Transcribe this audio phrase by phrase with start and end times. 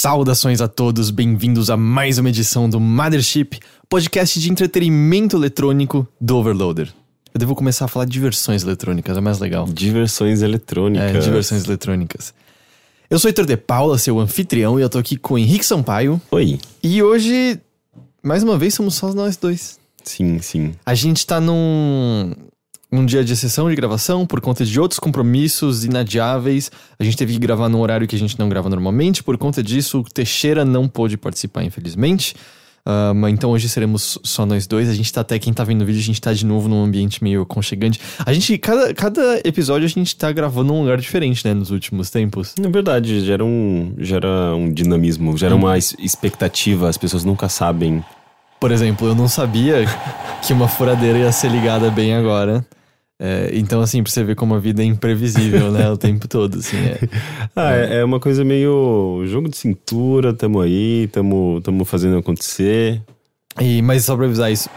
[0.00, 3.58] Saudações a todos, bem-vindos a mais uma edição do Mothership,
[3.88, 6.94] podcast de entretenimento eletrônico do Overloader.
[7.34, 9.66] Eu devo começar a falar de diversões eletrônicas, é mais legal.
[9.66, 11.16] Diversões eletrônicas.
[11.16, 12.32] É, diversões eletrônicas.
[13.10, 16.22] Eu sou Heitor de Paula, seu anfitrião, e eu tô aqui com o Henrique Sampaio.
[16.30, 16.60] Oi.
[16.80, 17.60] E hoje,
[18.22, 19.80] mais uma vez, somos só nós dois.
[20.04, 20.74] Sim, sim.
[20.86, 22.36] A gente tá num,
[22.90, 26.70] um dia de sessão de gravação por conta de outros compromissos inadiáveis.
[26.98, 29.22] A gente teve que gravar num horário que a gente não grava normalmente.
[29.22, 32.34] Por conta disso, o Teixeira não pôde participar, infelizmente.
[32.86, 34.88] Uh, mas então hoje seremos só nós dois.
[34.88, 36.82] A gente tá até, quem tá vendo o vídeo, a gente tá de novo num
[36.82, 38.00] ambiente meio aconchegante.
[38.24, 42.08] A gente, cada, cada episódio a gente tá gravando num lugar diferente, né, nos últimos
[42.08, 42.54] tempos.
[42.58, 45.58] Na verdade, gera um, gera um dinamismo, gera Hum.
[45.58, 48.02] uma expectativa, as pessoas nunca sabem.
[48.58, 49.84] Por exemplo, eu não sabia
[50.42, 52.64] que uma furadeira ia ser ligada bem agora.
[53.20, 55.90] É, então, assim, pra você ver como a vida é imprevisível, né?
[55.90, 56.76] O tempo todo, assim.
[56.76, 56.98] É.
[57.56, 63.02] Ah, é, é uma coisa meio jogo de cintura, tamo aí, tamo, tamo fazendo acontecer.
[63.60, 64.70] E, mas só pra avisar isso,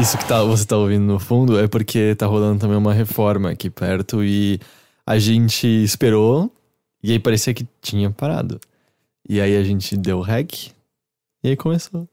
[0.00, 3.50] isso que tá, você tá ouvindo no fundo é porque tá rolando também uma reforma
[3.50, 4.58] aqui perto e
[5.06, 6.50] a gente esperou
[7.02, 8.58] e aí parecia que tinha parado.
[9.28, 10.72] E aí a gente deu rec
[11.42, 12.08] e aí começou.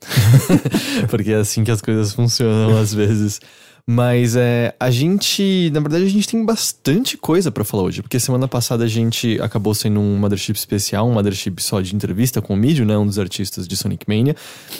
[1.09, 3.39] porque é assim que as coisas funcionam às vezes.
[3.87, 8.19] Mas é, a gente, na verdade, a gente tem bastante coisa pra falar hoje, porque
[8.19, 12.55] semana passada a gente acabou sendo um Mothership especial, um Mothership só de entrevista com
[12.55, 14.35] o Mídio, né, um dos artistas de Sonic Mania.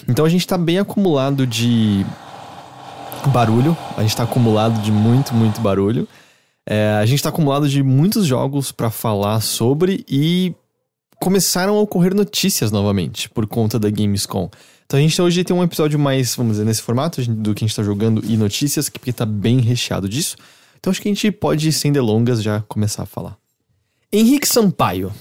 [0.07, 2.03] Então a gente tá bem acumulado de
[3.27, 6.07] barulho, a gente tá acumulado de muito, muito barulho.
[6.67, 10.55] É, a gente tá acumulado de muitos jogos pra falar sobre e
[11.25, 14.47] começaram a ocorrer notícias novamente por conta da Gamescom.
[14.85, 17.67] Então a gente hoje tem um episódio mais, vamos dizer, nesse formato do que a
[17.67, 20.37] gente tá jogando e notícias, porque tá bem recheado disso.
[20.79, 23.35] Então acho que a gente pode, sem delongas, já começar a falar.
[24.13, 25.11] Henrique Sampaio.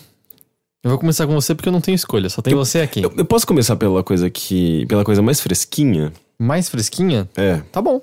[0.83, 3.03] Eu vou começar com você porque eu não tenho escolha, só tem você aqui.
[3.03, 4.85] Eu, eu posso começar pela coisa que.
[4.85, 6.13] pela coisa mais fresquinha?
[6.39, 7.27] Mais fresquinha?
[7.35, 7.63] É.
[7.73, 8.03] Tá bom.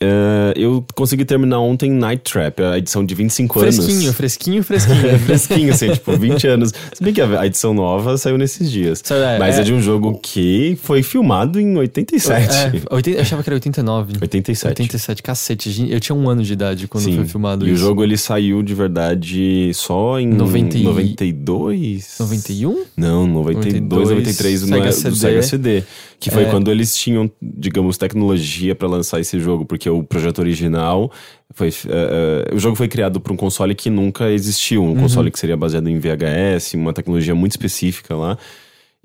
[0.00, 3.76] É, eu consegui terminar ontem Night Trap, a edição de 25 anos.
[3.76, 5.06] Fresquinho, fresquinho, fresquinho.
[5.08, 6.72] É fresquinho, assim, tipo, 20 anos.
[6.92, 9.00] Se bem que a edição nova saiu nesses dias.
[9.04, 12.54] Sabe, é, Mas é, é- de um jogo que foi filmado em 87.
[12.54, 14.14] É, 80, eu achava que era 89.
[14.20, 14.82] 87.
[14.82, 15.88] 87, cacete.
[15.90, 17.16] Eu tinha um ano de idade quando Sim.
[17.16, 17.82] foi filmado e isso.
[17.82, 22.16] o jogo ele saiu de verdade só em 90 e- 92?
[22.20, 22.84] 91?
[22.96, 25.10] Não, 92, 93 no, Sega é- CD.
[25.10, 25.82] do Sega CD.
[26.20, 26.50] Que foi É.
[26.50, 31.12] quando eles tinham, digamos, tecnologia pra lançar esse jogo, porque o projeto original
[31.54, 31.68] foi.
[31.68, 34.92] é, é, o jogo foi criado para um console que nunca existiu, Uhum.
[34.92, 38.36] um console que seria baseado em VHS, uma tecnologia muito específica lá.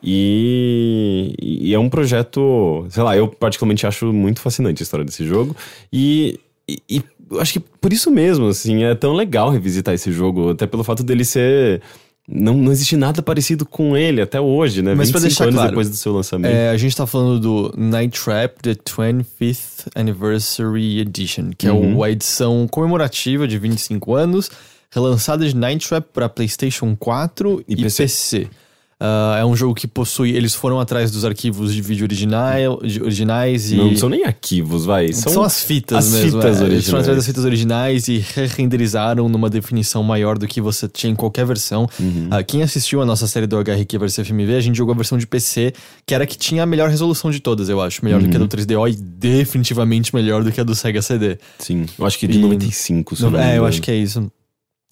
[0.06, 5.26] E, e é um projeto, sei lá, eu particularmente acho muito fascinante a história desse
[5.26, 5.56] jogo.
[5.92, 7.04] E, e, e
[7.40, 11.04] acho que por isso mesmo, assim, é tão legal revisitar esse jogo, até pelo fato
[11.04, 11.82] dele ser.
[12.28, 14.96] Não, não existe nada parecido com ele até hoje, né?
[14.96, 16.52] Mas pra 25 deixar anos claro, depois do seu lançamento.
[16.54, 22.02] É, a gente tá falando do Night Trap The 25th Anniversary Edition, que Uhum.
[22.04, 24.50] é a edição comemorativa de 25 anos,
[24.90, 28.04] relançada de Night Trap para PlayStation 4 e, E PC.
[28.04, 28.48] PC.
[29.06, 30.32] Ah, é um jogo que possui.
[30.32, 33.76] Eles foram atrás dos arquivos de vídeo original, de- originais e.
[33.76, 35.12] Não são nem arquivos, vai.
[35.12, 36.40] São, São, as fitas as mesmo.
[36.42, 36.66] fitas é.
[36.66, 37.18] Eles foram atrás originais.
[37.18, 41.86] das fitas originais e re-renderizaram numa definição maior do que você tinha em qualquer versão.
[42.00, 42.30] Uhum.
[42.32, 45.18] Ah, quem assistiu a nossa série do HRQ vs FMV, a gente jogou a versão
[45.18, 45.74] de PC,
[46.06, 48.06] que era a que tinha a melhor resolução de todas, eu acho.
[48.06, 48.32] Melhor do Uhum.
[48.32, 51.38] que a do 3DO e definitivamente melhor do que a do Sega CD.
[51.60, 54.32] Sim, eu acho que de E- 95, se não é, eu acho que é isso.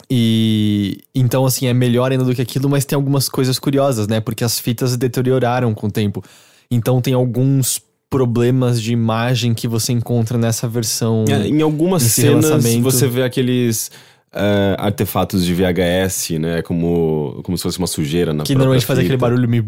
[0.09, 4.19] E então, assim, é melhor ainda do que aquilo, mas tem algumas coisas curiosas, né?
[4.19, 6.23] Porque as fitas deterioraram com o tempo.
[6.69, 11.23] Então tem alguns problemas de imagem que você encontra nessa versão.
[11.29, 13.89] É, em algumas cenas você vê aqueles
[14.33, 16.61] eh, artefatos de VHS, né?
[16.61, 19.65] Como, como se fosse uma sujeira na Que normalmente faz aquele barulho meio.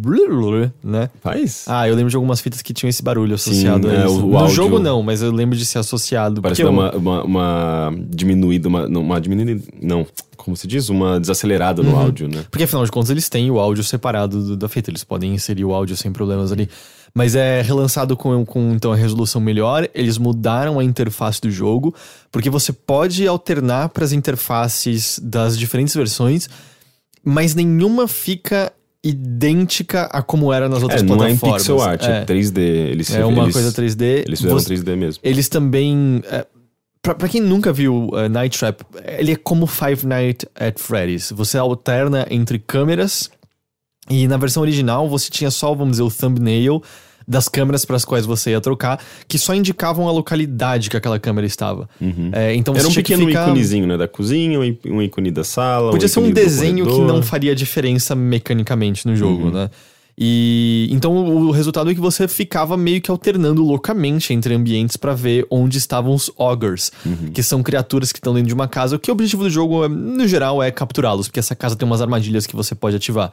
[0.84, 1.10] né?
[1.22, 1.66] Faz?
[1.68, 4.26] Ah, eu lembro de algumas fitas que tinham esse barulho associado Sim, a é, isso.
[4.26, 6.42] o no áudio- jogo não, mas eu lembro de ser associado.
[6.42, 10.06] Parece dar eu- uma, uma, uma diminuída, uma, não, uma diminuída, não,
[10.38, 10.90] como se diz?
[10.90, 11.92] Uma desacelerada Uhum.
[11.92, 12.44] no áudio, né?
[12.50, 15.66] Porque afinal de contas eles têm o áudio separado do- da fita, eles podem inserir
[15.66, 16.70] o áudio sem problemas ali.
[17.16, 21.94] Mas é relançado com, com então a resolução melhor, eles mudaram a interface do jogo,
[22.32, 26.50] porque você pode alternar para as interfaces das diferentes versões,
[27.24, 28.74] mas nenhuma fica
[29.04, 31.58] idêntica a como era nas outras É, não é plataformas.
[31.62, 32.60] pixel art, é, é, 3D.
[32.62, 34.24] Eles, É uma eles- coisa 3D.
[34.26, 35.22] Eles fizeram Você- 3D mesmo.
[35.24, 36.22] Eles também.
[36.26, 36.46] É,
[37.02, 38.82] pra, pra quem nunca viu uh, Night Trap,
[39.18, 41.32] ele é como Five Nights at Freddy's.
[41.32, 43.30] Você alterna entre câmeras
[44.10, 46.82] e na versão original você tinha só, vamos dizer, o thumbnail
[47.26, 51.18] das câmeras para as quais você ia trocar, que só indicavam a localidade que aquela
[51.18, 51.88] câmera estava.
[52.34, 52.80] É, então Uhum.
[52.82, 53.96] Era um pequeno ficar- íconezinho, né?
[53.98, 55.92] Da cozinha, um um ícone da sala.
[55.92, 59.18] Podia ser um ícone do desenho que não faria diferença mecanicamente no Uhum.
[59.18, 59.70] jogo, né?
[60.18, 65.14] E então o resultado é que você ficava meio que alternando loucamente entre ambientes pra
[65.16, 67.32] ver onde estavam os ogres, Uhum.
[67.34, 68.96] que são criaturas que estão dentro de uma casa.
[68.96, 72.02] O que o objetivo do jogo, no geral, é capturá-los, porque essa casa tem umas
[72.02, 73.32] armadilhas que você pode ativar.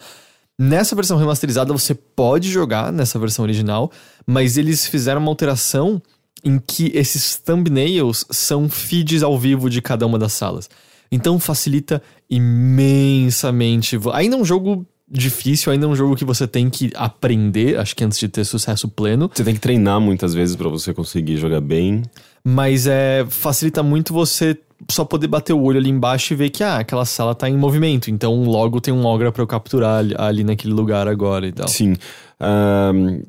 [0.58, 3.91] Nessa versão remasterizada você pode jogar nessa versão original,
[4.26, 6.02] mas eles fizeram uma alteração
[6.44, 10.69] em que esses thumbnails são feeds ao vivo de cada uma das salas.
[11.11, 13.99] Então facilita imensamente.
[14.12, 17.97] Ainda é um jogo difícil, ainda é um jogo que você tem que aprender, acho
[17.97, 21.37] que antes de ter sucesso pleno, Você tem que treinar muitas vezes pra você conseguir
[21.37, 22.03] jogar bem.
[22.45, 24.57] mas é facilita muito você
[24.91, 27.57] só poder bater o olho ali embaixo e ver que ah, aquela sala tá em
[27.57, 31.69] movimento, então logo tem um ogra pra eu capturar ali, naquele lugar agora e tal.
[31.69, 31.97] Sim.
[32.39, 33.21] Ahn,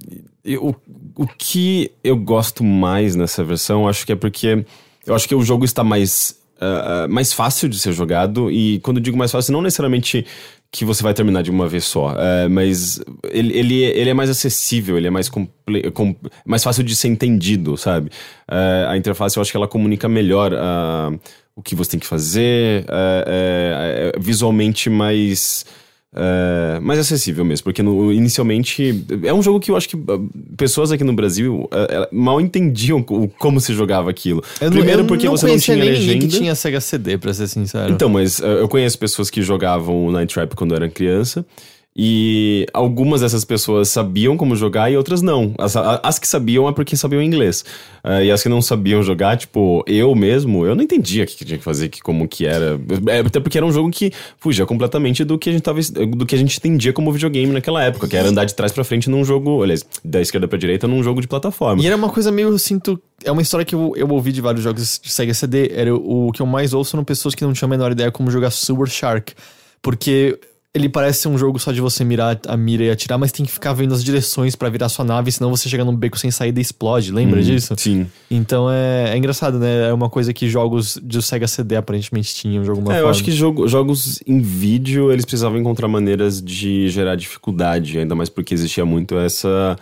[0.46, 0.74] e o,
[1.38, 4.66] que eu gosto mais nessa versão, acho que é porque
[5.06, 8.50] eu acho que o jogo está mais, ah, mais fácil de ser jogado.
[8.50, 10.26] E quando eu digo mais fácil, não necessariamente
[10.72, 14.30] que você vai terminar de uma vez só, ah, mas ele, ele, ele é mais
[14.30, 16.16] acessível, ele é mais, comple com-
[16.46, 18.10] mais fácil de ser entendido, sabe?
[18.48, 21.12] Ah, a interface eu acho que ela comunica melhor ah,
[21.56, 25.66] o que você tem que fazer, ah, é- é visualmente mais.
[26.14, 30.20] É, mais acessível mesmo, porque no- inicialmente é um jogo que eu acho que ah,
[30.58, 34.44] pessoas aqui no Brasil ah, ah, mal entendiam como se jogava aquilo.
[34.60, 36.20] Eu não- Primeiro eu porque não você não tinha nem legenda.
[36.20, 37.94] que tinha Sega CD, pra ser sincero.
[37.94, 41.46] Então, mas ah, eu conheço pessoas que jogavam o Night Trap quando eu era criança.
[41.94, 45.54] E algumas dessas pessoas sabiam como jogar e outras não.
[45.58, 47.66] As, as que sabiam é porque sabiam inglês.
[48.02, 51.36] Ah, e as que não sabiam jogar, tipo, eu mesmo, eu não entendia o que,
[51.36, 52.80] que tinha que fazer, que, como que era.
[53.08, 55.80] É, até porque era um jogo que fugia completamente do que a gente tava,
[56.16, 58.86] do que a gente entendia como videogame naquela época, que era andar de trás pra
[58.86, 61.84] frente num jogo, aliás, da esquerda pra direita num jogo de plataforma.
[61.84, 63.02] E era uma coisa meio, eu sinto.
[63.22, 65.70] É uma história que eu, eu ouvi de vários jogos de Sega CD.
[65.74, 68.10] Era o, o que eu mais ouço são pessoas que não tinham a menor ideia
[68.12, 69.34] como jogar Super Shark.
[69.82, 70.40] Porque
[70.74, 73.46] ele parece ser um jogo só de você mirar a mira e atirar, mas tem
[73.46, 76.32] que ficar vendo as direções pra virar sua nave, senão você chega num beco sem
[76.32, 77.12] saída e explode.
[77.12, 77.74] Lembra disso?
[77.78, 78.08] Sim.
[78.30, 79.90] Então é, é engraçado, né?
[79.90, 83.08] É uma coisa que jogos de Sega CD aparentemente tinham de alguma É, forma.
[83.08, 88.16] eu acho que jogo- jogos em vídeo eles precisavam encontrar maneiras de gerar dificuldade, ainda
[88.16, 89.78] mais porque existia muito essa.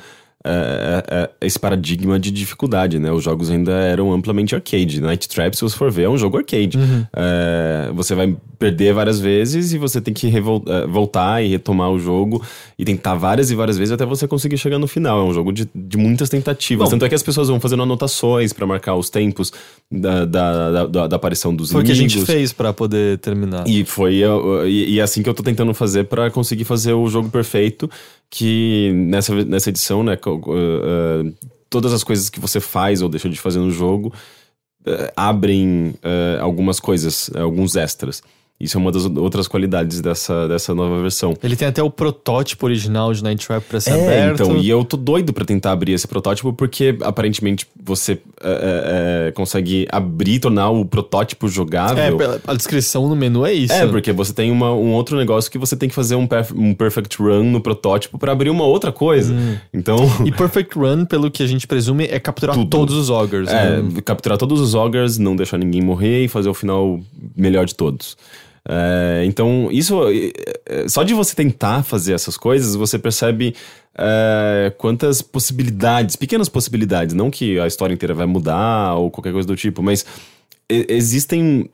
[0.46, 3.12] É, é, esse paradigma de dificuldade, né?
[3.12, 5.02] Os jogos ainda eram amplamente arcade.
[5.02, 6.78] Night Trap, se você for ver, é um jogo arcade.
[7.14, 10.32] É, você vai perder várias vezes e você tem que
[10.88, 12.42] voltar e retomar o jogo
[12.78, 15.20] e tentar várias e várias vezes até você conseguir chegar no final.
[15.20, 16.86] É um jogo de, de muitas tentativas.
[16.86, 16.92] Bom.
[16.92, 19.52] Tanto é que as pessoas vão fazendo anotações pra marcar os tempos
[19.92, 22.14] da, da, da- da- aparição dos Foi o que a inimigos.
[22.14, 23.68] gente fez pra poder terminar.
[23.68, 27.08] E foi uh, e, e assim que eu tô tentando fazer pra conseguir fazer o
[27.10, 27.90] jogo perfeito.
[28.30, 31.34] Que nessa, nessa edição, né, uh,
[31.70, 34.14] todas as coisas que você faz ou deixa de fazer no jogo
[34.82, 38.22] uh, abrem uh, algumas coisas, alguns extras.
[38.60, 41.34] Isso é uma das outras qualidades dessa, dessa nova versão.
[41.42, 44.44] Ele tem até o protótipo original de Night Trap pra ser É, aberto.
[44.44, 48.18] então, e eu tô doido pra tentar abrir esse protótipo, porque aparentemente você é,
[48.50, 52.22] é, é, consegue abrir e tornar o protótipo jogável.
[52.22, 53.72] É, a descrição no menu é isso.
[53.74, 56.52] É, porque você tem uma- um outro negócio que você tem que fazer um, perf-
[56.54, 59.34] um perfect run no protótipo pra abrir uma outra coisa.
[59.74, 62.70] Então, E Perfect Run, pelo que a gente presume, é capturar Tudo.
[62.70, 63.48] todos os ogres.
[63.50, 64.02] é, né?
[64.04, 67.00] capturar todos os ogres, não deixar ninguém morrer e fazer o final
[67.38, 68.18] melhor de todos.
[68.68, 70.02] É, então, isso.
[70.10, 70.32] é,
[70.66, 73.56] é, Só de você tentar fazer essas coisas, você percebe
[73.98, 79.48] é, quantas possibilidades, pequenas possibilidades, não que a história inteira vai mudar ou qualquer coisa
[79.48, 80.06] do tipo, mas
[80.70, 81.70] existem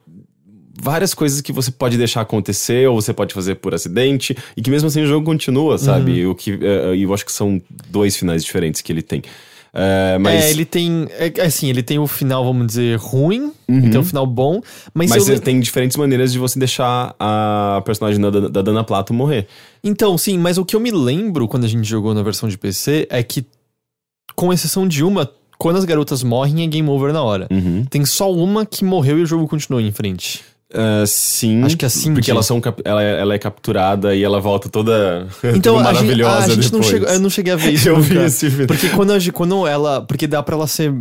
[0.82, 4.70] várias coisas que você pode deixar acontecer ou você pode fazer por acidente e que
[4.70, 6.26] mesmo assim o jogo continua, sabe?
[6.26, 9.22] O que eh, eu acho que são dois finais diferentes que ele tem.
[9.78, 11.06] É, mas É, ele tem.
[11.20, 14.62] É, é assim, ele tem o final, vamos dizer, ruim, ele tem um final bom,
[14.94, 19.14] mas, Mas eu- tem diferentes maneiras de você deixar a personagem da, da Dana Plato
[19.14, 19.48] morrer.
[19.84, 22.58] Então, sim, mas o que eu me lembro quando a gente jogou na versão de
[22.58, 23.46] PC é que,
[24.34, 27.48] com exceção de uma, quando as garotas morrem é game over na hora.
[27.52, 27.84] Uhum.
[27.90, 30.42] Tem só uma que morreu e o jogo continuou em frente.
[30.76, 31.64] Ah, sim.
[31.64, 34.40] Acho que é assim Porque que- elas são ela, é- ela é capturada e ela
[34.40, 36.86] volta toda, Então, toda a gente, maravilhosa a gente não depois.
[36.88, 38.26] chegou, eu não cheguei a ver isso Eu vi nunca.
[38.28, 38.68] esse vídeo.
[38.68, 40.02] Porque quando, a quando ela.
[40.02, 40.94] Porque dá pra ela ser.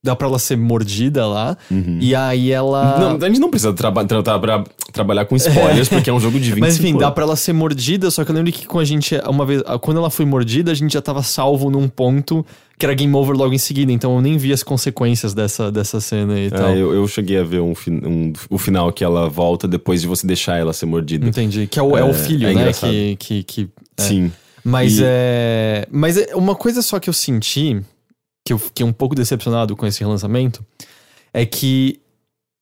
[0.00, 1.56] Dá pra ela ser mordida lá.
[2.00, 2.94] E aí ela.
[2.94, 3.18] Uhum.
[3.18, 6.20] Não, a gente não precisa traba tra tra tra- trabalhar com spoilers, porque é um
[6.20, 8.64] jogo de 25 Mas enfim, dá pra ela ser mordida, só que eu lembro que
[8.64, 11.88] com a gente, uma vez, quando ela foi mordida, a gente já tava salvo num
[11.88, 12.46] ponto
[12.78, 16.00] que era game over logo em seguida, então eu nem vi as consequências dessa, dessa
[16.00, 16.68] cena e tal.
[16.68, 20.06] É, eu, eu cheguei a ver um, um- o final que ela volta depois de
[20.06, 21.26] você deixar ela ser mordida.
[21.26, 21.66] Entendi.
[21.66, 22.72] Que é o, é, o É, filho, é né?
[22.72, 23.68] Que, que, que,
[23.98, 24.02] é.
[24.02, 24.32] Sim.
[24.64, 25.86] Mas E- é.
[25.90, 27.80] Mas é uma coisa só que eu senti,
[28.46, 30.64] que eu fiquei um pouco decepcionado com esse relançamento,
[31.34, 32.00] é que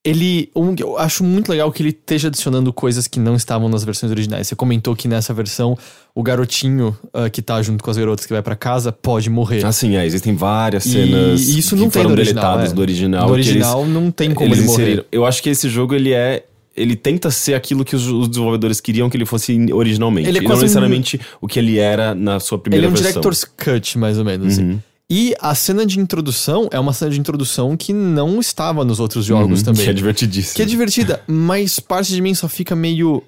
[0.09, 0.51] ele.
[0.55, 4.11] Um, eu acho muito legal que ele esteja adicionando coisas que não estavam nas versões
[4.13, 4.47] originais.
[4.47, 5.77] Você comentou que nessa versão
[6.15, 9.65] o garotinho ah, que tá junto com as garotas que vai pra casa pode morrer.
[9.67, 12.75] Assim, é, existem várias E cenas isso que não tem foram original, deletadas é.
[12.75, 13.27] do original.
[13.29, 15.05] No que eles- original não tem como ele morrer.
[15.11, 16.45] Eu acho que esse jogo ele é
[16.77, 20.29] ele tenta ser aquilo que os, os desenvolvedores queriam que ele fosse originalmente.
[20.29, 22.91] Ele é e não um- necessariamente o que ele era na sua primeira Ele é
[22.91, 23.23] um versão.
[23.23, 24.59] director's cut, mais ou menos.
[24.59, 24.79] Uhum.
[25.11, 29.25] E a cena de introdução é uma cena de introdução que não estava nos outros
[29.25, 29.85] jogos Uhum, também.
[29.85, 30.57] Que é divertidíssimo.
[30.57, 33.23] Que é divertida, mas parte de mim só fica meio.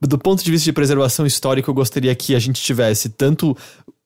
[0.00, 3.56] Do ponto de vista de preservação histórica, eu gostaria que a gente tivesse tanto.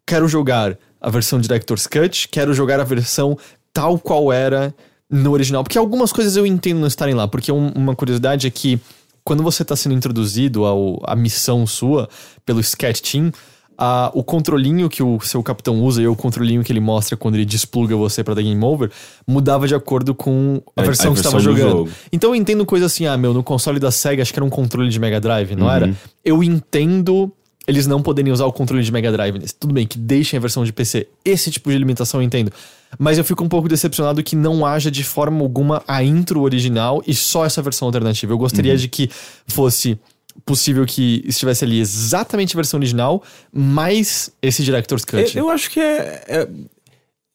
[0.06, 3.38] Quero jogar a versão Director's Cut, quero jogar a versão
[3.72, 4.74] tal qual era
[5.08, 5.62] no original.
[5.62, 7.28] Porque algumas coisas eu entendo não estarem lá.
[7.28, 8.78] Porque um- uma curiosidade é que
[9.24, 12.08] quando você está sendo introduzido ao, à missão sua
[12.44, 13.32] pelo Sketch Team,
[13.82, 17.36] a- o controlinho que o seu capitão usa e o controlinho que ele mostra quando
[17.36, 18.90] ele despluga você pra dar game over
[19.26, 21.70] mudava de acordo com a A- versão a que estava do jogando.
[21.70, 21.90] jogo.
[22.12, 24.50] Então eu entendo coisa assim, ah, meu, no console da SEGA acho que era um
[24.50, 25.72] controle de Mega Drive, não Uhum.
[25.72, 25.96] era?
[26.22, 27.32] Eu entendo
[27.66, 29.54] eles não poderem usar o controle de Mega Drive nesse.
[29.54, 31.06] Tudo bem, que deixem a versão de PC.
[31.24, 32.50] Esse tipo de limitação eu entendo.
[32.98, 37.00] Mas eu fico um pouco decepcionado que não haja de forma alguma a intro original
[37.06, 38.32] e só essa versão alternativa.
[38.32, 38.78] Eu gostaria Uhum.
[38.78, 39.08] de que
[39.46, 39.96] fosse
[40.44, 45.36] possível que estivesse ali exatamente a versão original, mais esse Director's Cut.
[45.36, 46.48] Eu, eu acho que é, é,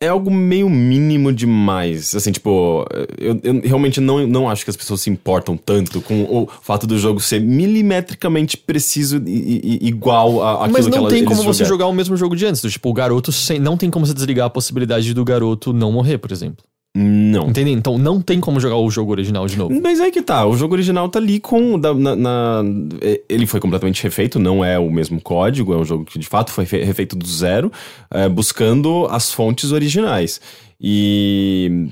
[0.01, 2.13] é algo meio mínimo demais.
[2.15, 2.85] Assim, tipo,
[3.17, 6.85] eu, eu realmente não, não acho que as pessoas se importam tanto com o fato
[6.85, 11.19] do jogo ser milimetricamente preciso e, e- igual a, aquilo Mas que não ela, tem
[11.19, 11.67] eles como você jogaram.
[11.69, 12.61] jogar o mesmo jogo de antes.
[12.61, 13.59] do Tipo, o garoto sem.
[13.59, 16.63] Não tem como você desligar a possibilidade do garoto não morrer, por exemplo.
[16.97, 17.49] Não.
[17.49, 17.71] Entende?
[17.71, 19.77] Então não tem como jogar o jogo original de novo.
[19.83, 21.77] Mas aí que tá, o jogo original tá ali com.
[21.77, 22.63] da- na- na-
[23.01, 26.25] é, ele foi completamente refeito, não é o mesmo código, é um jogo que de
[26.25, 27.69] fato foi fe- refeito do zero,
[28.09, 30.39] é, buscando as fontes originais.
[30.79, 31.89] E.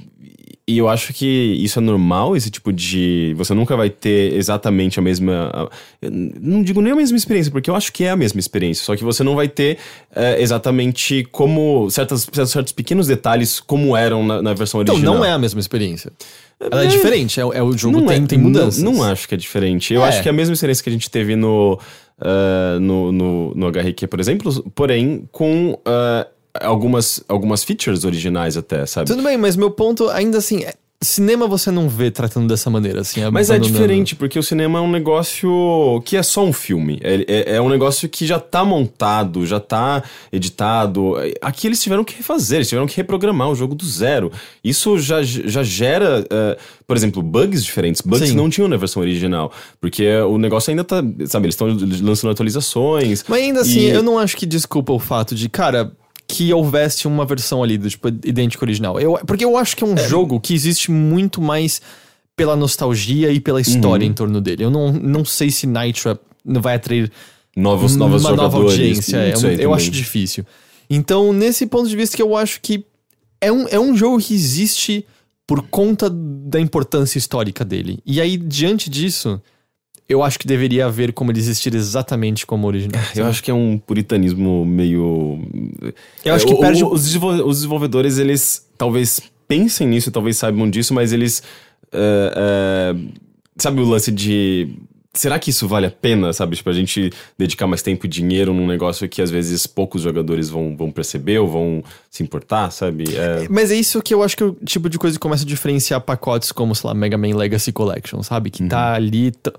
[0.65, 3.33] E eu acho que isso é normal, esse tipo de.
[3.35, 5.69] Você nunca vai ter exatamente a mesma.
[6.39, 8.85] não digo nem a mesma experiência, porque eu acho que é a mesma experiência.
[8.85, 9.77] Só que você não vai ter
[10.15, 11.89] é, exatamente como.
[11.89, 15.15] Certas, certos pequenos detalhes como eram na, na versão Então original.
[15.15, 16.13] não é a mesma experiência.
[16.57, 16.87] Ela é, É.
[16.87, 17.41] diferente.
[17.41, 18.81] É, é o jogo Não tem, é- tem mudanças.
[18.81, 19.93] Não, não acho que é diferente.
[19.93, 20.07] Eu É.
[20.07, 21.77] acho que é a mesma experiência que a gente teve no,
[22.21, 26.25] ah, no, no, no HRQ, por exemplo, porém com ah,
[26.61, 29.07] algumas, algumas features originais até, sabe?
[29.07, 33.01] Tudo bem, mas meu ponto, ainda assim, é- cinema você não vê tratando dessa maneira,
[33.01, 33.19] assim.
[33.29, 36.97] Mas é diferente, porque o cinema é um negócio que é só um filme.
[37.03, 41.15] É, é, é um negócio que já tá montado, já tá editado.
[41.41, 44.31] Aqui eles tiveram que refazer, eles tiveram que reprogramar o jogo do zero.
[44.63, 46.57] Isso já, já gera, eh,
[46.87, 48.01] por exemplo, bugs diferentes.
[48.01, 48.31] Bugs Sim.
[48.31, 49.51] que não tinham na versão original.
[49.81, 51.03] Porque o negócio ainda tá.
[51.27, 51.67] Sabe, eles estão
[52.01, 53.25] lançando atualizações.
[53.27, 55.91] Mas ainda assim, E- eu não acho que desculpa o fato de, cara,
[56.33, 58.99] que houvesse uma versão ali, do, tipo, idêntica original.
[58.99, 61.81] Eu, porque eu acho que é um jogo que existe muito mais
[62.35, 64.11] pela nostalgia e pela história Uhum.
[64.11, 64.63] em torno dele.
[64.63, 67.11] Eu não, não sei se Nitro não vai atrair
[67.55, 69.15] Novos, novos uma nova audiência.
[69.17, 69.73] é, eu também.
[69.73, 70.43] acho difícil.
[70.89, 72.83] Então, nesse ponto de vista que eu acho que
[73.39, 75.05] é um, é um jogo que existe
[75.45, 77.99] por conta da importância histórica dele.
[78.05, 79.39] E aí, diante disso,
[80.07, 83.01] eu acho que deveria haver como ele existir exatamente como o original.
[83.15, 85.39] Eu acho que é um puritanismo meio.
[86.23, 90.37] Eu acho É, que o- perde- o- os, os desenvolvedores, eles talvez pensem nisso, talvez
[90.37, 91.41] saibam disso, mas eles.
[91.91, 92.95] é, é,
[93.57, 94.75] sabe o lance de.
[95.15, 96.55] Será que isso vale a pena, sabe?
[96.55, 100.49] Tipo, a gente dedicar mais tempo e dinheiro num negócio que às vezes poucos jogadores
[100.49, 103.03] vão, vão perceber ou vão se importar, sabe?
[103.15, 105.43] É, Mas é isso que eu acho que é o tipo de coisa que começa
[105.43, 108.49] a diferenciar pacotes como, sei lá, Mega Man Legacy Collection, sabe?
[108.49, 108.69] Que Uhum.
[108.69, 109.53] tá ali, t-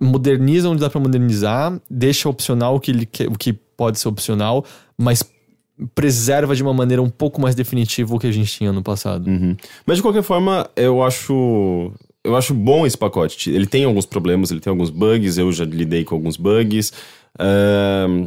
[0.00, 4.08] moderniza onde dá pra modernizar, deixa opcional o que, ele quer- o que pode ser
[4.08, 4.64] opcional,
[4.98, 5.22] mas
[5.94, 9.28] preserva de uma maneira um pouco mais definitiva o que a gente tinha no passado.
[9.28, 9.56] Uhum.
[9.86, 11.92] Mas de qualquer forma, eu acho.
[12.22, 13.50] Eu acho bom esse pacote.
[13.50, 16.92] Ele tem alguns problemas, ele tem alguns bugs, eu já lidei com alguns bugs.
[17.38, 18.26] Ahn,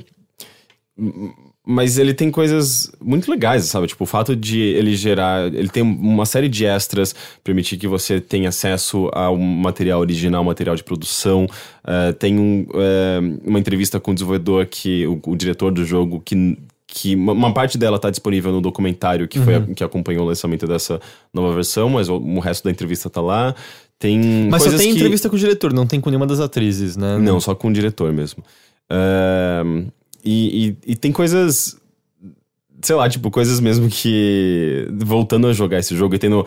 [1.65, 3.88] mas ele tem coisas muito legais, sabe?
[3.88, 5.48] Tipo, o fato de ele gerar.
[5.53, 10.75] Ele tem uma série de extras, permitir que você tenha acesso ao material original, material
[10.75, 11.48] de produção.
[11.88, 16.22] Eh, tem um, eh, uma entrevista com o desenvolvedor, que, o, o diretor do jogo,
[16.24, 16.58] que.
[16.96, 20.67] Que uma- parte dela tá disponível no documentário que, foi a- que acompanhou o lançamento
[20.67, 21.01] dessa
[21.34, 23.55] nova versão, mas o, o resto da entrevista tá lá.
[23.98, 26.96] Tem Mas só tem que- entrevista com o diretor, não tem com nenhuma das atrizes,
[26.96, 27.17] né?
[27.17, 28.43] não, só com o diretor mesmo.
[28.91, 29.88] Ahn,
[30.24, 31.77] e, e, tem coisas.
[32.84, 34.88] Sei lá, tipo, coisas mesmo que.
[35.06, 36.46] Voltando a jogar esse jogo e tendo.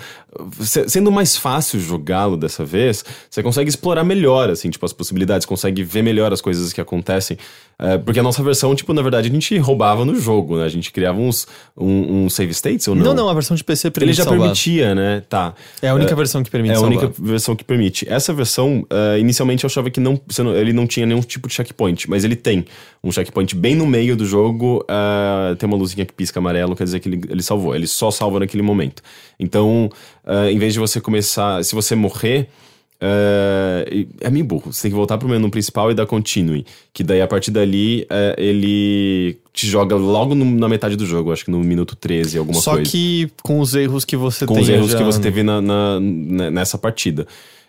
[0.60, 5.46] se- Sendo mais fácil jogá-lo dessa vez, você consegue explorar melhor, assim, tipo, as possibilidades,
[5.46, 7.36] consegue ver melhor as coisas que acontecem.
[7.78, 10.64] É, porque a nossa versão, tipo, na verdade, a gente roubava no jogo, né?
[10.64, 13.04] A gente criava uns um, um save states ou não?
[13.04, 14.40] Não, não, a versão de PC Ele permite já salvar.
[14.40, 15.22] permitia, né?
[15.28, 15.52] Tá.
[15.82, 16.96] É a única versão que permite É a salvar.
[16.98, 18.06] única versão que permite.
[18.08, 20.18] Essa versão, eh, inicialmente eu achava que não,
[20.58, 22.64] ele não tinha nenhum tipo de checkpoint, mas ele tem
[23.04, 26.84] um checkpoint bem no meio do jogo, eh, tem uma luzinha que pisca amarelo, quer
[26.84, 27.74] dizer que ele, ele salvou.
[27.74, 29.02] Ele só salva naquele momento.
[29.38, 29.90] Então,
[30.26, 32.48] eh, em vez de você começar, se você morrer,
[33.90, 34.72] e- é meio burro.
[34.72, 36.64] Você tem que voltar pro menu principal e dar continue.
[36.92, 41.32] Que daí, a partir dali, eh, ele te joga logo no- na metade do jogo,
[41.32, 44.58] acho que no minuto 13, alguma Só coisa que com os erros que você com
[44.60, 46.00] os erros já- que você teve na- na-
[46.50, 47.26] nessa partida.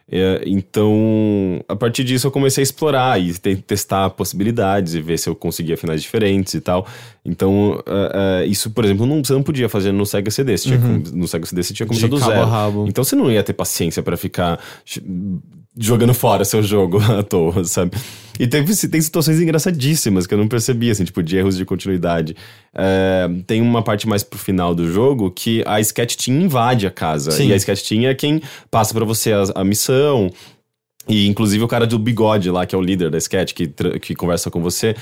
[0.09, 5.17] É, então, a partir disso eu comecei a explorar e te- testar possibilidades e ver
[5.19, 6.87] se eu conseguia finais diferentes e tal.
[7.25, 10.57] Então, é, é, isso, por exemplo, não, você não podia fazer no Sega CD.
[10.57, 12.21] Você tinha que- no Sega CD você tinha começado do Uhum.
[12.25, 12.87] zero.
[12.87, 14.59] Então você não ia ter paciência pra ficar
[15.77, 17.97] jogando fora seu jogo à toa, sabe?
[18.39, 22.35] E teve, tem situações engraçadíssimas que eu não percebia, assim, tipo, de erros de continuidade.
[22.73, 26.91] É, tem uma parte mais pro final do jogo que a Sketch Team invade a
[26.91, 27.31] casa.
[27.31, 27.47] Sim.
[27.47, 30.31] E a Sketch Team é quem passa pra você a, a missão.
[31.07, 33.67] E inclusive o cara do bigode lá, que é o líder da sketch, que,
[34.01, 34.95] que conversa com você.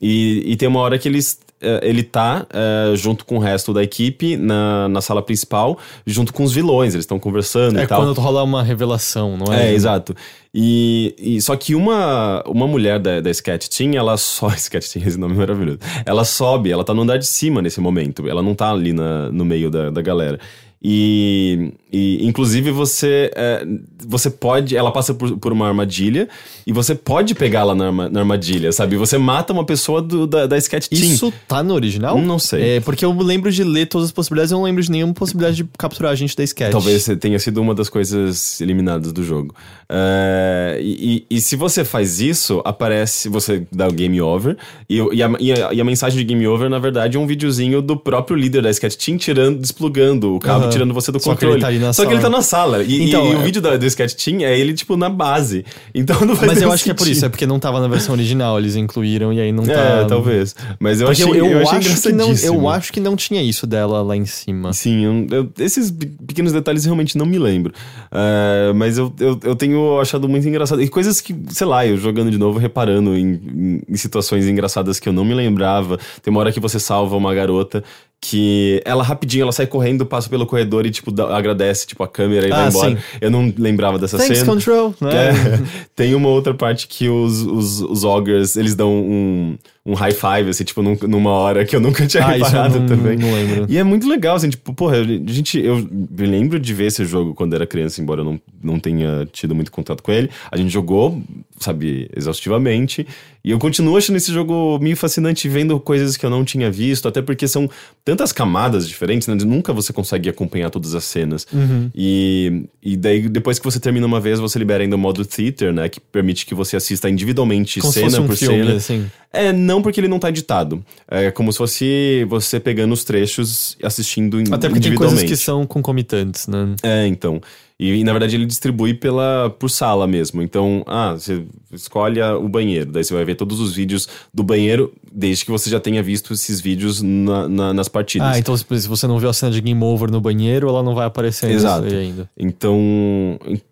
[0.00, 1.38] E, e tem uma hora que eles,
[1.82, 6.42] ele tá eh, junto com o resto da equipe na, na sala principal, junto com
[6.42, 8.02] os vilões, eles estão conversando É e tal.
[8.02, 9.70] quando rola uma revelação, não é?
[9.70, 10.14] É, exato.
[10.54, 14.48] E, e só que uma, uma mulher da, da Sketch Team, ela só.
[14.56, 15.78] Sketch Team, esse nome é maravilhoso.
[16.04, 18.28] Ela sobe, ela tá no andar de cima nesse momento.
[18.28, 20.38] Ela não tá ali na, no meio da, da galera.
[20.82, 23.66] E, e, inclusive você é,
[24.06, 26.26] você pode ela passa por, por uma armadilha
[26.66, 30.56] e você pode pegá-la na, na armadilha sabe você mata uma pessoa do, da, da
[30.56, 32.18] sketch team Isso tá no original?
[32.18, 32.76] Não sei.
[32.76, 35.56] É, porque eu lembro de ler todas as possibilidades, eu não lembro de nenhuma possibilidade
[35.58, 36.72] de capturar a gente da sketch.
[36.72, 39.54] Talvez tenha sido uma das coisas eliminadas do jogo.
[39.86, 44.56] É, e, e- se você faz isso, aparece, você dá o game over,
[44.88, 47.26] e, e a, e a- e a mensagem de game over, na verdade, é um
[47.26, 50.69] videozinho do próprio líder da Sketch Team tirando, desplugando o cabo, Aham.
[50.70, 51.54] Tirando você do Só que controle.
[51.54, 52.30] ele tá ali na Só que ele sala.
[52.32, 52.82] tá na sala.
[52.82, 55.08] E, Então, e- e o é- vídeo da, do Sketch Team é ele, tipo, na
[55.08, 55.64] base.
[55.94, 57.30] Então não faz Mas eu acho que é por isso, é sentido.
[57.32, 59.72] porque não tava na versão original, eles incluíram e aí não tá.
[59.72, 60.54] É, talvez.
[60.78, 63.16] Mas eu Porque achei, eu, eu, eu achei acho que não, eu acho que não
[63.16, 64.72] tinha isso dela lá em cima.
[64.72, 67.72] Sim, eu- esses pe- pequenos detalhes realmente não me lembro.
[68.10, 70.80] É, mas eu, eu, eu tenho achado muito engraçado.
[70.82, 74.98] E coisas que, sei lá, eu jogando de novo, reparando em, em- em situações engraçadas
[75.00, 75.98] que eu não me lembrava.
[76.22, 77.82] Tem uma hora que você salva uma garota
[78.22, 82.08] que ela rapidinho, ela sai correndo, passa pelo corredor e, tipo, dá- agradece, tipo, a
[82.08, 82.90] câmera e Ah, vai embora.
[82.90, 82.96] sim.
[83.20, 84.52] Eu não lembrava dessa Thanks, cena.
[84.52, 85.10] Control, né?
[85.30, 85.32] É.
[85.96, 89.56] Tem uma outra parte que os, os, os ogres, eles dão um,
[89.90, 92.86] um high five, assim, tipo, num- numa hora que eu nunca tinha Ah, reparado não-
[92.86, 93.16] também.
[93.16, 93.66] não lembro.
[93.68, 97.04] E é muito legal, assim, tipo, porra, a gente, eu me lembro de ver esse
[97.04, 100.30] jogo quando era criança, embora eu não, não tenha tido muito contato com ele.
[100.50, 101.20] A gente jogou,
[101.58, 103.06] sabe, exaustivamente.
[103.42, 107.08] E eu continuo achando esse jogo meio fascinante, vendo coisas que eu não tinha visto,
[107.08, 107.70] até porque são
[108.04, 109.34] tantas camadas diferentes, né?
[109.34, 111.46] Nunca você consegue acompanhar todas as cenas.
[111.50, 111.90] Uhum.
[111.94, 115.72] E, e daí, depois que você termina uma vez, você libera ainda o modo theater,
[115.72, 115.88] né?
[115.88, 118.74] Que permite que você assista individualmente Como cena um por filme, cena.
[118.76, 119.06] assim.
[119.32, 120.84] É, não porque ele não tá editado.
[121.08, 125.22] É como se fosse você pegando os trechos e assistindo in- Até porque tem coisas
[125.22, 126.74] que são concomitantes, né?
[126.82, 127.40] É, então.
[127.82, 130.42] E, na verdade ele distribui pela, por sala mesmo.
[130.42, 132.92] Então, ah, você escolhe o banheiro.
[132.92, 136.34] Daí você vai ver todos os vídeos do banheiro, desde que você já tenha visto
[136.34, 138.28] esses vídeos na- na- nas partidas.
[138.28, 140.94] Ah, então se você não viu a cena de Game Over no banheiro, ela não
[140.94, 141.86] vai aparecer Exato.
[141.86, 142.28] ainda.
[142.38, 142.78] Então,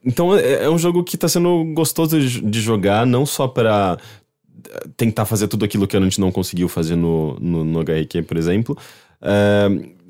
[0.05, 4.07] então é, é um jogo que tá sendo gostoso de, jogar, não só pra eh,
[4.97, 8.37] tentar fazer tudo aquilo que a gente não conseguiu fazer no, no, no HRQ, por
[8.37, 8.77] exemplo,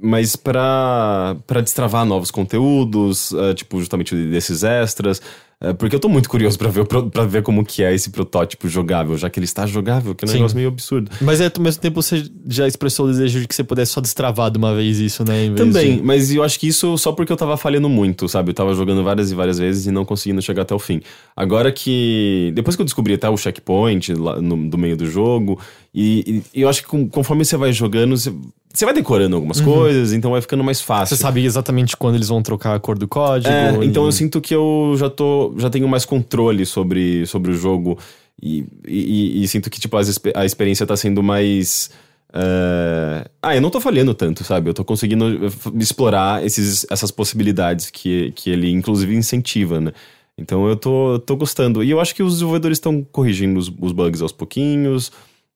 [0.00, 5.20] mas pra destravar novos conteúdos, eh, tipo, justamente desses extras.
[5.60, 8.68] É, porque eu tô muito curioso pra ver, pra ver como que é esse protótipo
[8.68, 10.34] jogável, já que ele está jogável, que é um Sim.
[10.38, 11.10] negócio meio absurdo.
[11.20, 14.00] Mas é, ao mesmo tempo você já expressou o desejo de que você pudesse só
[14.00, 15.52] destravar de uma vez isso, né?
[15.56, 18.50] Também, de- mas eu acho que isso só porque eu tava falhando muito, sabe?
[18.50, 21.00] Eu tava jogando várias e várias vezes e não conseguindo chegar até o fim.
[21.36, 22.52] Agora que.
[22.54, 25.58] Depois que eu descobri até o checkpoint lá no, do meio do jogo,
[25.94, 28.32] e, e eu acho que com- conforme você vai jogando, você,
[28.72, 31.16] você vai decorando algumas coisas, então vai ficando mais fácil.
[31.16, 33.52] Você sabe exatamente quando eles vão trocar a cor do código.
[33.52, 35.54] É, então e- eu sinto que eu já tô.
[35.58, 37.98] já tenho mais controle sobre, sobre o jogo.
[38.40, 41.90] E, e- e sinto que, tipo, as a experiência tá sendo mais.
[42.32, 44.68] é, Ah, eu não tô falhando tanto, sabe?
[44.70, 49.92] Eu tô conseguindo eh, explorar esses, essas possibilidades que, que ele, inclusive, incentiva, né?
[50.36, 51.82] Então eu tô, tô gostando.
[51.82, 55.10] E eu acho que os desenvolvedores estão corrigindo os, os bugs aos pouquinhos.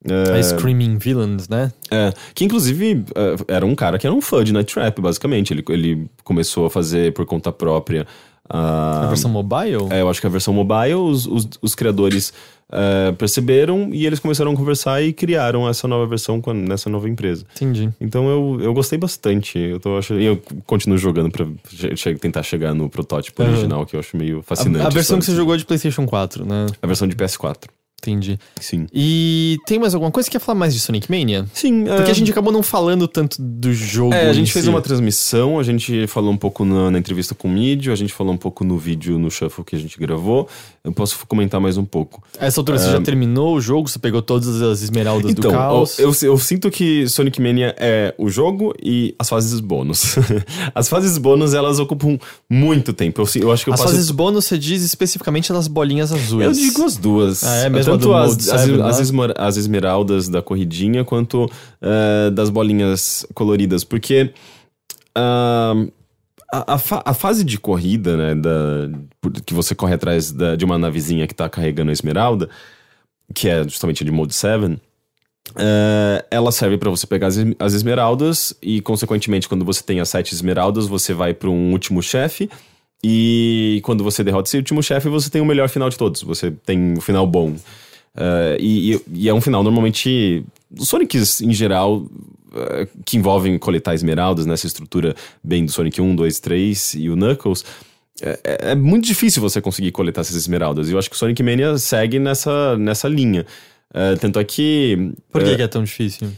[0.08, 1.72] É, A Screaming Villains, né?
[1.90, 5.52] é, que inclusive é, era um cara que era um fã de Night Trap, basicamente.
[5.52, 8.06] Ele, ele começou a fazer por conta própria
[8.48, 9.04] a.
[9.04, 9.86] A versão mobile?
[9.90, 12.32] É, eu acho que a versão mobile, os, os, os criadores
[12.70, 16.88] é, perceberam e eles começaram a conversar e criaram essa nova versão com a- nessa
[16.90, 17.44] nova empresa.
[17.54, 17.90] Entendi.
[18.00, 19.58] Então eu, eu gostei bastante.
[19.58, 20.20] Eu tô achando.
[20.20, 21.46] E eu continuo jogando pra
[21.96, 23.48] che- tentar chegar no protótipo Uhum.
[23.50, 24.84] original, que eu acho meio fascinante.
[24.84, 26.66] A, a versão que você jogou é de PlayStation 4, né?
[26.82, 27.64] A versão de PS4.
[28.02, 28.36] Entendi.
[28.60, 28.86] Sim.
[28.92, 31.46] E tem mais alguma coisa que quer falar mais de Sonic Mania?
[31.54, 34.12] Sim, Porque a gente acabou não falando tanto do jogo.
[34.12, 37.46] É, a gente fez uma transmissão, a gente falou um pouco na, na entrevista com
[37.46, 40.48] o Mídio, a gente falou um pouco no vídeo no Shuffle que a gente gravou.
[40.82, 42.20] Eu posso comentar mais um pouco.
[42.40, 43.88] A essa altura você já terminou o jogo?
[43.88, 45.96] Você pegou todas as esmeraldas do Então, caos?
[45.96, 50.16] eu, eu sinto que Sonic Mania é o jogo e as fases bônus.
[50.74, 52.18] as fases bônus, elas ocupam
[52.50, 53.22] muito tempo.
[53.22, 53.92] Eu, eu acho que eu As passo...
[53.92, 56.44] fases bônus você diz especificamente das bolinhas azuis.
[56.44, 57.44] Eu digo as duas.
[57.44, 57.68] Ah, é?
[57.68, 61.50] Mesmo Tanto as, as, 7 as, esmer- as esmeraldas da corridinha, quanto
[61.80, 63.84] eh, das bolinhas coloridas.
[63.84, 64.32] Porque
[65.14, 65.74] ah,
[66.52, 70.64] a, a, fa- a fase de corrida, né, da, que você corre atrás da- de
[70.64, 72.48] uma navezinha que tá carregando a esmeralda,
[73.34, 74.78] que é justamente a de Mode 7,
[75.56, 80.08] eh, ela serve para você pegar as, as esmeraldas e, consequentemente, quando você tem as
[80.08, 82.48] sete esmeraldas, você vai para um último chefe.
[83.04, 86.22] E quando você derrota esse último chefe, você tem o melhor final de todos.
[86.22, 87.56] Você tem o final bom.
[88.16, 90.44] Eh, e, e- é um final normalmente.
[90.78, 92.06] Os Sonics em geral.
[92.54, 97.16] eh, que envolvem coletar esmeraldas, nessa estrutura bem do Sonic 1, 2, 3 e o
[97.16, 97.64] Knuckles.
[98.20, 100.88] É, é- é muito difícil você conseguir coletar essas esmeraldas.
[100.88, 103.46] E eu acho que o Sonic Mania segue nessa, nessa linha.
[103.94, 105.12] Eh, tanto é que.
[105.30, 106.28] Por que, que é tão difícil?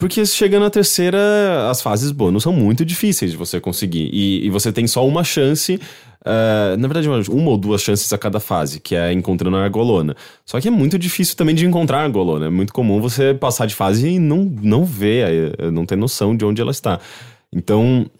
[0.00, 4.08] Porque chegando na terceira, as fases bônus são muito difíceis de você conseguir.
[4.12, 5.78] E, e você tem só uma chance.
[6.24, 9.62] eh, na verdade, uma, uma ou duas chances a cada fase, que é encontrando a
[9.62, 10.16] argolona.
[10.46, 12.46] Só que é muito difícil também de encontrar a argolona.
[12.46, 16.34] É muito comum você passar de fase e não, não ver, eh, não ter noção
[16.34, 16.98] de onde ela está.
[17.52, 18.10] Então,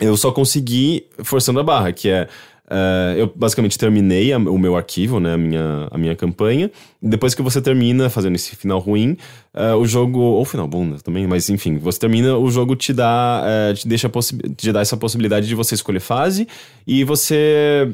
[0.00, 2.28] eu só consegui forçando a barra, que é.
[2.70, 6.70] Eh, eu basicamente terminei a- o meu arquivo, né, a minha, a minha campanha.
[7.02, 9.16] Depois que você termina fazendo esse final ruim,
[9.52, 10.18] eh, o jogo.
[10.20, 13.42] Ou final bom né, também, mas enfim, você termina, o jogo te dá.
[13.46, 14.10] eh, te deixa
[14.56, 16.46] te dá essa possibilidade de você escolher fase
[16.86, 17.88] e você.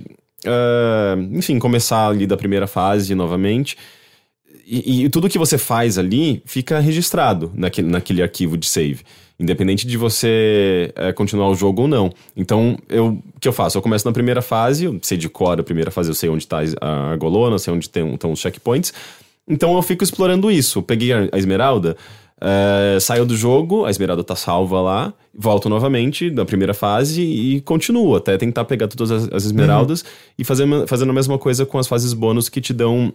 [0.44, 3.76] eh, enfim, começar ali da primeira fase novamente.
[4.66, 9.00] E, e tudo que você faz ali fica registrado naquele, naquele arquivo de save.
[9.40, 12.12] Independente de você eh, continuar o jogo ou não.
[12.36, 13.78] Então, eu, o que eu faço?
[13.78, 16.44] Eu começo na primeira fase, eu sei de cor a primeira fase, eu sei onde
[16.44, 18.92] está a argolona, eu sei onde tem- estão os checkpoints.
[19.48, 20.80] Então, eu fico explorando isso.
[20.80, 21.96] Eu peguei a, a esmeralda,
[22.38, 27.62] eh, saio do jogo, a esmeralda tá salva lá, volto novamente na primeira fase e
[27.62, 30.04] continuo até tentar pegar todas as, as esmeraldas
[30.38, 33.10] e fazer, fazendo a mesma coisa com as fases bônus que te dão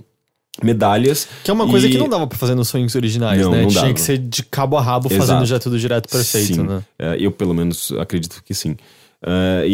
[0.63, 1.27] medalhas.
[1.43, 3.61] Que é uma coisa E- que não dava pra fazer nos sonhos originais, Não, né?
[3.63, 3.93] não Tinha dava.
[3.93, 5.25] que ser de cabo a rabo, Exato.
[5.27, 6.63] fazendo já tudo direto perfeito, sim.
[6.63, 6.81] né?
[6.97, 8.75] É, eu, pelo menos, acredito que sim.
[9.25, 9.71] É, e,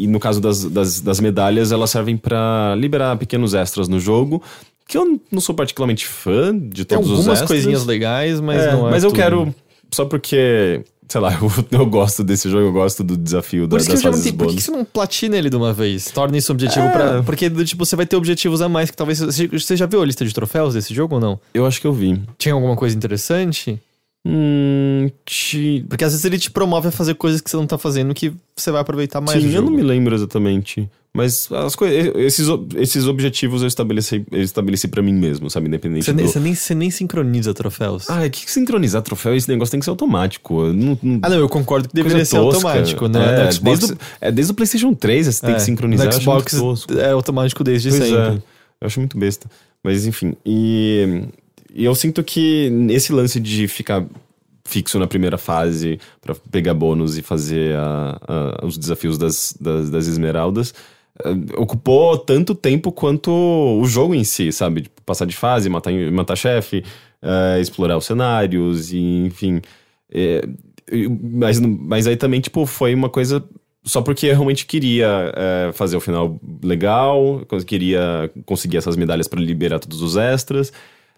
[0.00, 3.98] e- e no caso das, das, das medalhas, elas servem pra liberar pequenos extras no
[3.98, 4.42] jogo,
[4.88, 7.48] que eu não sou particularmente fã de Tem todos os algumas extras.
[7.48, 9.18] coisinhas legais, mas É, não é Mas eu tudo.
[9.18, 9.54] quero,
[9.92, 13.86] só porque, sei lá, eu, eu gosto desse jogo, eu gosto do desafio da, Por
[13.86, 14.32] das fases.
[14.32, 16.10] Por que, você não platina ele de uma vez?
[16.10, 16.90] Torna isso objetivo É.
[16.90, 17.22] pra.
[17.22, 19.20] Porque, tipo, você vai ter objetivos a mais que talvez.
[19.20, 21.40] Você você já viu a lista de troféus desse jogo ou não?
[21.54, 22.20] Eu acho que eu vi.
[22.38, 23.80] Tinha alguma coisa interessante?
[24.28, 25.84] Hum, te...
[25.88, 28.32] Porque às vezes ele te promove a fazer coisas que você não tá fazendo que
[28.56, 29.40] você vai aproveitar mais.
[29.40, 30.90] Sim, eu não me lembro exatamente.
[31.16, 35.66] Mas as coisas, esses, esses objetivos eu estabeleci, eu estabeleci para mim mesmo, sabe?
[35.68, 36.16] Independente Você, do...
[36.16, 38.08] nem, você, nem, você nem sincroniza troféus.
[38.10, 40.64] Ah, é que sincronizar troféu, esse negócio tem que ser automático.
[40.72, 42.68] Não, não- Ah, não, eu concordo que deveria ser tosca.
[42.68, 43.46] automático, né?
[43.48, 46.06] É, Xbox, desde, o, é, desde o PlayStation 3 você tem é, que sincronizar.
[46.06, 48.16] No eu acho muito Xbox é automático desde Pois sempre.
[48.18, 48.28] é,
[48.80, 49.50] eu acho muito besta.
[49.82, 51.22] Mas enfim, e,
[51.74, 54.04] e eu sinto que esse lance de ficar
[54.64, 59.90] fixo na primeira fase pra pegar bônus e fazer a- a- os desafios das, das,
[59.90, 60.74] das esmeraldas
[61.56, 64.82] ocupou tanto tempo quanto o jogo em si, sabe?
[64.82, 66.84] Tipo, passar de fase, matar, matar chefe,
[67.22, 69.60] eh, explorar os cenários, e, enfim.
[70.10, 70.42] É,
[71.32, 73.44] mas, mas aí também, tipo, foi uma coisa
[73.86, 79.40] só porque eu realmente queria é, fazer o final legal, queria conseguir essas medalhas pra
[79.40, 80.72] liberar todos os extras.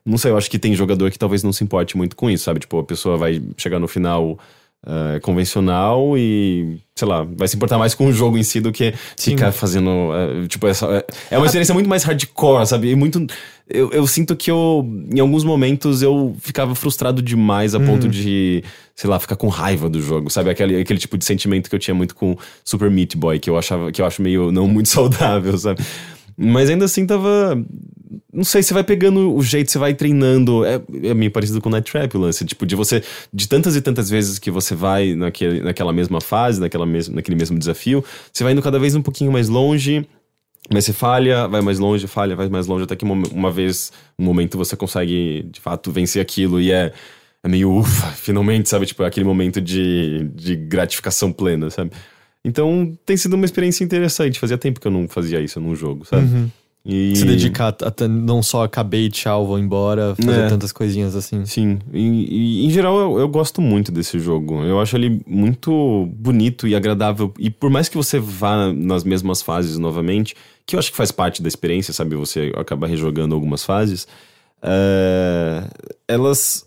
[0.04, 2.44] Não sei, eu acho que tem jogador que talvez não se importe muito com isso,
[2.44, 2.61] sabe?
[2.61, 4.38] Tipo, a pessoa vai chegar no final
[4.86, 8.72] é, convencional e, sei lá, vai se importar mais com o jogo em si do
[8.72, 9.90] que ficar fazendo.
[10.14, 12.90] é, tipo, essa, é, é uma experiência muito mais hardcore, sabe?
[12.90, 13.26] E muito.
[13.68, 18.64] Eu, eu sinto que eu, em alguns momentos, eu ficava frustrado demais a ponto de,
[18.94, 20.48] sei lá, ficar com raiva do jogo, sabe?
[20.48, 23.58] Aquele, aquele tipo de sentimento que eu tinha muito com Super Meat Boy, que eu
[23.58, 25.82] achava que eu acho meio não muito saudável, sabe?
[26.36, 27.62] Mas ainda assim tava.
[28.32, 30.64] Não sei, você vai pegando o jeito, você vai treinando.
[30.64, 32.44] É, é meio parecido com Night Trap, o lance.
[32.44, 33.02] Tipo, de você.
[33.32, 37.36] De tantas e tantas vezes que você vai naquele, naquela mesma fase, naquela mes, naquele
[37.36, 40.06] mesmo desafio, você vai indo cada vez um pouquinho mais longe.
[40.70, 43.90] Mas você falha, vai mais longe, falha, vai mais longe, até que uma, uma vez,
[44.18, 46.92] um momento você consegue, de fato, vencer aquilo e é,
[47.42, 48.84] é meio ufa, finalmente, sabe?
[48.84, 51.92] Tipo, é aquele momento de, de gratificação plena, sabe?
[52.44, 54.38] Então tem sido uma experiência interessante.
[54.38, 56.26] Fazia tempo que eu não fazia isso num jogo, sabe?
[56.90, 57.14] E...
[57.14, 60.48] Se dedicar a, a- não só acabei, tchau, vou embora, fazer É.
[60.48, 61.44] tantas coisinhas assim.
[61.44, 64.62] Sim, e, e, em geral eu, eu gosto muito desse jogo.
[64.64, 67.31] Eu acho ele muito bonito e agradável.
[67.38, 71.12] E por mais que você vá nas mesmas fases novamente, que eu acho que faz
[71.12, 72.16] parte da experiência, sabe?
[72.16, 74.09] Você acaba rejogando algumas fases,
[74.62, 75.64] é,
[76.07, 76.64] elas.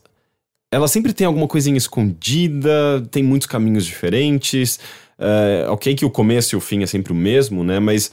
[0.74, 4.80] Ela sempre tem alguma coisinha escondida, tem muitos caminhos diferentes.
[5.20, 7.80] É, ok, que o começo e o fim é sempre o mesmo, né?
[7.80, 8.12] Mas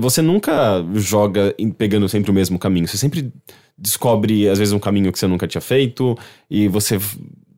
[0.00, 2.86] você nunca joga pegando sempre o mesmo caminho.
[2.86, 3.32] Você sempre
[3.76, 6.16] descobre, às vezes, um caminho que você nunca tinha feito.
[6.50, 6.98] E você,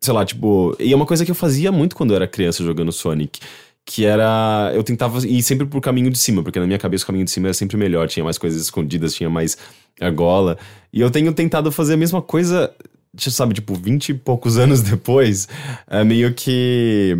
[0.00, 0.76] sei lá, tipo.
[0.78, 3.40] E é uma coisa que eu fazia muito quando eu era criança jogando Sonic.
[3.84, 4.72] Que era.
[4.74, 7.30] Eu tentava ir sempre pro caminho de cima, porque na minha cabeça o caminho de
[7.30, 8.08] cima era sempre melhor.
[8.08, 9.58] Tinha mais coisas escondidas, tinha mais
[10.00, 10.56] argola.
[10.92, 12.72] E eu tenho tentado fazer a mesma coisa,
[13.14, 15.48] você sabe, tipo, vinte e poucos anos depois.
[15.86, 17.16] É meio que.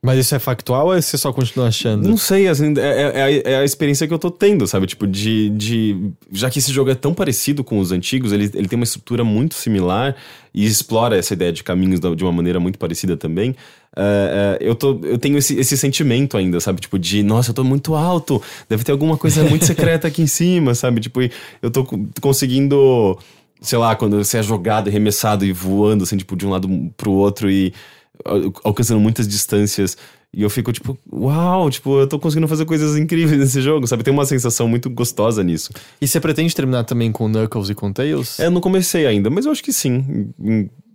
[0.00, 2.08] Mas isso é factual ou você só continua achando?
[2.08, 4.86] Não sei, assim, é, é- é a, é experiência que eu tô tendo, sabe?
[4.86, 6.12] Tipo, de, de.
[6.30, 9.24] Já que esse jogo é tão parecido com os antigos, ele, ele tem uma estrutura
[9.24, 10.14] muito similar
[10.54, 13.56] e explora essa ideia de caminhos de uma maneira muito parecida também.
[13.96, 16.80] É, é, eu, tô, eu tenho esse, esse sentimento ainda, sabe?
[16.80, 20.26] Tipo, de, nossa, eu tô muito alto, deve ter alguma coisa muito secreta aqui em
[20.28, 21.00] cima, sabe?
[21.00, 21.20] Tipo,
[21.60, 23.18] eu tô co- conseguindo,
[23.60, 27.10] sei lá, quando você é jogado, arremessado e voando, assim, tipo, de um lado pro
[27.10, 27.72] outro e
[28.64, 29.96] alcançando muitas distâncias.
[30.32, 34.02] E eu fico tipo, uau, tipo, eu tô conseguindo fazer coisas incríveis nesse jogo, sabe?
[34.02, 35.70] Tem uma sensação muito gostosa nisso.
[36.00, 38.38] E você pretende terminar também com Knuckles e com Tails?
[38.38, 40.30] É, eu não comecei ainda, mas eu acho que sim.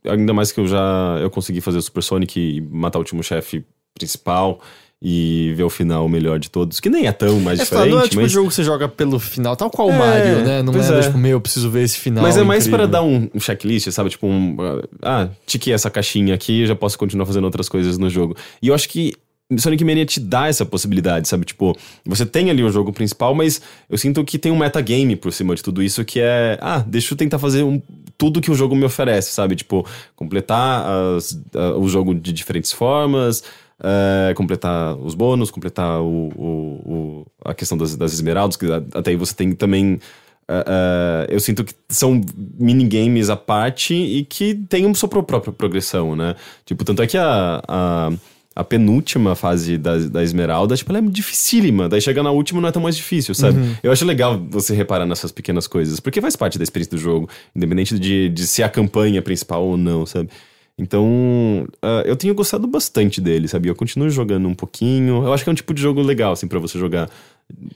[0.06, 3.24] Ainda mais que eu já eu consegui fazer o Super Sonic e matar o último
[3.24, 4.60] chefe principal
[5.06, 8.00] e ver o final melhor de todos, que nem é tão mais É, diferente, não
[8.00, 8.32] é tipo mas...
[8.32, 10.62] o jogo que você joga pelo final, tal qual o É, Mario, né?
[10.64, 11.02] Não é, é.
[11.02, 12.24] tipo, meu, eu preciso ver esse final.
[12.24, 12.88] Mas é mais incrível.
[12.88, 14.10] para dar um, um checklist, sabe?
[14.12, 14.56] Tipo, um.
[15.02, 18.34] Ah, tiquei essa caixinha aqui, já posso continuar fazendo outras coisas no jogo.
[18.62, 19.14] E eu acho que
[19.58, 21.44] Sonic Mania te dá essa possibilidade, sabe?
[21.46, 25.34] Tipo, você tem ali o jogo principal, mas eu sinto que tem um metagame por
[25.34, 26.58] cima de tudo isso que é.
[26.62, 27.80] Ah, deixa eu tentar fazer um,
[28.18, 29.56] tudo que o jogo me oferece, sabe?
[29.58, 29.86] Tipo,
[30.16, 30.86] completar
[31.18, 33.44] as- a- o jogo de diferentes formas.
[33.84, 39.12] Eh, completar os bônus, completar o, o- o- a questão das, das esmeraldas, que até
[39.12, 40.00] aí você tem também
[40.46, 42.20] Uh, uh, eu sinto que são
[42.60, 46.36] minigames à parte e que tem uma sua pró- própria progressão, né?
[46.66, 48.12] Tipo, tanto é que a, a,
[48.54, 51.88] a penúltima fase da, da Esmeralda, tipo, ela é dificílima.
[51.88, 53.58] Daí chegar na última não é tão mais difícil, sabe?
[53.82, 57.30] Eu acho legal você reparar nessas pequenas coisas, porque faz parte da experiência do jogo,
[57.56, 60.30] independente de, de ser a campanha principal ou não, sabe?
[60.78, 63.70] Então, uh, eu tenho gostado bastante dele, sabe?
[63.70, 65.24] Eu continuo jogando um pouquinho.
[65.24, 67.10] Eu acho que é um tipo de jogo legal, assim, pra você jogar,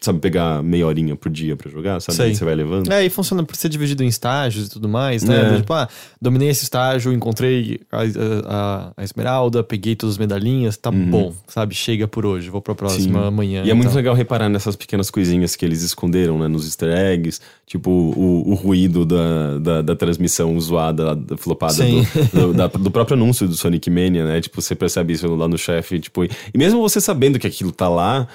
[0.01, 2.15] sabe, pegar meia horinha por dia pra jogar, sabe?
[2.15, 2.25] Sei.
[2.27, 2.91] Aí Você vai levando.
[2.91, 5.55] É, e funciona por ser dividido em estágios e tudo mais, né?
[5.55, 5.57] É.
[5.57, 5.87] Tipo, ah,
[6.21, 8.01] dominei esse estágio, encontrei a,
[8.47, 11.75] a- a esmeralda, peguei todas as medalhinhas, tá bom, sabe?
[11.75, 13.21] Chega por hoje, vou pra próxima Uhum.
[13.23, 13.27] Sim.
[13.27, 13.63] amanhã.
[13.65, 13.95] E é muito tal.
[13.97, 16.47] legal reparar nessas pequenas coisinhas que eles esconderam, né?
[16.47, 17.39] Nos easter eggs.
[17.65, 22.03] Tipo, o, o ruído da, da, da transmissão zoada, da flopada do,
[22.47, 24.39] do, da- do próprio anúncio do Sonic Mania, né?
[24.41, 25.99] Tipo, você percebe isso lá no chefe.
[25.99, 28.27] Tipo, e mesmo você sabendo que aquilo tá lá,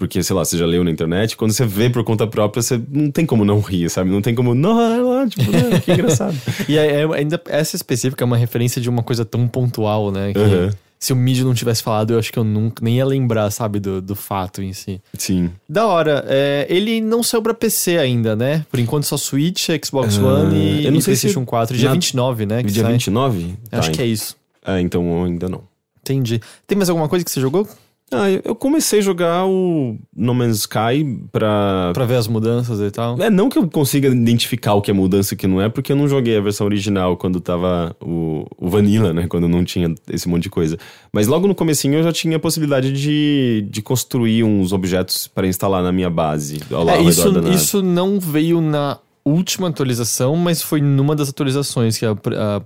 [0.00, 2.80] porque, sei lá, você já leu na internet, quando você vê por conta própria, você
[2.90, 4.10] não tem como não rir, sabe?
[4.10, 5.78] Não tem como, não, é lá, tipo, né?
[5.84, 6.34] que engraçado.
[6.66, 10.32] E é- é- ainda essa específica é uma referência de uma coisa tão pontual, né?
[10.32, 10.70] Que Uhum.
[10.98, 13.78] se o mídia não tivesse falado, eu acho que eu nunca nem ia lembrar, sabe,
[13.78, 15.00] do, do fato em si.
[15.18, 15.50] Sim.
[15.68, 16.24] Da hora.
[16.28, 18.64] É, ele não saiu pra PC ainda, né?
[18.70, 21.76] Por enquanto só Switch, Xbox Ah, One e, eu não e sei se PlayStation 4.
[21.76, 22.62] Dia na- 29, né?
[22.62, 22.92] que Dia sai.
[22.92, 23.54] 29?
[23.70, 24.34] Acho Tá, que é isso.
[24.66, 25.62] É, então ainda não.
[26.02, 26.40] Entendi.
[26.66, 27.68] Tem mais alguma coisa que você jogou?
[28.12, 31.92] Ah, eu- comecei a jogar o No Man's Sky pra.
[31.94, 33.20] Pra ver as mudanças e tal.
[33.22, 35.68] É, não que eu consiga identificar o que é mudança e o que não é,
[35.68, 39.26] porque eu não joguei a versão original quando tava o, o Vanilla, né?
[39.28, 40.76] Quando não tinha esse monte de coisa.
[41.12, 45.46] Mas logo no comecinho eu já tinha a possibilidade de, de construir uns objetos para
[45.46, 46.60] instalar na minha base.
[46.72, 51.96] Ao, É, isso, da isso não veio na última atualização, mas foi numa das atualizações,
[51.98, 52.62] que a, a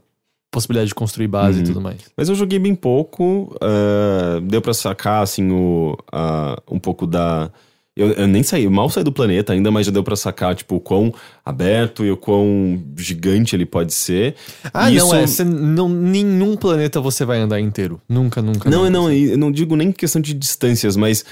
[0.54, 1.64] possibilidade de construir base Uhum.
[1.64, 1.96] e tudo mais.
[2.16, 7.50] Mas eu joguei bem pouco, ah, deu pra sacar, assim, o, a- um pouco da...
[7.96, 10.52] Eu, eu nem saí, eu mal saí do planeta ainda, mas já deu pra sacar,
[10.56, 11.14] tipo, o quão
[11.44, 14.34] aberto e o quão gigante ele pode ser.
[14.72, 15.26] Ah, E não, isso- é.
[15.28, 18.00] Você, não, nenhum planeta você vai andar inteiro.
[18.08, 18.68] Nunca, nunca.
[18.68, 18.90] Não, nunca.
[18.90, 21.24] não, eu não digo nem questão de distâncias, mas.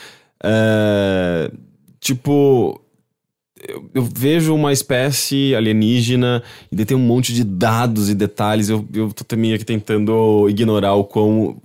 [0.45, 1.51] é,
[2.01, 2.81] tipo.
[3.67, 8.69] Eu, eu vejo uma espécie alienígena e tem um monte de dados e detalhes.
[8.69, 11.61] Eu, eu tô meio que tentando ignorar o quão.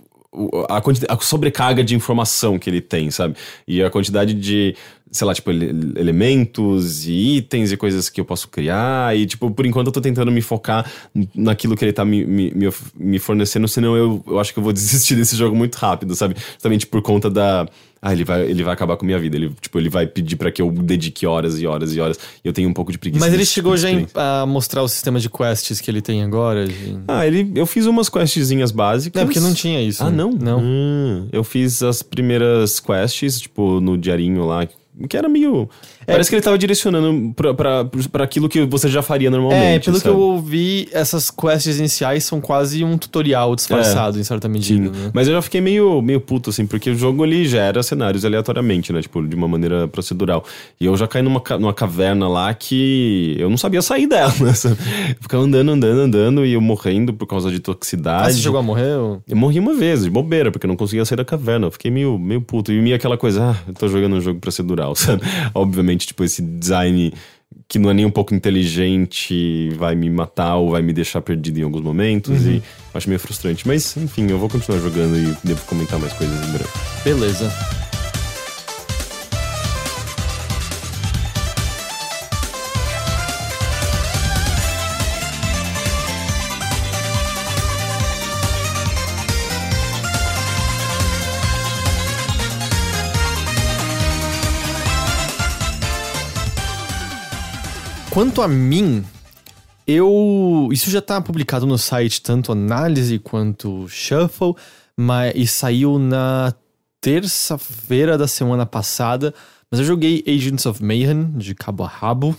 [0.70, 0.82] A,
[1.14, 3.36] a sobrecarga de informação que ele tem, sabe?
[3.68, 4.76] E a quantidade de,
[5.18, 9.16] sei lá, tipo, ele- elementos e itens e coisas que eu posso criar.
[9.18, 10.90] E, tipo, por enquanto eu tô tentando me focar
[11.36, 12.52] naquilo que ele tá me, me,
[12.96, 16.36] me fornecendo, senão eu, eu acho que eu vou desistir desse jogo muito rápido, sabe?
[16.54, 17.66] Justamente por conta da.
[18.00, 19.36] Ah, ele vai, ele vai acabar com a minha vida.
[19.36, 22.18] Ele, tipo, ele vai pedir pra que eu dedique horas e horas e horas.
[22.46, 23.26] E eu tenho um pouco de preguiça.
[23.26, 26.00] Mas ele chegou tipo de já em- a mostrar o sistema de quests que ele
[26.00, 26.68] tem agora.
[26.68, 29.20] de- Ah, ele, eu fiz umas questzinhas básicas.
[29.20, 30.04] É, porque não tinha isso.
[30.04, 30.30] Ah, não?
[30.32, 30.60] Não.
[30.62, 34.68] Hum, eu fiz as primeiras quests, tipo, no diarinho lá,
[35.10, 35.70] que era meio.
[36.06, 39.64] É, Parece que ele tava direcionando pra aquilo que você já faria normalmente.
[39.64, 40.16] É, pelo que sabe?
[40.16, 44.90] eu ouvi, essas quests iniciais são quase um tutorial disfarçado, em certa medida.
[44.90, 45.12] Né?
[45.14, 48.94] mas eu já fiquei meio, meio puto, assim, porque o jogo ele gera cenários aleatoriamente,
[48.94, 49.02] né?
[49.02, 50.44] Tipo, de uma maneira procedural.
[50.80, 54.54] E eu já caí numa, numa caverna lá que eu não sabia sair dela, né?
[55.20, 58.30] ficava andando, andando, andando e eu morrendo por causa de toxicidade.
[58.30, 58.88] Ah, você chegou a morrer?
[58.88, 61.68] Eu morri uma vez, de bobeira, porque eu não conseguia sair da caverna.
[61.68, 62.72] Eu fiquei meio, meio puto.
[62.72, 65.24] E meio aquela coisa, ah, eu tô jogando um jogo procedural, sabe?
[65.54, 67.14] Obviamente, tipo, esse design
[67.68, 71.60] que não é nem um pouco inteligente vai me matar ou vai me deixar perdido
[71.60, 72.46] em alguns momentos.
[72.46, 72.62] E eu
[72.94, 73.68] acho meio frustrante.
[73.68, 76.70] Mas, enfim, eu vou continuar jogando e devo comentar mais coisas em breve.
[77.04, 77.87] Beleza.
[98.18, 99.06] Quanto a mim,
[99.86, 100.70] eu.
[100.72, 104.56] Isso já tá publicado no site, tanto análise quanto shuffle,
[104.98, 106.52] mas, e saiu na
[107.00, 109.36] terça-feira da semana passada.
[109.70, 112.36] Mas eu joguei Agents of Mayhem, de cabo a rabo.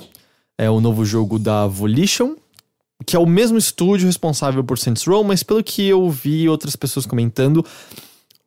[0.58, 2.34] É o novo jogo da Volition,
[3.06, 6.74] que é o mesmo estúdio responsável por Saints Row, mas pelo que eu vi outras
[6.74, 7.64] pessoas comentando,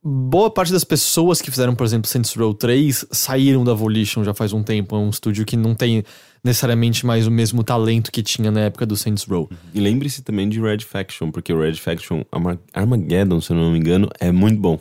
[0.04, 4.34] boa parte das pessoas que fizeram, por exemplo, Saints Row 3 saíram da Volition já
[4.34, 4.98] faz um tempo.
[4.98, 6.04] É um estúdio que não tem
[6.44, 9.50] necessariamente mais o mesmo talento que tinha na época do Saints Row.
[9.74, 13.72] E lembre-se também de Red Faction, porque o Red Faction Arma- Armageddon, se eu não
[13.72, 14.80] me engano, é muito bom.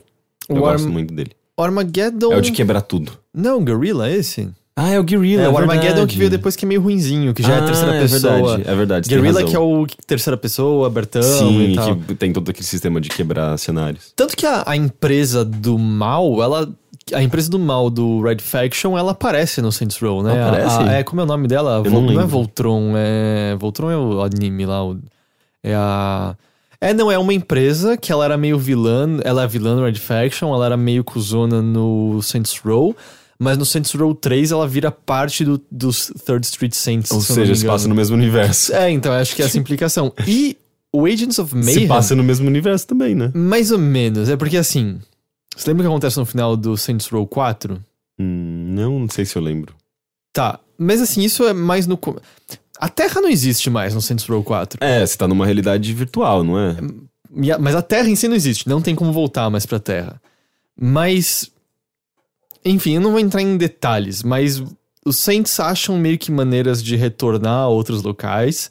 [0.48, 1.32] Eu O gosto Arm- muito dele.
[1.56, 2.32] O Armageddon.
[2.32, 3.12] É o de quebrar tudo.
[3.34, 4.48] Não, Guerrilla, é esse?
[4.74, 5.42] Ah, é o Guerrilla.
[5.42, 6.12] É, o Armageddon verdade.
[6.12, 8.32] que veio depois que é meio ruinzinho, que já é Ah, terceira é pessoa.
[8.32, 11.96] verdade, é verdade, Guerrilla que é o terceira pessoa, abertão Sim, e tal.
[11.96, 14.10] que tem todo aquele sistema de quebrar cenários.
[14.16, 16.72] Tanto que a, a empresa do mal, ela.
[17.12, 20.42] A empresa do mal do Red Faction, ela aparece no Saints Row, né?
[20.46, 20.76] Aparece?
[20.76, 21.82] A- a- é, como é o nome dela?
[21.82, 22.28] Vol- não é lembro.
[22.28, 23.56] Voltron, é.
[23.58, 24.84] Voltron é o anime lá.
[24.86, 24.98] o-
[25.62, 26.36] é a.
[26.80, 29.18] É, não, é uma empresa que ela era meio vilã.
[29.24, 32.96] Ela é vilã no Red Faction, ela era meio cuzona no Saints Row.
[33.38, 37.10] Mas no Saints Row 3 ela vira parte do, dos Third Street Saints.
[37.10, 38.72] Ou se não seja, se passa no mesmo universo.
[38.74, 40.12] É, então, acho que é essa implicação.
[40.26, 40.56] E
[40.92, 41.82] o Agents of Mayhem.
[41.82, 43.30] Se passa no mesmo universo também, né?
[43.34, 44.28] Mais ou menos.
[44.28, 44.98] É porque assim.
[45.60, 47.84] Você lembra o que acontece no final do Saints Row 4?
[48.18, 49.74] Hum, não, não sei se eu lembro.
[50.32, 50.58] Tá.
[50.78, 51.98] Mas assim, isso é mais no.
[52.78, 54.78] A Terra não existe mais no Saints Row 4.
[54.82, 56.76] É, você tá numa realidade virtual, não é?
[57.58, 58.66] Mas a Terra em si não existe.
[58.66, 60.18] Não tem como voltar mais pra Terra.
[60.74, 61.50] Mas.
[62.64, 64.62] Enfim, eu não vou entrar em detalhes, mas
[65.04, 68.70] os Saints acham meio que maneiras de retornar a outros locais.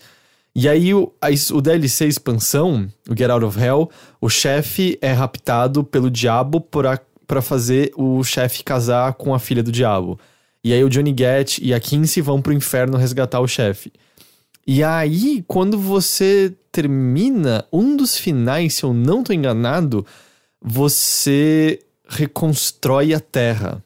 [0.56, 3.90] E aí o, a o DLC expansão, o Get Out of Hell,
[4.22, 9.72] o chefe é raptado pelo diabo pra fazer o chefe casar com a filha do
[9.72, 10.20] diabo.
[10.64, 13.94] E aí o Johnny Gat e a Kinsey vão pro inferno resgatar o chefe.
[14.68, 20.06] E aí, quando você termina, um dos finais, se eu não tô enganado,
[20.62, 23.84] você reconstrói a Terra.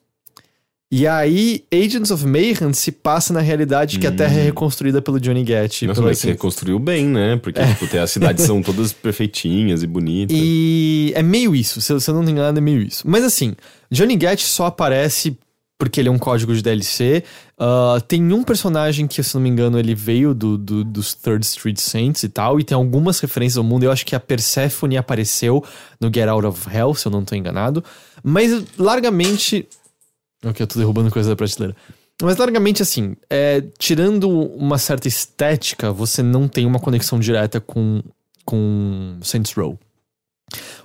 [0.95, 5.19] E aí, Agents of Mayhem se passa na realidade que a Terra é reconstruída pelo
[5.19, 5.87] Johnny Gat.
[5.87, 7.35] Nossa, mas Akin- reconstruiu bem, né?
[7.41, 10.37] Porque tipo, tem- as cidades são todas perfeitinhas e bonitas.
[10.39, 13.03] E é meio isso, se eu, se não tenho nada, é meio isso.
[13.07, 13.55] Mas assim,
[13.89, 15.35] Johnny Gat só aparece
[15.79, 17.23] porque ele é um código de DLC.
[17.57, 21.43] Ah, tem um personagem que, se não me engano, ele veio do, do- dos Third
[21.43, 23.83] Street Saints e tal, e tem algumas referências ao mundo.
[23.83, 25.63] Eu acho que a Persephone apareceu
[25.99, 27.83] no Get Out of Hell, se eu não tô enganado.
[28.23, 29.67] Mas largamente.
[30.43, 31.75] Ok, eu tô derrubando coisa da prateleira.
[32.21, 38.03] Mas largamente assim, é, tirando uma certa estética, você não tem uma conexão direta com,
[38.45, 39.79] com Saints Row.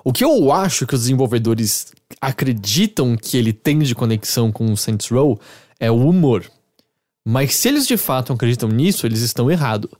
[0.02, 4.76] O que eu acho que os desenvolvedores acreditam que ele tem de conexão com o
[4.76, 5.38] Saints Row
[5.78, 6.44] é o humor.
[7.26, 9.90] Mas se eles de fato acreditam nisso, eles estão errados.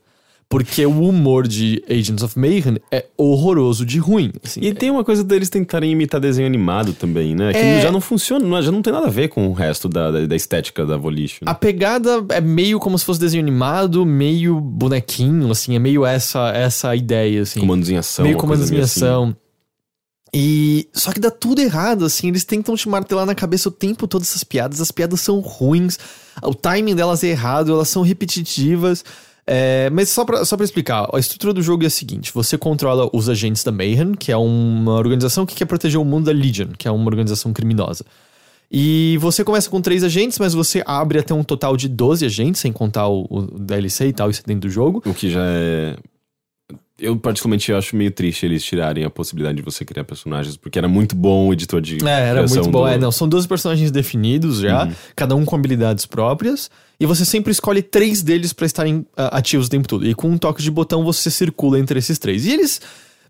[0.50, 4.32] Porque o humor de Agents of Mayhem é horroroso de ruim.
[4.42, 4.60] assim.
[4.62, 7.52] E tem uma coisa deles tentarem imitar desenho animado também, né?
[7.52, 7.80] Que É.
[7.82, 10.24] já não funciona, não- já não tem nada a ver com o resto da, da,
[10.24, 11.44] da estética da Volition.
[11.44, 16.48] A pegada é meio como se fosse desenho animado, meio bonequinho, assim, é meio essa
[16.54, 17.60] essa ideia, assim.
[17.60, 18.24] Comandos em ação.
[18.24, 19.00] meio comandos em assim.
[19.00, 19.36] ação.
[20.32, 24.06] E só que dá tudo errado, assim, eles tentam te martelar na cabeça o tempo
[24.06, 25.98] todo essas piadas, as piadas são ruins,
[26.42, 29.04] o timing delas é errado, elas são repetitivas.
[29.50, 32.58] É, mas só pra, só pra explicar, a estrutura do jogo é a seguinte: você
[32.58, 36.32] controla os agentes da Mayhem, que é uma organização que quer proteger o mundo da
[36.32, 38.04] Legion, que é uma organização criminosa.
[38.70, 42.60] E você começa com três agentes, mas você abre até um total de 12 agentes,
[42.60, 45.02] sem contar o, o DLC e tal, isso dentro do jogo.
[45.06, 45.96] O que já é.
[47.00, 50.88] Eu, particularmente, acho meio triste eles tirarem a possibilidade de você criar personagens, porque era
[50.88, 51.98] muito bom o editor de.
[52.04, 52.82] É, era muito bom.
[52.82, 56.68] do- É, não, são 12 personagens definidos já, cada um com habilidades próprias,
[56.98, 60.04] e você sempre escolhe três deles pra estarem ah, ativos o tempo todo.
[60.06, 62.44] E com um toque de botão você circula entre esses três.
[62.46, 62.80] E eles,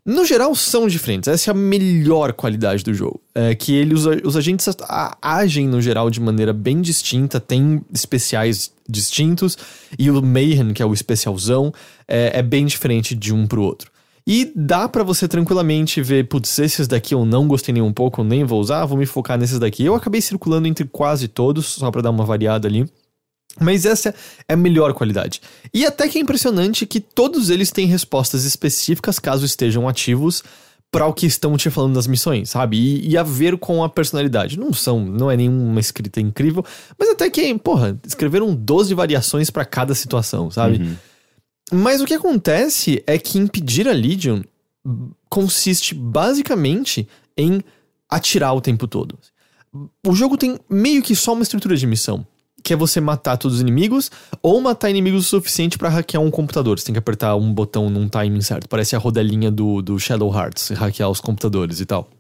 [0.05, 1.29] no geral, são diferentes.
[1.29, 3.21] Essa é a melhor qualidade do jogo.
[3.35, 4.67] É que eles, os, os agentes
[5.21, 9.59] agem, no geral, de maneira bem distinta, tem especiais distintos,
[9.99, 11.73] e o Mayhem, que é o especialzão,
[12.07, 13.91] é, é bem diferente de um pro outro.
[14.27, 18.23] E dá pra você tranquilamente ver, putz, esses daqui eu não gostei nem um pouco,
[18.23, 19.83] nem vou usar, vou me focar nesses daqui.
[19.83, 22.87] Eu acabei circulando entre quase todos, só pra dar uma variada ali.
[23.61, 24.15] Mas essa
[24.49, 25.41] é a melhor qualidade.
[25.73, 30.43] E até que é impressionante que todos eles têm respostas específicas caso estejam ativos
[30.91, 32.79] para o que estão te falando nas missões, sabe?
[32.79, 34.59] E, e a ver com a personalidade.
[34.59, 36.65] Não são, não é nenhuma escrita incrível,
[36.99, 40.97] mas até que, porra, escreveram 12 variações para cada situação, sabe?
[41.71, 44.41] Mas o que acontece é que impedir a Legion
[45.29, 47.07] consiste basicamente
[47.37, 47.63] em
[48.09, 49.19] atirar o tempo todo.
[50.07, 52.27] O jogo tem meio que só uma estrutura de missão,
[52.69, 54.11] que é você matar todos os inimigos
[54.43, 56.79] ou matar inimigos o suficiente pra hackear um computador.
[56.79, 58.69] Você tem que apertar um botão num timing certo.
[58.69, 62.11] Parece a rodelinha do, do Shadow Hearts, hackear os computadores e tal.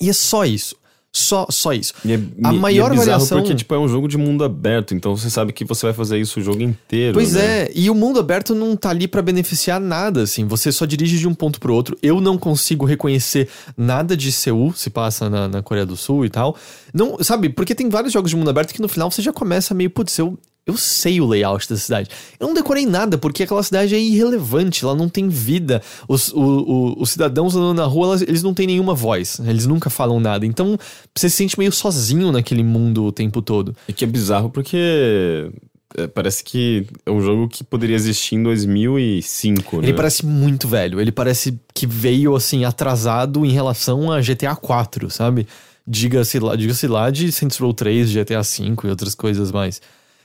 [0.00, 0.74] E é só isso.
[1.14, 1.92] Só, só isso.
[2.08, 5.14] É, A maior e é variação- porque, tipo, é um jogo de mundo aberto, então
[5.14, 7.12] você sabe que você vai fazer isso o jogo inteiro.
[7.12, 7.64] Pois né?
[7.64, 10.46] é, e o mundo aberto não tá ali pra beneficiar nada, assim.
[10.46, 11.98] Você só dirige de um ponto pro outro.
[12.02, 16.30] Eu não consigo reconhecer nada de Seul, se passa na, na Coreia do Sul e
[16.30, 16.56] tal.
[16.94, 19.74] Não, sabe, porque tem vários jogos de mundo aberto que no final você já começa
[19.74, 22.08] meio, putz, eu, eu sei o layout da cidade.
[22.38, 25.82] Eu não decorei nada, porque aquela cidade é irrelevante, ela não tem vida.
[26.08, 29.66] Os, o- o- os cidadãos andando na rua, elas- eles não têm nenhuma voz, eles
[29.66, 30.46] nunca falam nada.
[30.46, 30.78] Então
[31.14, 33.74] você se sente meio sozinho naquele mundo o tempo todo.
[33.88, 35.50] E que é bizarro porque
[35.96, 39.88] é, parece que é um jogo que poderia existir em 2005, né?
[39.88, 41.00] Ele parece muito velho.
[41.00, 45.46] Ele parece que veio assim atrasado em relação a GTA 4, sabe?
[45.86, 49.80] Diga-se lá, diga-se lá de Saints Row 3, GTA 5 e outras coisas mais.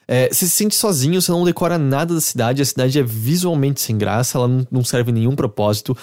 [0.08, 3.82] É, você se sente sozinho, você não decora nada da cidade, a cidade é visualmente
[3.82, 5.98] sem graça, ela não, não serve nenhum propósito.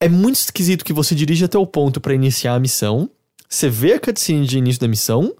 [0.00, 3.10] É muito esquisito que você dirige até o ponto pra iniciar a missão,
[3.48, 5.34] você vê a cutscene de início da missão,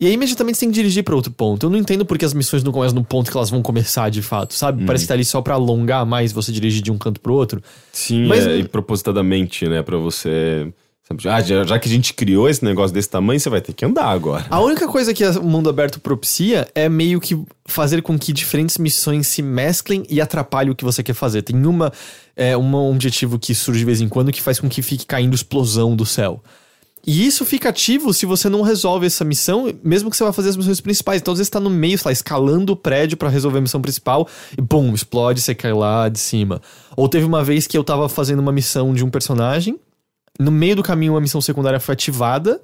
[0.00, 1.66] e aí imediatamente você tem que dirigir pra outro ponto.
[1.66, 4.22] Eu não entendo porque as missões não começam no ponto que elas vão começar de
[4.22, 4.84] fato, sabe?
[4.86, 7.60] Parece que tá ali só pra alongar mais você dirigir de um canto pro outro.
[7.92, 10.72] Sim, Mas- é, e propositadamente, né, pra você...
[11.18, 14.08] já, já que a gente criou esse negócio desse tamanho, você vai ter que andar
[14.08, 14.46] agora.
[14.50, 18.78] A única coisa que o mundo aberto propicia é meio que fazer com que diferentes
[18.78, 21.42] missões se mesclem e atrapalhem o que você quer fazer.
[21.42, 21.92] Tem uma,
[22.36, 25.34] é, um objetivo que surge de vez em quando que faz com que fique caindo
[25.34, 26.42] explosão do céu.
[27.06, 30.50] E isso fica ativo se você não resolve essa missão, mesmo que você vá fazer
[30.50, 31.22] as missões principais.
[31.22, 33.80] Então, às vezes, tá no meio, sei lá, escalando o prédio pra resolver a missão
[33.80, 36.60] principal e, bum, explode, você cai lá de cima.
[36.94, 39.78] Ou teve uma vez que eu tava fazendo uma missão de um personagem,
[40.38, 42.60] no meio do caminho uma missão secundária foi ativada,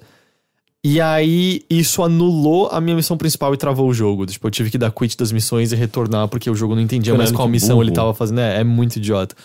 [0.83, 4.25] e aí isso anulou a minha missão principal e travou o jogo.
[4.25, 7.13] Tipo, eu tive que dar quit das missões e retornar porque o jogo não entendia
[7.13, 8.03] mais Caralho, qual que missão ele burro.
[8.03, 8.39] tava fazendo.
[8.39, 9.35] É, é muito idiota.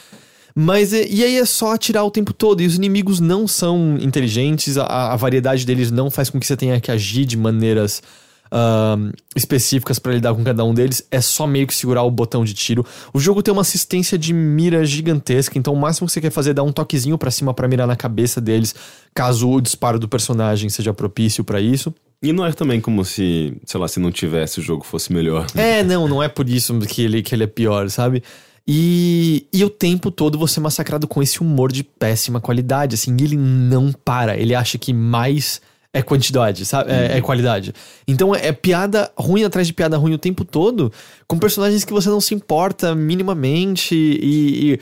[0.55, 2.61] Mas e, e aí é só atirar o tempo todo.
[2.61, 6.57] E os inimigos não são inteligentes, a, a variedade deles não faz com que você
[6.57, 8.03] tenha que agir de maneiras
[8.51, 11.07] ahn, específicas pra lidar com cada um deles.
[11.11, 12.85] É só meio que segurar o botão de tiro.
[13.13, 16.51] O jogo tem uma assistência de mira gigantesca, então o máximo que você quer fazer
[16.51, 18.75] é dar um toquezinho pra cima pra mirar na cabeça deles,
[19.15, 21.95] caso o disparo do personagem seja propício pra isso.
[22.23, 25.47] E não é também como se, sei lá, se não tivesse o jogo fosse melhor.
[25.55, 28.23] É, não, não é por isso que ele, que ele é pior, sabe?
[28.69, 33.17] E, e o tempo todo você é massacrado com esse humor de péssima qualidade, assim,
[33.19, 34.37] ele não para.
[34.37, 35.63] Ele acha que mais
[35.93, 36.93] é quantidade, sabe?
[36.93, 37.73] É, é qualidade.
[38.07, 40.93] Então é, piada ruim atrás de piada ruim o tempo todo,
[41.27, 44.75] com personagens que você não se importa minimamente e.
[44.75, 44.81] e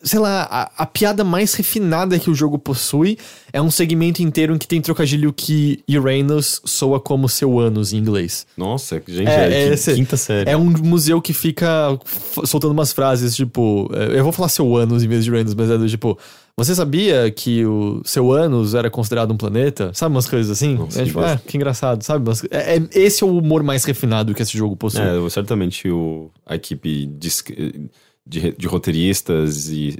[0.00, 3.18] sei lá, a, a piada mais refinada que o jogo possui
[3.52, 7.96] é um segmento inteiro em que tem trocadilho que Uranus soa como seu ânus em
[7.96, 8.46] inglês.
[8.56, 10.48] Nossa, gente, É, é, é esse- quinta série.
[10.48, 11.98] É um museu que fica
[12.44, 13.90] soltando umas frases, tipo.
[14.14, 16.16] Eu vou falar seu ânus em vez de Uranus, mas é do tipo.
[16.58, 19.92] Você sabia que o seu ânus era considerado um planeta?
[19.94, 20.74] Sabe umas coisas assim?
[20.74, 22.24] É, que tipo, ah, que engraçado, sabe?
[22.26, 25.00] Mas é, é- esse é o humor mais refinado que esse jogo possui.
[25.00, 27.28] É, certamente o, a equipe de,
[28.26, 29.96] de, de roteiristas e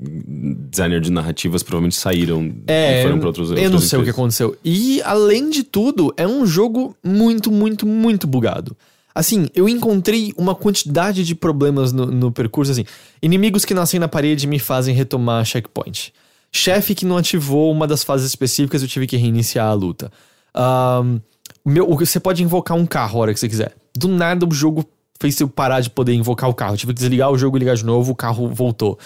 [0.00, 4.08] designer de narrativas provavelmente saíram e É, foram para outros eu não sei o que
[4.10, 4.14] empresas.
[4.14, 4.56] aconteceu.
[4.64, 8.76] E, além de tudo, é um jogo muito, muito, muito bugado.
[9.14, 12.84] Assim, eu encontrei uma quantidade de problemas no, no percurso, assim.
[13.20, 16.12] Inimigos que nascem na parede me fazem retomar checkpoint.
[16.52, 20.10] Chefe que não ativou uma das fases específicas, eu tive que reiniciar a luta.
[20.54, 21.20] Ahn,
[21.64, 23.74] meu, você pode invocar um carro a hora que você quiser.
[23.96, 24.84] Do nada o jogo
[25.20, 26.74] fez eu parar de poder invocar o carro.
[26.74, 28.98] Eu tive que desligar o jogo e ligar de novo, o carro voltou.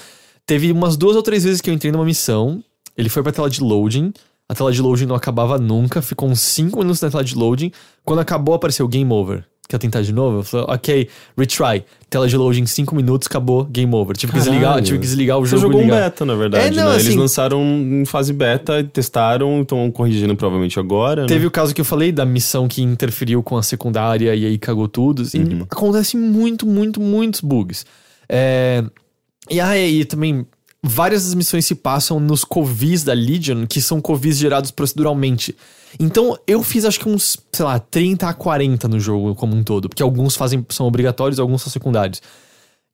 [0.46, 2.62] Teve umas duas ou três vezes que eu entrei numa missão,
[2.96, 4.12] ele foi pra tela de loading,
[4.48, 7.72] a tela de loading não acabava nunca, ficou uns 5 minutos na tela de loading.
[8.04, 9.44] Quando acabou, apareceu game over.
[9.68, 10.38] Quer tentar de novo?
[10.38, 11.08] Eu falei, ok,
[11.38, 11.84] retry.
[12.10, 14.14] Tela de loading 5 minutos, acabou, game over.
[14.16, 15.62] Tive que desligar, tive que desligar o Você jogo.
[15.62, 16.02] jogou e um ligar.
[16.02, 16.96] beta, na verdade, É, não, né?
[16.96, 21.46] assim- Eles lançaram em fase beta, testaram, estão corrigindo provavelmente agora, Teve né?
[21.46, 24.86] o caso que eu falei da missão que interferiu com a secundária e aí cagou
[24.86, 25.22] tudo.
[25.22, 25.62] Assim, Uhum.
[25.68, 27.84] Acontece muito, muito, muitos bugs.
[28.28, 28.84] É,
[29.50, 30.46] E aí também
[30.82, 35.54] várias das missões se passam nos covis da Legion, que são covis gerados proceduralmente.
[35.98, 39.62] Então eu fiz acho que uns, sei lá, 30 a 40 no jogo como um
[39.62, 42.20] todo, porque alguns fazem são obrigatórios, alguns são secundários.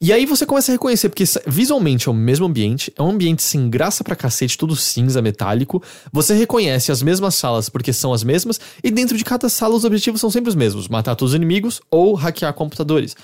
[0.03, 3.43] E aí você começa a reconhecer, porque visualmente é o mesmo ambiente, é um ambiente
[3.43, 5.83] sem graça pra cacete, tudo cinza, metálico.
[6.11, 9.85] Você reconhece as mesmas salas porque são as mesmas, e dentro de cada sala os
[9.85, 13.15] objetivos são sempre os mesmos: matar todos os inimigos ou hackear computadores.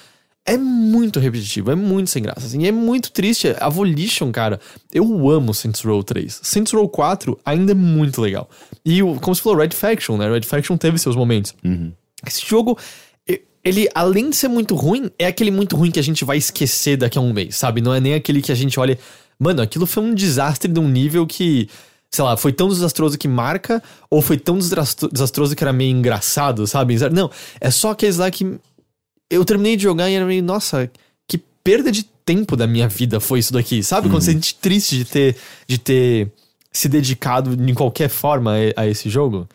[0.49, 3.49] É muito repetitivo, é muito sem graça, assim, e é muito triste.
[3.59, 4.61] A Volition, cara,
[4.93, 6.39] eu amo Saints Row 3.
[6.43, 8.49] Saints Row 4 ainda é muito legal.
[8.85, 10.31] E, o- como você falou, Red Faction, né?
[10.31, 11.53] Red Faction teve seus momentos.
[12.25, 12.79] Esse jogo,
[13.65, 16.97] ele, além de ser muito ruim, é aquele muito ruim que a gente vai esquecer
[16.97, 17.81] daqui a um mês, sabe?
[17.81, 18.97] Não é nem aquele que a gente olha.
[19.39, 21.69] Mano, aquilo foi um desastre de um nível que.
[22.09, 25.91] Sei lá, foi tão desastroso que marca, ou foi tão desastro- desastroso que era meio
[25.91, 26.97] engraçado, sabe?
[27.11, 27.29] Não,
[27.61, 28.47] é só aqueles lá que.
[29.31, 30.91] Eu terminei de jogar e era meio, nossa,
[31.27, 34.09] que perda de tempo da minha vida foi isso daqui, sabe?
[34.09, 36.33] Quando você sente triste de ter, de ter
[36.73, 39.49] se dedicado em qualquer forma a, a esse jogo.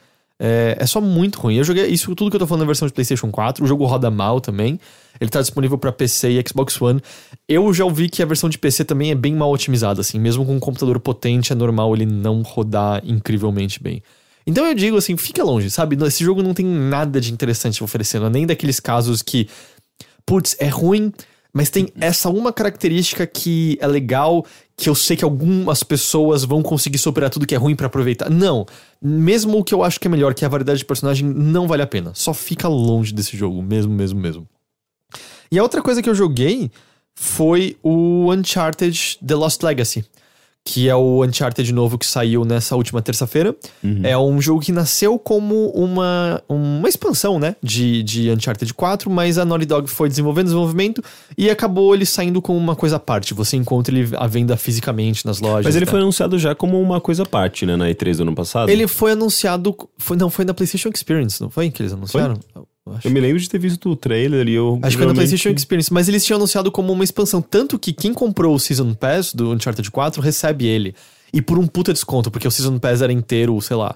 [0.44, 1.56] É, é só muito ruim.
[1.56, 3.64] Eu joguei isso tudo que eu tô falando na versão de PlayStation 4.
[3.64, 4.80] O jogo roda mal também.
[5.20, 7.00] Ele tá disponível pra PC e Xbox One.
[7.48, 10.20] Eu já ouvi que a versão de PC também é bem mal otimizada, assim.
[10.20, 14.02] Mesmo com um computador potente, é normal ele não rodar incrivelmente bem.
[14.46, 15.98] Então eu digo assim, fica longe, sabe?
[16.06, 19.48] Esse jogo não tem nada de interessante oferecendo, nem daqueles casos que
[20.26, 21.12] putz, é ruim,
[21.54, 24.46] mas tem essa uma característica que é legal,
[24.78, 28.30] que eu sei que algumas pessoas vão conseguir superar tudo que é ruim pra aproveitar.
[28.30, 28.66] Não.
[29.02, 31.68] Mesmo o que eu acho que é melhor, que é a variedade de personagem, não
[31.68, 32.14] vale a pena.
[32.16, 34.48] Só fica longe desse jogo, mesmo, mesmo, mesmo.
[35.52, 36.72] E a outra coisa que eu joguei
[37.14, 40.06] foi o Uncharted The Lost Legacy.
[40.64, 43.56] Que é o Uncharted novo que saiu nessa última terça-feira.
[44.04, 47.56] É um jogo que nasceu como uma, uma expansão, né?
[47.64, 51.04] De, de Uncharted 4, mas a Naughty Dog foi desenvolvendo desenvolvimento
[51.38, 53.34] e acabou ele saindo com uma coisa à parte.
[53.34, 55.66] Você encontra ele à venda fisicamente nas lojas.
[55.66, 57.76] Mas ele e foi anunciado já como uma coisa à parte, né?
[57.76, 58.70] Na E3 do ano passado.
[58.70, 59.76] Ele foi anunciado.
[59.98, 61.70] Foi, não, foi na PlayStation Experience, não foi?
[61.72, 62.40] Que eles anunciaram?
[62.56, 63.08] Eu acho.
[63.08, 64.80] Eu me lembro de ter visto o trailer e eu.
[64.82, 67.42] Acho que foi na PlayStation Experience, mas eles tinham anunciado como uma expansão.
[67.42, 70.96] Tanto que quem comprou o Season Pass do Uncharted 4 recebe ele.
[71.34, 73.96] E por um puta desconto, porque o Season Pass era inteiro, sei lá,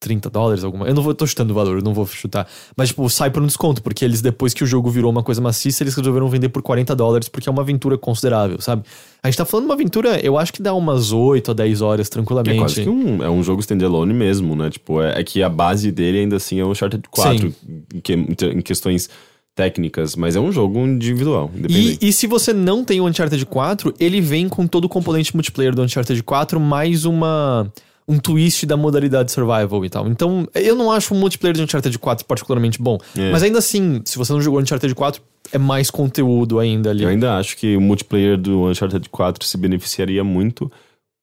[0.00, 0.86] 30 dólares, alguma.
[0.88, 2.48] Eu não vou, tô chutando o valor, eu não vou chutar.
[2.74, 5.40] Mas, tipo, sai por um desconto, porque eles, depois que o jogo virou uma coisa
[5.42, 8.82] maciça, eles resolveram vender por 40 dólares, porque é uma aventura considerável, sabe?
[9.22, 11.82] A gente tá falando de uma aventura, eu acho que dá umas 8 a 10
[11.82, 12.56] horas Que tranquilamente.
[12.56, 14.70] é quase que um, é um jogo standalone mesmo, né?
[14.70, 17.54] Tipo, é, é que a base dele ainda assim é o Uncharted 4,
[17.94, 19.10] em, que- em questões
[19.54, 21.98] técnicas, mas é um jogo individual, independente.
[22.00, 25.34] E, e se você não tem o Uncharted 4, ele vem com todo o componente
[25.36, 27.70] multiplayer do Uncharted 4, mais uma
[28.10, 30.08] um twist da modalidade survival e tal.
[30.08, 32.98] Então, eu não acho o multiplayer de Uncharted 4 particularmente bom.
[33.16, 33.30] É.
[33.30, 37.04] Mas ainda assim, se você não jogou Uncharted 4, é mais conteúdo ainda ali.
[37.04, 40.70] Eu ainda acho que o multiplayer do Uncharted 4 se beneficiaria muito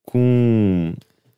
[0.05, 0.93] com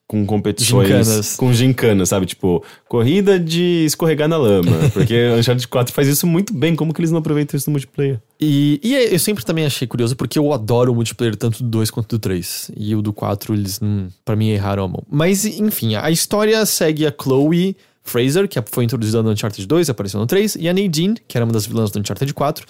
[0.10, 1.36] com competições Gincanas.
[1.36, 2.26] com gincanas, sabe?
[2.26, 6.99] Tipo, corrida de escorregar na lama, porque Uncharted 4 faz isso muito bem, como que
[6.99, 8.20] eles não aproveitam isso no multiplayer?
[8.41, 11.91] E, e eu sempre também achei curioso, porque eu adoro o multiplayer tanto do 2
[11.91, 12.72] quanto do 3.
[12.76, 15.03] E o do 4, eles, hum, pra mim, erraram a mão.
[15.07, 20.20] Mas, enfim, a história segue a Chloe Fraser, que foi introduzida no Uncharted 2, apareceu
[20.20, 22.66] no 3, e a Nadine, que era uma das vilãs do Uncharted 4.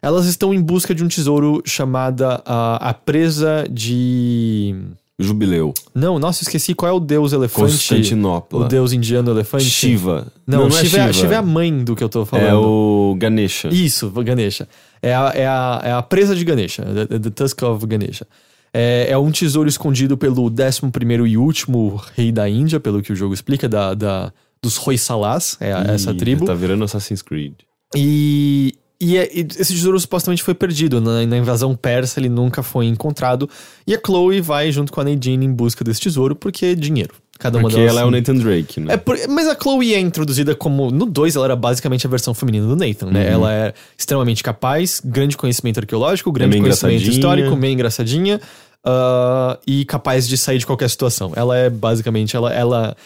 [0.00, 4.74] Elas estão em busca de um tesouro chamada a, a presa de...
[5.18, 5.74] Jubileu.
[5.94, 7.72] Não, nossa, esqueci qual é o deus elefante.
[7.72, 8.60] Constantinopla.
[8.66, 9.64] O deus indiano elefante.
[9.64, 10.28] Shiva.
[10.46, 12.46] Não, é Shiva, é, a- Shiva é a mãe do que eu tô falando.
[12.46, 13.68] É o Ganesha.
[13.68, 14.68] Isso, Ganesha.
[15.02, 18.26] É a, é a, é a presa de Ganesha, the, the Tusk of Ganesha.
[18.72, 20.80] É, é um tesouro escondido pelo 11
[21.28, 25.72] e último rei da Índia, pelo que o jogo explica, da, da, dos Hoysalas, é
[25.72, 26.44] a- essa Ih, tribo.
[26.44, 27.54] Tá virando Assassin's Creed.
[27.96, 31.00] E, e, é- e esse tesouro supostamente foi perdido.
[31.00, 33.48] Na, na invasão persa ele nunca foi encontrado.
[33.86, 37.14] E a Chloe vai junto com a Nadine em busca desse tesouro, porque é dinheiro.
[37.38, 37.92] Cada uma Porque delas.
[37.92, 38.94] ela é o Nathan Drake, né?
[38.94, 40.90] É por- mas a Chloe é introduzida como.
[40.90, 43.30] No 2, ela era basicamente a versão feminina do Nathan, né?
[43.30, 48.40] Ela é extremamente capaz, grande conhecimento arqueológico, grande meio conhecimento histórico, meio engraçadinha.
[48.84, 51.32] ah, e capaz de sair de qualquer situação.
[51.36, 52.34] Ela é basicamente.
[52.34, 52.96] Ela, ela.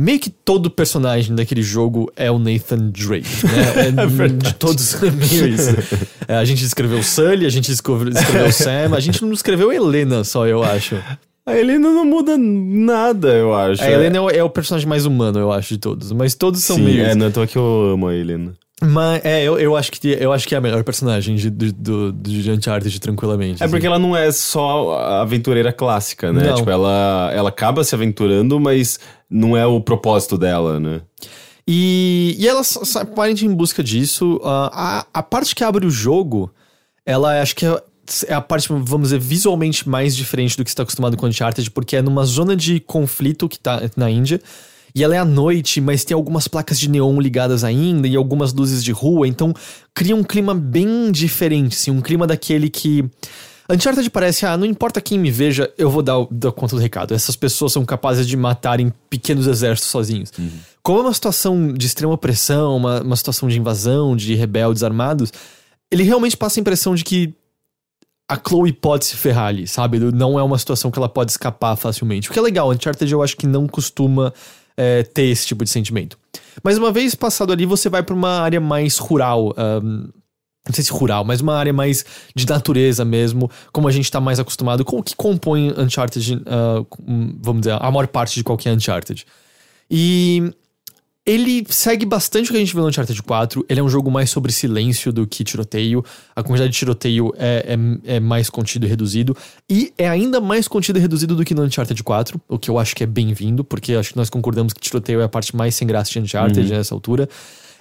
[0.00, 3.88] Meio que todo personagem daquele jogo é o Nathan Drake, né?
[4.24, 5.70] É, de todos é meio isso.
[6.28, 10.22] É, a gente escreveu Sully, a gente escreveu, escreveu Sam, a gente não escreveu Helena
[10.22, 10.94] só, eu acho.
[11.44, 13.82] A Helena não muda nada, eu acho.
[13.82, 16.12] A Helena é o, é o personagem mais humano, eu acho, de todos.
[16.12, 17.02] Mas todos são Sim, meio.
[17.02, 18.52] é, não é à toa que eu amo a Helena.
[18.80, 21.72] Mas é, eu, eu, acho que, eu acho que é a melhor personagem de, do,
[21.72, 23.62] do, de Uncharted, tranquilamente.
[23.62, 26.48] É porque ela não é só a aventureira clássica, né?
[26.48, 26.56] Não.
[26.56, 31.00] Tipo, ela, ela acaba se aventurando, mas não é o propósito dela, né?
[31.66, 32.62] E, e ela
[32.94, 34.40] aparente em busca disso.
[34.44, 36.50] Ah, a, a parte que abre o jogo,
[37.04, 37.82] ela acho que é,
[38.28, 41.68] é a parte, vamos dizer, visualmente mais diferente do que você está acostumado com Uncharted,
[41.72, 44.40] porque é numa zona de conflito que tá na Índia.
[44.94, 48.52] E ela é à noite, mas tem algumas placas de neon ligadas ainda e algumas
[48.52, 49.54] luzes de rua, então
[49.94, 53.04] cria um clima bem diferente, assim, um clima daquele que.
[53.70, 57.12] Uncharted parece, ah, não importa quem me veja, eu vou dar, dar conta do recado.
[57.12, 60.32] Essas pessoas são capazes de matarem pequenos exércitos sozinhos.
[60.82, 65.30] Como é uma situação de extrema opressão, uma, uma situação de invasão, de rebeldes armados,
[65.90, 67.34] ele realmente passa a impressão de que
[68.28, 69.98] a Chloe pode se ferrar ali, sabe?
[69.98, 72.28] Não é uma situação que ela pode escapar facilmente.
[72.28, 74.32] O que é legal, Uncharted eu acho que não costuma
[74.78, 76.16] é, ter esse tipo de sentimento.
[76.62, 79.52] Mas uma vez passado ali, você vai pra uma área mais rural.
[79.58, 80.08] ahn,
[80.66, 82.04] não sei se rural, mas uma área mais
[82.34, 86.42] de natureza mesmo, como a gente tá mais acostumado com o que compõe Uncharted,
[86.90, 89.24] com- vamos dizer, a maior parte de qualquer Uncharted.
[89.90, 90.52] E
[91.28, 93.66] ele segue bastante o que a gente viu no Uncharted 4.
[93.68, 96.02] Ele é um jogo mais sobre silêncio do que tiroteio.
[96.34, 97.76] A quantidade de tiroteio é,
[98.06, 99.36] é, é mais contido e reduzido.
[99.68, 102.78] E é ainda mais contido e reduzido do que no Uncharted 4, o que eu
[102.78, 105.74] acho que é bem-vindo, porque acho que nós concordamos que tiroteio é a parte mais
[105.74, 107.28] sem graça de Uncharted nessa altura.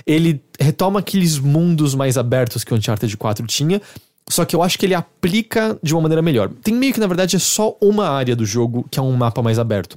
[0.05, 3.81] Ele retoma aqueles mundos mais abertos que o Uncharted 4 tinha.
[4.29, 6.49] Só que eu acho que ele aplica de uma maneira melhor.
[6.61, 9.41] Tem meio que, na verdade, é só uma área do jogo que é um mapa
[9.41, 9.95] mais aberto.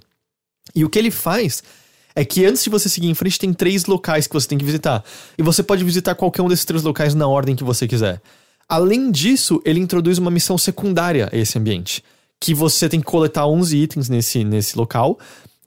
[0.72, 1.64] E o que ele faz
[2.20, 4.64] é que antes de você seguir em frente, tem três locais que você tem que
[4.64, 5.02] visitar.
[5.38, 8.20] E você pode visitar qualquer um desses três locais na ordem que você quiser.
[8.68, 12.04] Além disso, ele introduz uma missão secundária a esse ambiente.
[12.38, 15.18] Que você tem que coletar 11 itens nesse, nesse local.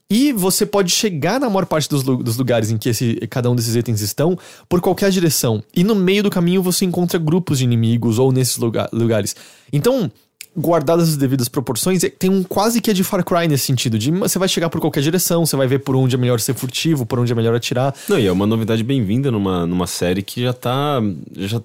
[0.08, 3.56] E você pode chegar na maior parte dos, dos lugares em que esse, cada um
[3.56, 4.38] desses itens estão
[4.68, 5.60] por qualquer direção.
[5.74, 9.34] E no meio do caminho você encontra grupos de inimigos ou nesses lugar- lugares.
[9.72, 10.08] Então,
[10.56, 13.98] guardadas as devidas proporções, é- tem um quase que é de Far Cry nesse sentido.
[13.98, 16.54] De você vai chegar por qualquer direção, você vai ver por onde é melhor ser
[16.54, 17.94] furtivo, por onde é melhor atirar.
[18.08, 21.00] Não, e é uma novidade bem-vinda numa, numa série que já tá.
[21.36, 21.60] Já,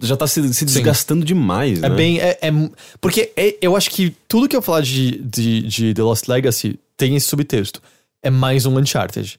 [0.00, 1.94] já tá se, se desgastando demais, É né?
[1.96, 2.18] bem.
[2.20, 6.02] É, é- porque é- eu acho que tudo que eu falar de, de, de The
[6.02, 7.80] Lost Legacy tem esse subtexto.
[8.22, 9.38] É mais um Uncharted.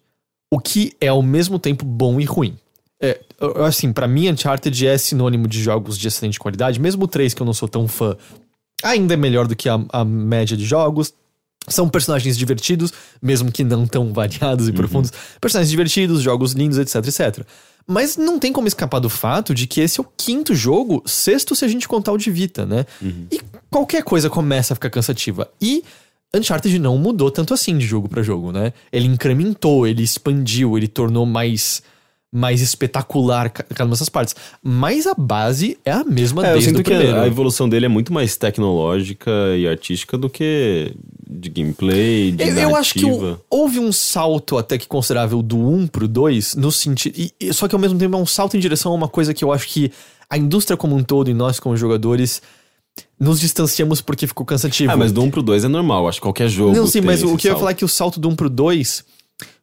[0.51, 2.55] O que é ao mesmo tempo bom e ruim.
[3.01, 3.19] É,
[3.65, 6.79] assim, pra mim, Uncharted é sinônimo de jogos de excelente qualidade.
[6.79, 8.15] Mesmo o 3, que eu não sou tão fã,
[8.83, 11.13] ainda é melhor do que a, a média de jogos.
[11.69, 15.11] São personagens divertidos, mesmo que não tão variados e profundos.
[15.41, 17.45] Personagens divertidos, jogos lindos, etc, etc.
[17.85, 21.55] Mas não tem como escapar do fato de que esse é o quinto jogo, sexto
[21.55, 22.85] se a gente contar o de Vita, né?
[23.31, 25.49] E qualquer coisa começa a ficar cansativa.
[25.61, 25.83] E
[26.33, 28.73] Uncharted não mudou tanto assim de jogo pra jogo, né?
[28.91, 31.81] Ele incrementou, ele expandiu, ele tornou mais
[32.31, 34.35] mais espetacular ca- cada uma dessas partes.
[34.61, 37.19] Mas a base é a mesma É, eu desde sinto o que primeiro.
[37.19, 40.93] a, evolução dele é muito mais tecnológica e artística do que
[41.29, 45.57] de gameplay, de Eu, eu acho que o- houve um salto até que considerável do
[45.57, 47.15] 1 pro 2, no sentido.
[47.39, 49.43] e- só que ao mesmo tempo é um salto em direção a uma coisa que
[49.43, 49.91] eu acho que
[50.29, 52.41] a indústria como um todo e nós como jogadores
[53.19, 54.91] nos distanciamos porque ficou cansativo.
[54.91, 56.75] Ah, mas do 1 pro 2 é normal, acho que qualquer jogo.
[56.75, 57.59] Não, sim, mas o que eu ia salto.
[57.59, 59.03] falar é que o salto do 1 pro 2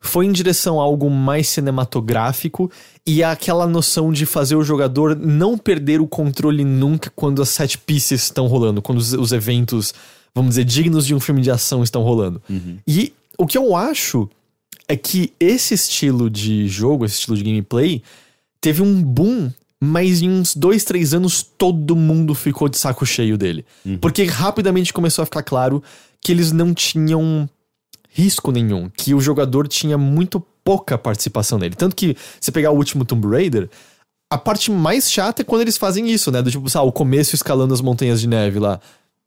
[0.01, 2.71] foi em direção a algo mais cinematográfico
[3.07, 7.79] e aquela noção de fazer o jogador não perder o controle nunca quando as set
[7.79, 9.93] pieces estão rolando, quando os, os eventos,
[10.35, 12.41] vamos dizer, dignos de um filme de ação estão rolando.
[12.87, 14.29] E o que eu acho
[14.87, 18.03] é que esse estilo de jogo, esse estilo de gameplay,
[18.61, 19.51] teve um boom,
[19.81, 23.65] mas em uns dois, três anos todo mundo ficou de saco cheio dele.
[24.01, 25.83] Porque rapidamente começou a ficar claro
[26.21, 27.49] que eles não tinham
[28.17, 31.75] risco nenhum, que o jogador tinha muito pouca participação nele.
[31.75, 33.69] Tanto que, você pegar o último Tomb Raider,
[34.33, 36.41] a parte mais chata é quando eles fazem isso, né?
[36.41, 38.81] Do tipo, sabe, o começo escalando as montanhas de neve lá.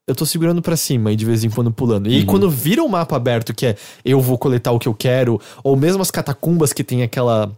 [0.07, 2.07] Eu tô segurando pra cima e de vez em quando pulando.
[2.07, 3.75] E aí, quando vira o mapa aberto, que é
[4.05, 7.51] eu vou coletar o que eu quero, ou mesmo as catacumbas que tem aquela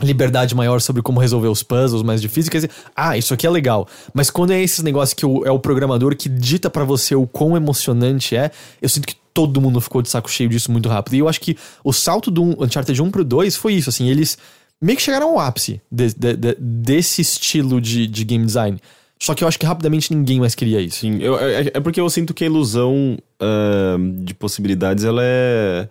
[0.00, 3.50] liberdade maior sobre como resolver os puzzles mais difíceis, quer dizer, ah, isso aqui é
[3.50, 3.86] legal.
[4.14, 7.26] Mas quando é esses negócios que o- é o programador que dita pra você o
[7.26, 8.50] quão emocionante é,
[8.80, 11.14] eu sinto que todo mundo ficou de saco cheio disso muito rápido.
[11.14, 14.36] E eu acho que o salto do Uncharted 1 pro 2 foi isso, assim, eles
[14.80, 18.78] meio que chegaram ao ápice de- de- de- desse estilo de, de game design.
[19.18, 20.98] Só que eu acho que rapidamente ninguém mais queria isso.
[20.98, 25.26] Sim, eu- é, é porque eu sinto que a ilusão ah, de possibilidades, ela é,
[25.84, 25.88] é-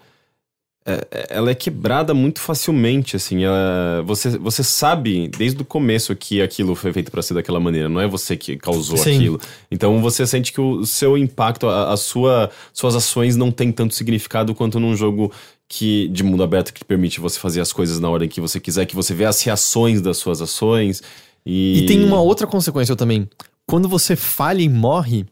[1.30, 3.44] Ela é quebrada muito facilmente, assim.
[3.44, 7.88] ela- você, você sabe desde o começo que aquilo foi feito pra ser daquela maneira,
[7.88, 9.16] não é você que causou Sim.
[9.16, 9.40] aquilo.
[9.70, 13.94] Então você sente que o seu impacto, a, a sua, suas ações não tem tanto
[13.94, 15.32] significado quanto num jogo
[15.70, 18.60] que de mundo aberto que te permite você fazer as coisas na ordem que você
[18.60, 21.02] quiser, que você vê as reações das suas ações.
[21.46, 23.30] E, E tem uma outra consequência também.
[23.68, 25.26] Quando você falha e morre,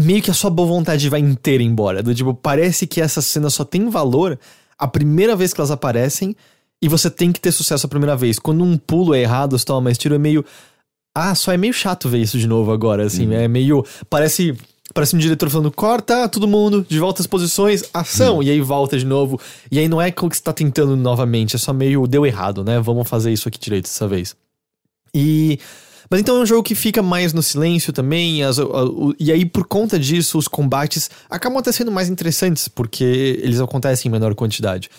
[0.00, 2.02] meio que a sua boa vontade vai inteira embora.
[2.02, 4.38] Do tipo, parece que essas cenas só têm valor
[4.78, 6.34] a primeira vez que elas aparecem
[6.82, 8.38] e você tem que ter sucesso a primeira vez.
[8.38, 10.44] Quando um pulo é errado, você toma mais tiro, é meio.
[11.14, 13.32] Ah, só é meio chato ver isso de novo agora, assim.
[13.34, 13.84] É meio.
[14.08, 14.56] Parece.
[14.92, 18.98] Parece um diretor falando, corta todo mundo, de volta às posições, ação, e aí volta
[18.98, 19.40] de novo.
[19.70, 22.64] E aí não é o que você tá tentando novamente, é só meio deu errado,
[22.64, 22.80] né?
[22.80, 24.34] Vamos fazer isso aqui direito dessa vez.
[25.14, 25.60] E.
[26.10, 29.30] Mas então é um jogo que fica mais no silêncio também, as- a- o- e
[29.30, 33.04] aí por conta disso os combates acabam até sendo mais interessantes, porque
[33.40, 34.90] eles acontecem em menor quantidade.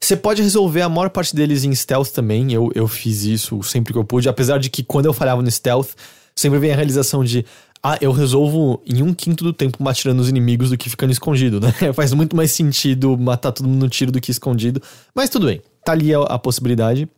[0.00, 3.92] Você pode resolver a maior parte deles em stealth também, eu, eu fiz isso sempre
[3.92, 5.90] que eu pude, apesar de que quando eu falhava no stealth,
[6.34, 7.46] sempre vem a realização de
[7.82, 11.60] ah, eu resolvo em um quinto do tempo atirando os inimigos do que ficando escondido,
[11.62, 11.72] né?
[11.94, 14.82] Faz muito mais sentido matar todo mundo no tiro do que escondido,
[15.14, 17.08] mas tudo bem, tá ali a- a possibilidade.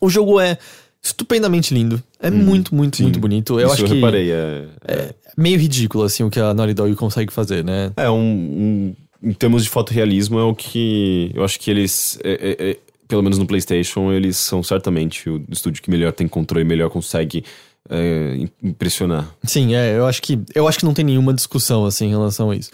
[0.00, 0.56] O jogo é
[1.02, 2.02] estupendamente lindo.
[2.20, 3.04] É muito, muito, sim.
[3.04, 3.58] muito bonito.
[3.58, 4.30] Eu Isso acho eu que reparei.
[4.32, 7.92] É, é meio ridículo, assim, o que a Naughty Dog consegue fazer, né?
[7.96, 11.32] É, um, um- Em termos de fotorrealismo, é o que.
[11.34, 12.18] Eu acho que eles.
[12.22, 12.76] é- é- é-
[13.08, 17.42] pelo menos no PlayStation, eles são certamente o estúdio que melhor tem controle, melhor consegue
[17.90, 19.34] é, im- impressionar.
[19.44, 22.50] Sim, é, eu acho que eu acho que não tem nenhuma discussão assim em relação
[22.50, 22.70] a isso.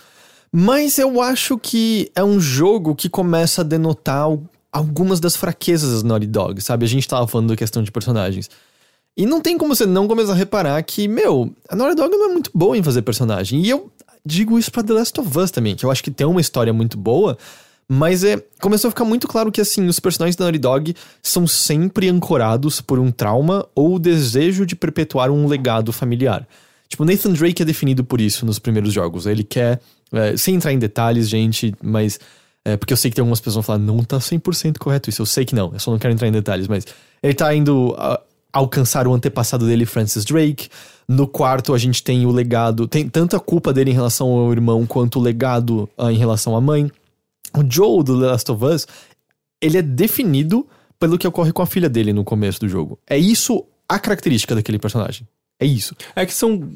[0.52, 4.28] Mas eu acho que é um jogo que começa a denotar
[4.74, 6.84] algumas das fraquezas das Naughty Dog, sabe?
[6.84, 8.50] A gente tava falando da questão de personagens.
[9.16, 12.30] E não tem como você não começar a reparar que, meu, a Naughty Dog não
[12.30, 13.60] é muito boa em fazer personagem.
[13.60, 13.88] E eu
[14.26, 16.72] digo isso pra The Last of Us também, que eu acho que tem uma história
[16.72, 17.38] muito boa,
[17.88, 21.46] mas é, começou a ficar muito claro que, assim, os personagens da Naughty Dog são
[21.46, 26.48] sempre ancorados por um trauma ou o desejo de perpetuar um legado familiar.
[26.88, 29.26] Tipo, Nathan Drake é definido por isso nos primeiros jogos.
[29.26, 29.80] Ele quer,
[30.12, 32.18] é, sem entrar em detalhes, gente, mas.
[32.64, 35.20] É, porque eu sei que tem algumas pessoas que falam, não tá 100% correto isso.
[35.22, 36.86] Eu sei que não, eu só não quero entrar em detalhes, mas
[37.22, 38.20] ele tá indo a-
[38.52, 40.68] alcançar o antepassado dele, Francis Drake.
[41.08, 44.50] No quarto, a gente tem o legado, tem tanto a culpa dele em relação ao
[44.52, 46.90] irmão quanto o legado ah, em relação à mãe.
[47.56, 48.86] O Joe do The Last of Us,
[49.60, 50.66] ele é definido
[50.98, 52.98] pelo que ocorre com a filha dele no começo do jogo.
[53.06, 55.26] É isso a característica daquele personagem.
[55.60, 55.94] É isso.
[56.16, 56.68] É que são.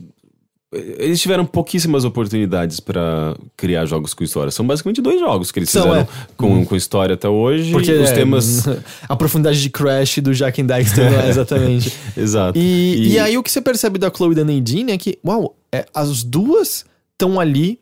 [0.71, 4.51] Eles tiveram pouquíssimas oportunidades pra criar jogos com história.
[4.51, 6.09] São basicamente dois jogos que eles São, fizeram é.
[6.37, 7.73] com, com história até hoje.
[7.73, 8.65] Porque os é, temas.
[9.09, 11.93] a profundidade de Crash do Jack and Dexter não é exatamente.
[12.15, 12.59] Exato.
[12.59, 13.19] E, e...
[13.19, 16.23] aí o que você percebe da Chloe e da Nadine é que, uau, é, as
[16.23, 17.81] duas estão ali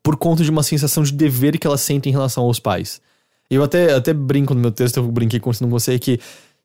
[0.00, 3.00] por conta de uma sensação de dever que elas sentem em relação aos pais.
[3.50, 6.20] Eu até, até brinco no meu texto, eu brinquei com isso não você que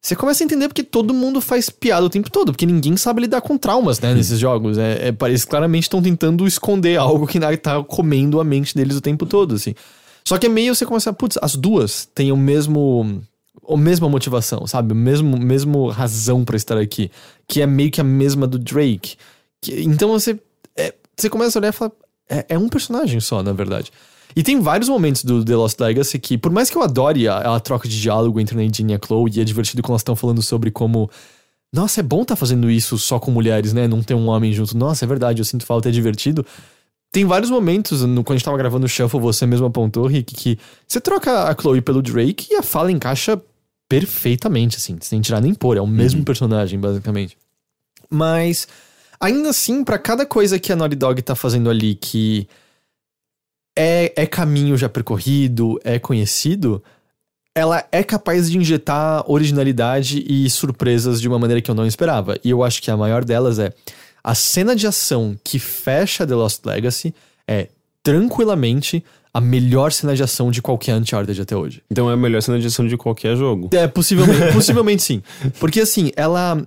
[0.05, 3.21] você começa a entender porque todo mundo faz piada o tempo todo, porque ninguém sabe
[3.21, 4.77] lidar com traumas, né, nesses jogos.
[4.77, 8.97] É, é, parece claramente estão tentando esconder algo que na- tá comendo a mente deles
[8.97, 9.73] o tempo todo, assim.
[10.25, 13.21] Só que é meio você começa a, putz, as duas têm o mesmo
[13.69, 14.91] a mesma motivação, sabe?
[14.91, 17.09] O mesmo, mesmo razão pra estar aqui,
[17.47, 19.15] que é meio que a mesma do Drake.
[19.61, 20.37] Que- então você
[20.75, 21.91] é, você começa a olhar e fala,
[22.29, 23.89] é, é um personagem só, na verdade.
[24.35, 27.55] E tem vários momentos do The Lost Legacy que, por mais que eu adore a,
[27.55, 30.01] a troca de diálogo entre a Nadine e a Chloe, e é divertido quando elas
[30.01, 31.09] estão falando sobre como.
[31.71, 33.87] Nossa, é bom estar tá fazendo isso só com mulheres, né?
[33.87, 34.77] Não ter um homem junto.
[34.77, 36.45] Nossa, é verdade, eu sinto falta, é divertido.
[37.11, 40.33] Tem vários momentos, no, quando a gente tava gravando o Shuffle, você mesmo apontou, Rick,
[40.33, 40.57] que
[40.87, 43.39] você troca a Chloe pelo Drake e a fala encaixa
[43.87, 45.77] perfeitamente, assim, sem tirar nem pôr.
[45.77, 46.25] É o mesmo uhum.
[46.25, 47.37] personagem, basicamente.
[48.09, 48.67] Mas,
[49.19, 52.47] ainda assim, para cada coisa que a Naughty Dog tá fazendo ali que
[53.77, 56.83] é, é caminho já percorrido, é conhecido,
[57.55, 62.37] ela é capaz de injetar originalidade e surpresas de uma maneira que eu não esperava.
[62.43, 63.71] E eu acho que a maior delas é
[64.23, 67.13] a cena de ação que fecha The Lost Legacy
[67.47, 67.67] é
[68.01, 69.03] tranquilamente
[69.33, 71.81] a melhor cena de ação de qualquer Uncharted até hoje.
[71.89, 73.69] Então é a melhor cena de ação de qualquer jogo.
[73.73, 75.23] É, possivelmente, possivelmente sim.
[75.59, 76.65] Porque assim, ela,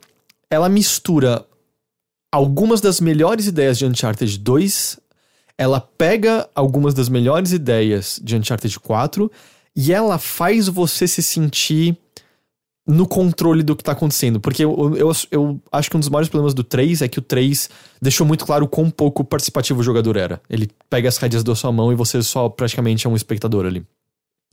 [0.51, 1.45] ela mistura
[2.33, 4.99] algumas das melhores ideias de Uncharted 2,
[5.59, 9.31] ela pega algumas das melhores ideias de Uncharted 4
[9.75, 11.97] e ela faz você se sentir
[12.87, 14.39] no controle do que tá acontecendo.
[14.39, 17.23] Porque eu, eu, eu, acho que um dos maiores problemas do 3 é que o
[17.23, 17.69] 3
[18.01, 20.41] deixou muito claro quão pouco participativo o jogador era.
[20.49, 23.85] Ele pega as rédeas da sua mão e você só praticamente é um espectador ali.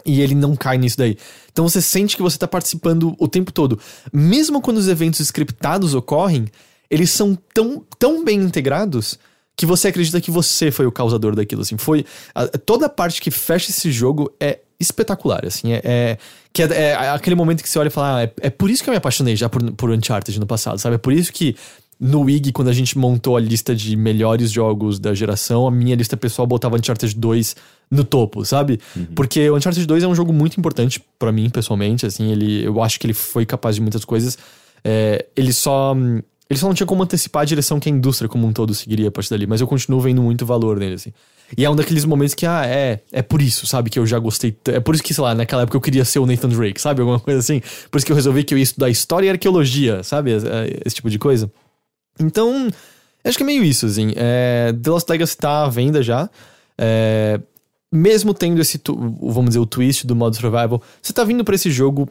[0.05, 1.17] E ele não cai nisso daí.
[1.51, 3.79] Então você sente que você tá participando o tempo todo.
[4.11, 6.47] Mesmo quando os eventos scriptados ocorrem,
[6.89, 9.17] eles são tão, tão bem integrados
[9.55, 11.77] que você acredita que você foi o causador daquilo, assim.
[11.77, 12.05] Foi...
[12.33, 15.73] A, toda a parte que fecha esse jogo é espetacular, assim.
[15.73, 16.17] É, é
[16.51, 18.83] que é, é, aquele momento que você olha e fala, ah, é, é por isso
[18.83, 20.95] que eu me apaixonei já por, por Uncharted no passado, sabe?
[20.95, 21.55] É por isso que
[21.99, 25.95] no Wig, quando a gente montou a lista de melhores jogos da geração, a minha
[25.95, 27.55] lista pessoal botava Uncharted 2
[27.89, 28.79] no topo, sabe?
[28.95, 29.05] Uhum.
[29.15, 32.81] Porque o Uncharted 2 é um jogo muito importante para mim, pessoalmente, assim, ele, eu
[32.81, 34.37] acho que ele foi capaz de muitas coisas.
[34.83, 35.95] É, ele só
[36.49, 39.07] ele só não tinha como antecipar a direção que a indústria como um todo seguiria
[39.07, 41.11] a partir dali, mas eu continuo vendo muito valor nele, assim.
[41.57, 44.17] E é um daqueles momentos que, ah, é, é por isso, sabe, que eu já
[44.19, 44.55] gostei.
[44.65, 47.01] É por isso que, sei lá, naquela época eu queria ser o Nathan Drake, sabe?
[47.01, 47.61] Alguma coisa assim.
[47.91, 50.31] Por isso que eu resolvi que eu ia estudar história e arqueologia, sabe?
[50.85, 51.51] Esse tipo de coisa.
[52.19, 52.69] Então,
[53.23, 54.13] acho que é meio isso, assim.
[54.15, 56.29] É, The Lost Legacy tá à venda já.
[56.77, 57.39] É,
[57.91, 58.81] mesmo tendo esse,
[59.21, 62.09] vamos dizer, o twist do modo survival, você tá vindo para esse jogo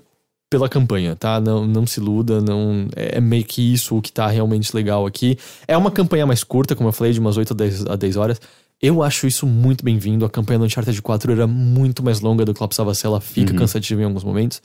[0.52, 1.40] pela campanha, tá?
[1.40, 5.06] Não, não se iluda, não é, é meio que isso o que tá realmente legal
[5.06, 5.38] aqui.
[5.66, 8.16] É uma campanha mais curta, como eu falei, de umas 8 a 10, a 10
[8.18, 8.40] horas.
[8.80, 10.26] Eu acho isso muito bem-vindo.
[10.26, 13.18] A campanha do Uncharted 4 era muito mais longa do que ela precisava ser, ela
[13.18, 13.60] fica uhum.
[13.60, 14.60] cansativa em alguns momentos.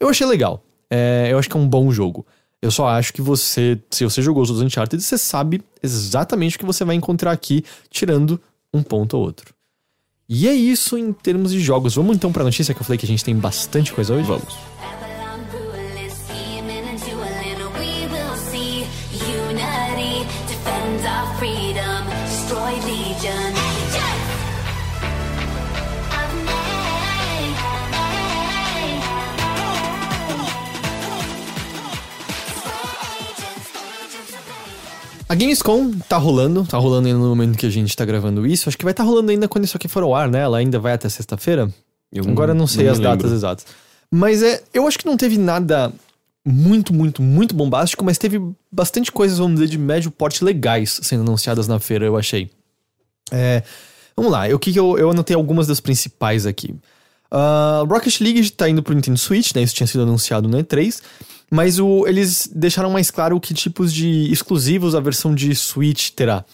[0.00, 0.60] Eu achei legal.
[0.90, 2.26] É, eu acho que é um bom jogo.
[2.60, 6.58] Eu só acho que você, se você jogou os outros Uncharted, você sabe exatamente o
[6.58, 8.40] que você vai encontrar aqui, tirando
[8.74, 9.54] um ponto ou outro.
[10.28, 11.94] E é isso em termos de jogos.
[11.94, 14.26] Vamos então pra notícia que eu falei que a gente tem bastante coisa hoje?
[14.26, 14.97] Vamos.
[35.28, 38.68] A Gamescom tá rolando, tá rolando ainda no momento que a gente tá gravando isso.
[38.68, 40.40] Acho que vai estar tá rolando ainda quando isso aqui for ao ar, né?
[40.40, 41.72] Ela ainda vai até sexta-feira.
[42.26, 43.66] Agora não sei não as datas exatas.
[44.10, 45.92] Mas é, eu acho que não teve nada
[46.42, 48.40] muito, muito, muito bombástico, mas teve
[48.72, 52.50] bastante coisas, vamos dizer, de médio porte legais sendo anunciadas na feira, eu achei.
[53.30, 53.62] É,
[54.16, 56.74] vamos lá, eu, que eu, eu anotei algumas das principais aqui.
[57.30, 59.62] Uh, Rocket League tá indo pro Nintendo Switch, né?
[59.62, 61.02] Isso tinha sido anunciado no E3.
[61.50, 66.44] Mas o, eles deixaram mais claro que tipos de exclusivos a versão de Switch terá.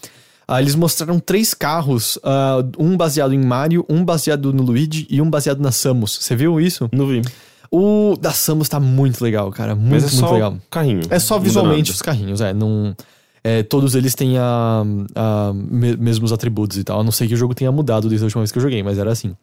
[0.49, 5.21] Uh, eles mostraram três carros, uh, um baseado em Mario, um baseado no Luigi e
[5.21, 6.19] um baseado na Samus.
[6.21, 6.89] Você viu isso?
[6.93, 7.23] Não vi.
[7.71, 9.75] O da Samus tá muito legal, cara.
[9.75, 10.57] Muito, Mas é muito só legal.
[10.71, 11.01] carrinho.
[11.11, 12.53] É só visualmente os carrinhos, é.
[12.53, 12.95] Não,
[13.43, 14.85] é, todos eles têm a,
[15.15, 17.01] a me, mesmos atributos e tal.
[17.01, 18.83] A não sei que o jogo tenha mudado desde a última vez que eu joguei,
[18.83, 19.35] mas era assim.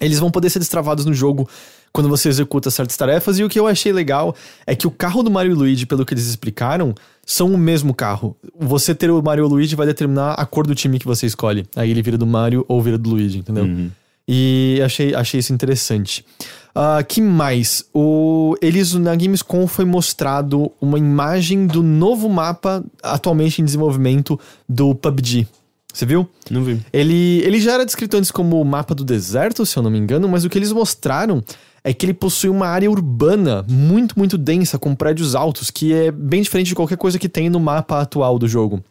[0.00, 1.48] Eles vão poder ser destravados no jogo
[1.92, 3.38] quando você executa certas tarefas.
[3.38, 4.34] E o que eu achei legal
[4.66, 6.94] é que o carro do Mario e Luigi, pelo que eles explicaram,
[7.26, 8.36] são o mesmo carro.
[8.58, 11.66] Você ter o Mario ou Luigi vai determinar a cor do time que você escolhe.
[11.76, 13.64] Aí ele vira do Mario ou vira do Luigi, entendeu?
[13.64, 13.90] Uhum.
[14.26, 16.24] E achei, achei isso interessante.
[16.70, 17.84] Uh, que mais?
[17.92, 24.94] O, eles na Gamescom foi mostrado uma imagem do novo mapa atualmente em desenvolvimento do
[24.94, 25.46] PUBG.
[25.92, 26.26] Você viu?
[26.50, 26.80] Não vi.
[26.90, 29.98] Ele, ele já era descrito antes como o mapa do deserto, se eu não me
[29.98, 31.44] engano, mas o que eles mostraram
[31.84, 36.10] é que ele possui uma área urbana muito, muito densa, com prédios altos, que é
[36.10, 38.82] bem diferente de qualquer coisa que tem no mapa atual do jogo.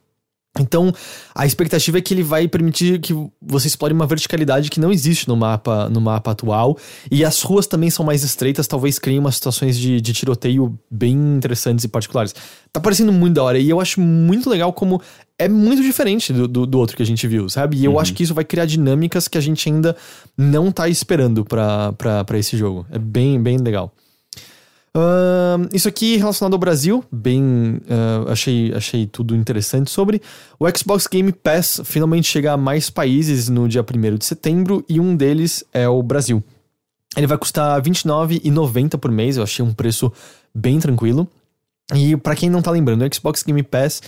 [0.60, 0.92] Então,
[1.34, 5.28] a expectativa é que ele vai permitir que você explore uma verticalidade que não existe
[5.28, 6.78] no mapa, no mapa atual.
[7.10, 11.14] E as ruas também são mais estreitas, talvez criem umas situações de, de tiroteio bem
[11.38, 12.36] interessantes e particulares.
[12.72, 13.58] Tá parecendo muito da hora.
[13.58, 15.02] E eu acho muito legal como
[15.40, 17.78] é muito diferente do, do, do outro que a gente viu, sabe?
[17.78, 19.96] E eu acho que isso vai criar dinâmicas que a gente ainda
[20.38, 22.86] não tá esperando pra esse jogo.
[22.92, 23.94] É bem, bem legal.
[24.94, 27.80] Ahn, isso aqui relacionado ao Brasil, bem.
[27.90, 30.22] ah, achei, achei tudo interessante sobre.
[30.60, 35.00] O Xbox Game Pass finalmente chega a mais países no dia 1 de setembro e
[35.00, 36.44] um deles é o Brasil.
[37.16, 40.12] Ele vai custar R$ 29,90 por mês, eu achei um preço
[40.54, 41.28] bem tranquilo.
[41.94, 44.02] E pra quem não tá lembrando, o Xbox Game Pass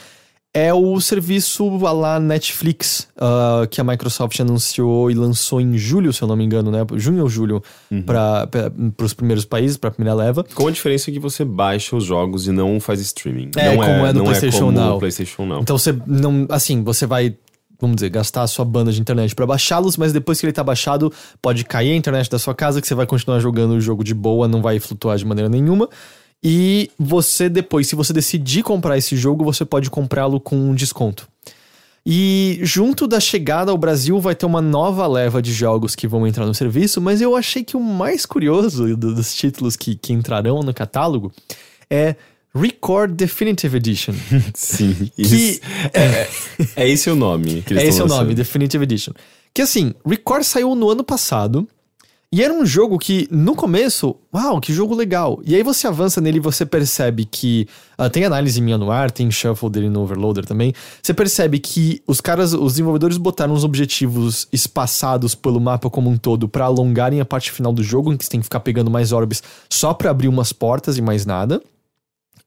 [0.54, 6.14] é o serviço a lá Netflix ah, que a Microsoft anunciou e lançou em julho,
[6.14, 6.86] se eu não me engano, né?
[6.96, 7.64] Junho ou julho,
[8.06, 8.72] para
[9.04, 10.46] os primeiros países, pra primeira leva.
[10.54, 13.50] Com a diferença que você baixa os jogos e não faz streaming.
[13.56, 14.94] É, não como é no não PlayStation como Now.
[14.94, 15.62] no PlayStation Now.
[15.62, 16.46] Então você não.
[16.50, 17.36] Assim, você vai.
[17.82, 20.64] Vamos dizer, gastar a sua banda de internet pra baixá-los, mas depois que ele tá
[20.64, 24.06] baixado, pode cair a internet da sua casa, que você vai continuar jogando o jogo
[24.06, 25.90] de boa, não vai flutuar de maneira nenhuma.
[26.44, 31.28] E você depois, se você decidir comprar esse jogo, você pode comprá-lo com um desconto.
[32.06, 36.28] E junto da chegada ao Brasil vai ter uma nova leva de jogos que vão
[36.28, 40.12] entrar no serviço, mas eu achei que o mais curioso do- dos títulos que, que
[40.12, 41.32] entrarão no catálogo
[41.90, 42.16] é
[42.54, 44.14] Record Definitive Edition.
[44.54, 45.10] Sim.
[45.16, 45.62] que Isso,
[45.94, 46.28] é,
[46.76, 47.64] é esse o nome.
[47.72, 48.36] É esse o nome.
[48.36, 49.14] Definitive Edition.
[49.54, 51.66] Que assim, Record saiu no ano passado.
[52.34, 55.40] E era um jogo que, no começo, uau, que jogo legal.
[55.46, 57.68] E aí você avança nele e você percebe que.
[57.96, 60.74] ah, tem análise minha no ar, tem shuffle dele no Overloader também.
[61.00, 66.18] Você percebe que os caras, os desenvolvedores botaram os objetivos espaçados pelo mapa como um
[66.18, 68.90] todo pra alongarem a parte final do jogo, em que você tem que ficar pegando
[68.90, 71.62] mais orbes só pra abrir umas portas e mais nada.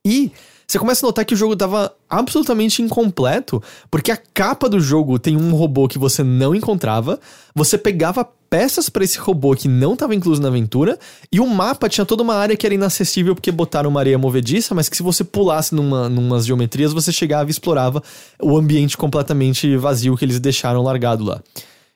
[0.05, 0.33] E
[0.67, 5.17] você começa a notar que o jogo tava absolutamente incompleto, porque a capa do jogo
[5.17, 7.21] tem um robô que você não encontrava,
[7.55, 10.99] você pegava peças pra esse robô que não estava incluso na aventura,
[11.33, 14.75] e o mapa tinha toda uma área que era inacessível porque botaram uma areia movediça,
[14.75, 18.03] mas que se você pulasse numa, numas geometrias, você chegava e explorava
[18.41, 21.43] o ambiente completamente vazio que eles deixaram largado lá.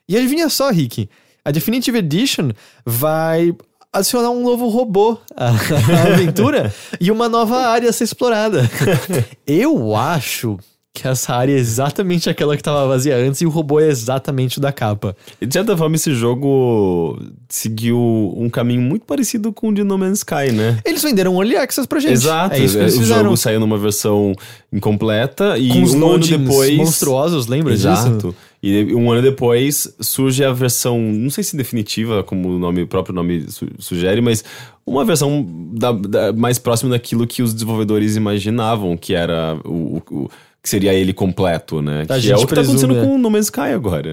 [0.08, 1.08] E adivinha só, Rick,
[1.44, 2.50] a Definitive Edition
[2.84, 3.54] vai
[3.92, 8.68] adicionar um novo robô à, à aventura e uma nova área a ser explorada.
[9.46, 10.58] Eu acho
[10.92, 14.58] que essa área é exatamente aquela que estava vazia antes e o robô é exatamente
[14.58, 15.16] o da capa.
[15.40, 17.16] E de certa forma, esse jogo
[17.48, 17.96] seguiu
[18.36, 20.78] um caminho muito parecido com o de No Man's Sky, né?
[20.84, 22.12] Eles venderam Early Access pra gente.
[22.12, 22.54] Exato.
[22.56, 23.22] É isso que eles o fizeram.
[23.24, 24.32] jogo saiu numa versão
[24.72, 26.76] incompleta e Com um ano depois.
[26.76, 27.88] monstruosos, lembra disso?
[27.88, 28.34] Exato.
[28.62, 32.86] E um ano depois surge a versão, não sei se definitiva, como o nome, o
[32.86, 34.44] próprio nome su- sugere, mas
[34.86, 40.28] uma versão da- da- mais próxima daquilo que os desenvolvedores imaginavam que era o- o-
[40.62, 42.02] que seria ele completo, né?
[42.08, 44.12] A que gente é o que tá acontecendo presume, com o No Man's Sky agora.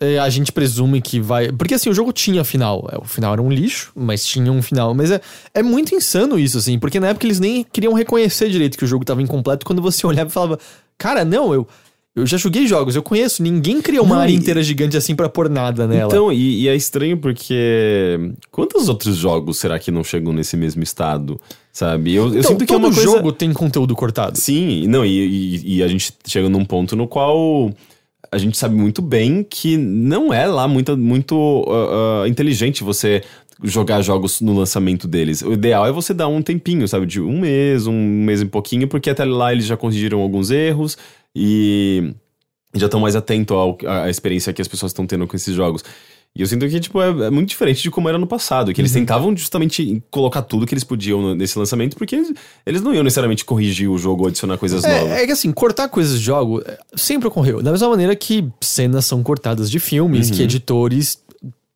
[0.00, 1.50] É, é, a gente presume que vai.
[1.52, 2.88] Porque assim, o jogo tinha final.
[2.92, 4.94] É, O final era um lixo, mas tinha um final.
[4.94, 5.20] Mas é,
[5.54, 8.86] é muito insano isso, assim, porque na época eles nem queriam reconhecer direito que o
[8.88, 10.58] jogo tava incompleto quando você olhava e falava:
[10.98, 11.66] Cara, não, eu.
[12.14, 13.42] Eu já joguei jogos, eu conheço.
[13.42, 16.10] Ninguém cria uma Não, área e- inteira gigante assim pra pôr nada nela.
[16.10, 18.16] Então, e, e é estranho porque
[18.50, 21.38] quantos outros jogos será que não chegam nesse mesmo estado,
[21.76, 22.14] sabe?
[22.14, 23.02] Eu, eu Então, sinto que é uma coisa...
[23.02, 24.38] jogo tem conteúdo cortado.
[24.38, 25.10] Sim, não, e,
[25.58, 27.70] e- e a gente chega num ponto no qual
[28.32, 33.22] a gente sabe muito bem que não é lá muito, muito ah, ah, inteligente você
[33.62, 35.42] jogar jogos no lançamento deles.
[35.42, 37.04] O ideal é você dar um tempinho, sabe?
[37.04, 37.92] De um mês, um
[38.24, 40.96] mês e pouquinho, porque até lá eles já corrigiram alguns erros
[41.34, 42.14] e
[42.74, 43.54] já estão mais atentos
[43.86, 45.82] à experiência que as pessoas estão tendo com esses jogos.
[46.36, 48.72] E eu sinto que, tipo, é, é muito diferente de como era no passado.
[48.74, 49.00] Que eles Uhum.
[49.00, 52.32] tentavam justamente colocar tudo que eles podiam no- nesse lançamento, porque eles,
[52.66, 55.10] eles não iam necessariamente corrigir o jogo ou adicionar coisas novas.
[55.10, 57.62] É, é que assim, cortar coisas de jogo é, sempre ocorreu.
[57.62, 60.36] Da mesma maneira que cenas são cortadas de filmes, Uhum.
[60.36, 61.18] que editores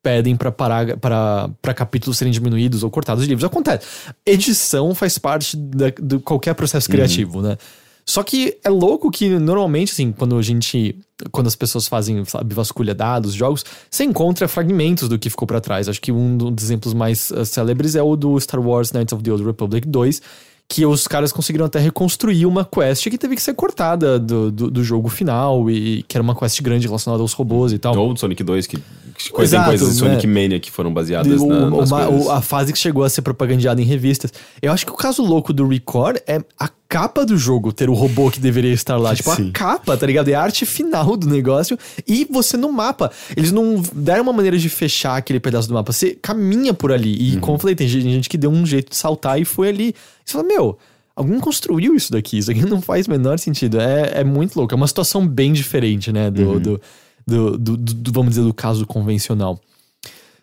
[0.03, 3.45] pedem para para capítulos serem diminuídos ou cortados de livros.
[3.45, 3.87] Acontece.
[4.25, 6.93] Edição faz parte da, de qualquer processo Uhum.
[6.97, 7.57] criativo, né?
[8.05, 10.97] Só que é louco que normalmente, assim, quando a gente.
[11.31, 15.61] Quando as pessoas fazem, sabe, vasculha dados, jogos, você encontra fragmentos do que ficou pra
[15.61, 15.89] trás.
[15.89, 19.23] Acho que um dos exemplos mais eh, célebres é o do Star Wars Knights of
[19.23, 20.23] the Old Republic 2,
[20.67, 24.71] que os caras conseguiram até reconstruir uma quest que teve que ser cortada do, do,
[24.71, 27.95] do jogo final, e que era uma quest grande relacionada aos robôs e tal.
[27.99, 30.09] Ou do Sonic 2, que, que tem Exato, coisas de né?
[30.11, 32.29] Sonic Mania que foram baseadas O- na, o- nas uma- coisas.
[32.29, 34.33] a fase que chegou a ser propagandeada em revistas.
[34.63, 37.95] Eu acho que o caso louco do Record é a capa do jogo ter o
[37.95, 39.15] robô que deveria estar lá.
[39.15, 39.49] Tipo, Sim.
[39.51, 40.29] a capa, tá ligado?
[40.29, 41.79] É a arte final do negócio.
[42.07, 43.11] E você no mapa.
[43.37, 45.93] Eles não deram uma maneira de fechar aquele pedaço do mapa.
[45.93, 47.17] Você caminha por ali.
[47.17, 47.41] E Uhum.
[47.41, 49.95] como eu falei, tem gente que deu um jeito de saltar e foi ali.
[50.25, 50.77] Você fala, meu.
[51.17, 53.81] alguém construiu isso daqui, isso aqui não faz o menor sentido.
[53.81, 56.81] É, é muito louco, é uma situação bem diferente, né, do, do,
[57.27, 59.61] do, do- do- do- vamos dizer, do caso convencional.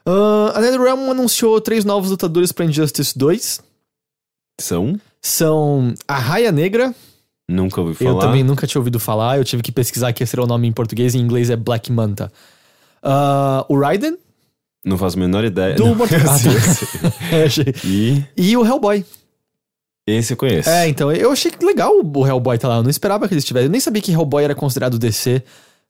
[0.05, 3.59] Ah, a NetherRealm anunciou três novos lutadores pra Injustice 2.
[4.61, 4.99] São?
[5.21, 6.93] São a Raia Negra,
[7.49, 8.09] Nunca ouvi falar.
[8.11, 10.67] eu também nunca tinha ouvido falar, eu tive que pesquisar que esse era o nome
[10.67, 12.31] em português, em inglês é Black Manta.
[13.01, 14.17] Ah, o Raiden,
[14.85, 15.75] Não faço a menor ideia.
[15.75, 16.09] do Kombat.
[16.09, 16.49] sim.
[17.31, 17.87] É.
[17.87, 19.05] E E o Hellboy.
[20.05, 20.69] esse eu conheço.
[20.69, 22.77] É, então, eu achei legal o Hellboy tá lá.
[22.77, 23.67] Eu não esperava que eles tivessem.
[23.67, 25.41] Eu nem sabia que Hellboy era considerado DC,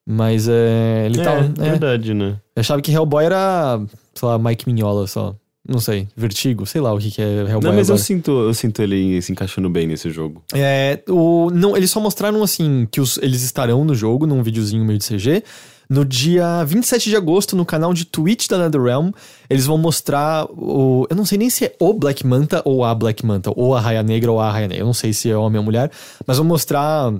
[0.05, 1.31] mas é, ele É, tá.
[1.37, 1.69] é.
[1.71, 2.37] verdade, né?
[2.55, 3.79] Eu achava que Hellboy era,
[4.13, 5.35] sei lá, Mike Mignola só.
[5.67, 7.61] Não sei, Vertigo, sei lá o que, que é Hellboy.
[7.61, 7.97] Não, mas eu agora.
[7.97, 10.41] sinto, eu sinto ele se encaixando bem nesse jogo.
[10.53, 14.85] É, o, não, eles só mostraram assim que os- eles estarão no jogo, num videozinho
[14.85, 15.43] meio de CG.
[15.89, 19.09] No dia 27 de agosto, no canal de Twitch da NetherRealm,
[19.49, 21.05] eles vão mostrar o.
[21.09, 23.79] Eu não sei nem se é o Black Manta ou a Black Manta, ou a
[23.79, 24.83] Raia Negra ou a Raia Negra.
[24.83, 25.89] Eu não sei se é homem ou mulher,
[26.25, 27.13] mas vão mostrar.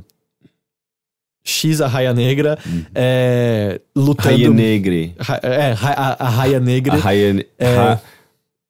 [1.44, 2.60] X, a Raia Negra,
[2.94, 4.36] é, lutando.
[4.36, 5.16] Raia Negre.
[5.18, 6.94] Ra- É, ra- a, a Raia Negra.
[6.96, 7.48] A Raia...
[7.58, 7.74] É.
[7.76, 8.02] Ra-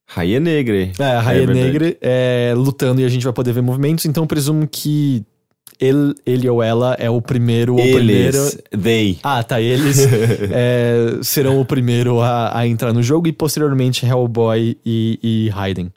[0.08, 0.93] Raia Negre.
[0.97, 1.60] É, a Raia verdade.
[1.60, 5.24] Negra é, lutando e a gente vai poder ver movimentos, então eu presumo que
[5.80, 8.38] ele, ele ou ela é o primeiro ou primeiro.
[8.38, 9.20] Eles, they.
[9.22, 9.62] Ah, tá.
[9.62, 9.99] Eles
[10.51, 15.91] é, serão o primeiro a, a entrar no jogo e posteriormente Hellboy e, e Raiden.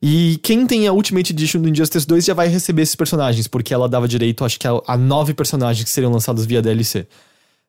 [0.00, 3.74] E quem tem a Ultimate Edition do Injustice 2 já vai receber esses personagens, porque
[3.74, 7.06] ela dava direito, acho que a, a nove personagens que seriam lançados via DLC.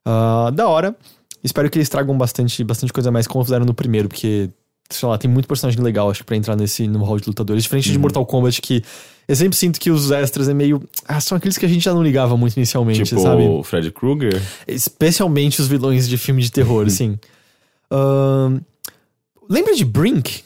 [0.06, 0.96] Ah, da hora.
[1.44, 4.50] Espero que eles tragam bastante, bastante coisa mais como fizeram no primeiro, porque,
[4.90, 7.64] sei lá, tem muito personagem legal, acho que pra entrar nesse no hall de lutadores.
[7.64, 8.84] Diferente de Mortal Kombat, que
[9.28, 10.82] eu sempre sinto que os extras é meio.
[11.08, 13.44] Ah, são aqueles que a gente já não ligava muito inicialmente, Tipo sabe?
[13.44, 14.42] o Fred Krueger.
[14.68, 17.18] Especialmente os vilões de filme de terror, assim.
[19.50, 20.42] Lembra de Brink,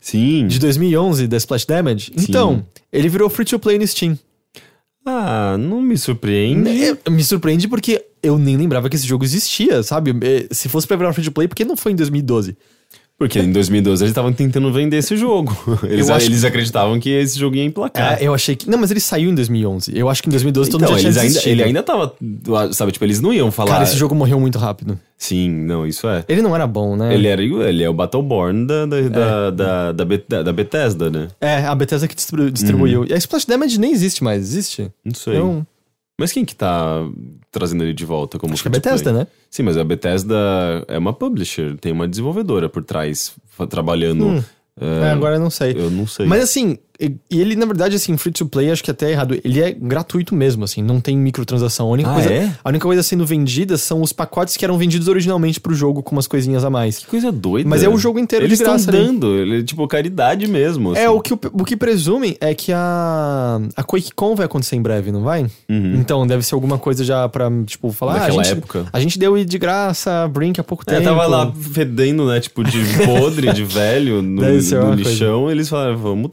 [0.00, 0.46] Sim.
[0.46, 2.12] de 2011, da Splash Damage?
[2.16, 4.18] Então, ele virou free to play no Steam.
[5.04, 6.68] Ah, não me surpreende.
[6.84, 10.10] É, Me surpreende porque eu nem lembrava que esse jogo existia, sabe?
[10.20, 12.56] É, Se fosse pra virar free to play, por que não foi em 2012?
[13.18, 15.56] Porque em 2012 eles estavam tentando vender esse jogo.
[15.88, 18.18] Eles, acho eles acreditavam que esse jogo ia emplacar.
[18.20, 18.68] É, eu achei que.
[18.68, 19.90] Não, mas ele saiu em 2011.
[19.98, 22.14] Eu acho que em 2012 todo Então, mundo já eles tinha ainda, ele ainda tava.
[22.74, 23.70] Sabe, tipo, eles não iam falar.
[23.70, 25.00] Cara, esse jogo morreu muito rápido.
[25.16, 26.24] Sim, não, isso é.
[26.28, 27.14] Ele não era bom, né?
[27.14, 31.28] Ele, era, ele é o Battleborn da, da, da, da, da, Bet- da Bethesda, né?
[31.40, 33.00] É, a Bethesda que distribu- distribuiu.
[33.00, 33.06] Uhum.
[33.08, 34.90] E a Splash Damage nem existe mais, existe?
[35.02, 35.36] Não sei.
[35.36, 35.66] Então,
[36.18, 37.06] Mas quem que tá
[37.50, 38.80] trazendo ele de volta como acho que é play?
[38.80, 39.26] Bethesda, né?
[39.50, 40.34] Sim, mas a Bethesda
[40.88, 43.34] é uma publisher, tem uma desenvolvedora por trás
[43.68, 44.26] trabalhando.
[44.26, 44.44] Hum.
[44.78, 45.74] É, agora eu não sei.
[45.76, 46.26] Eu não sei.
[46.26, 49.38] Mas assim, e ele, na verdade, assim, free to play, acho que até é errado.
[49.44, 51.86] Ele é gratuito mesmo, assim, não tem microtransação.
[51.88, 52.52] A única, Ah, coisa, é?
[52.64, 56.14] a única coisa sendo vendida são os pacotes que eram vendidos originalmente pro jogo com
[56.14, 56.98] umas coisinhas a mais.
[56.98, 57.68] Que coisa doida.
[57.68, 59.06] Mas é o jogo inteiro Eles de graça estão ali.
[59.06, 60.94] dando, ele, tipo, caridade mesmo.
[60.96, 61.14] É, assim.
[61.14, 65.22] o que, o, que presumem é que a, a QuakeCon vai acontecer em breve, não
[65.22, 65.46] vai?
[65.68, 68.16] Então, deve ser alguma coisa já pra, tipo, falar.
[68.22, 68.86] ah, a gente, época.
[68.92, 71.04] A gente deu de graça Brink há pouco É, tempo.
[71.04, 72.40] tava lá fedendo, né?
[72.40, 75.50] Tipo, de podre, de velho, no, no lixão.
[75.50, 76.30] Eles falaram, vamos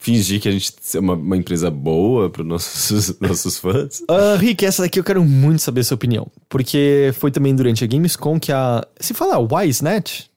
[0.00, 4.02] fingir que a gente é uma, uma empresa boa pros nossos, nossos fãs.
[4.08, 6.26] Ah, Rick, essa daqui eu quero muito saber a sua opinião.
[6.48, 8.84] Porque foi também durante a Gamescom que a.
[8.98, 10.30] Se fala WiseNet,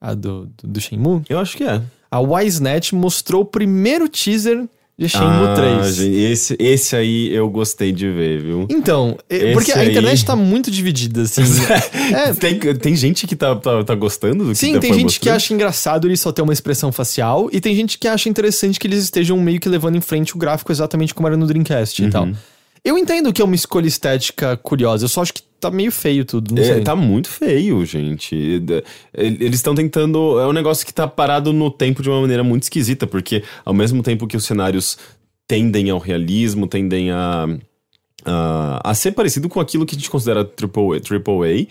[0.00, 1.82] a do, do, do Shenmue, Eu acho que é.
[2.10, 4.66] a WiseNet mostrou o primeiro teaser
[5.00, 5.96] de Shenmue Ah, 3.
[5.96, 8.66] gente, esse, esse aí eu gostei de ver, viu?
[8.68, 11.40] Então, é- Esse porque a aí- internet tá muito dividida, assim.
[12.14, 15.18] é, tem, tem gente que tá, tá, tá gostando do que Sim, tá- tem gente
[15.18, 18.78] que acha engraçado ele só ter uma expressão facial, e tem gente que acha interessante
[18.78, 22.02] que eles estejam meio que levando em frente o gráfico exatamente como era no Dreamcast
[22.02, 22.08] Uhum.
[22.08, 22.28] e tal.
[22.84, 26.24] Eu entendo que é uma escolha estética curiosa, eu só acho que tá meio feio
[26.24, 26.80] tudo, não É, sei.
[26.82, 28.58] tá muito feio, gente.
[28.60, 30.40] Da- Eles estão tentando.
[30.40, 33.74] É um negócio que tá parado no tempo de uma maneira muito esquisita, porque ao
[33.74, 34.96] mesmo tempo que os cenários
[35.46, 37.46] tendem ao realismo, tendem a.
[38.24, 41.66] a, a ser parecido com aquilo que a gente considera AAA, AAA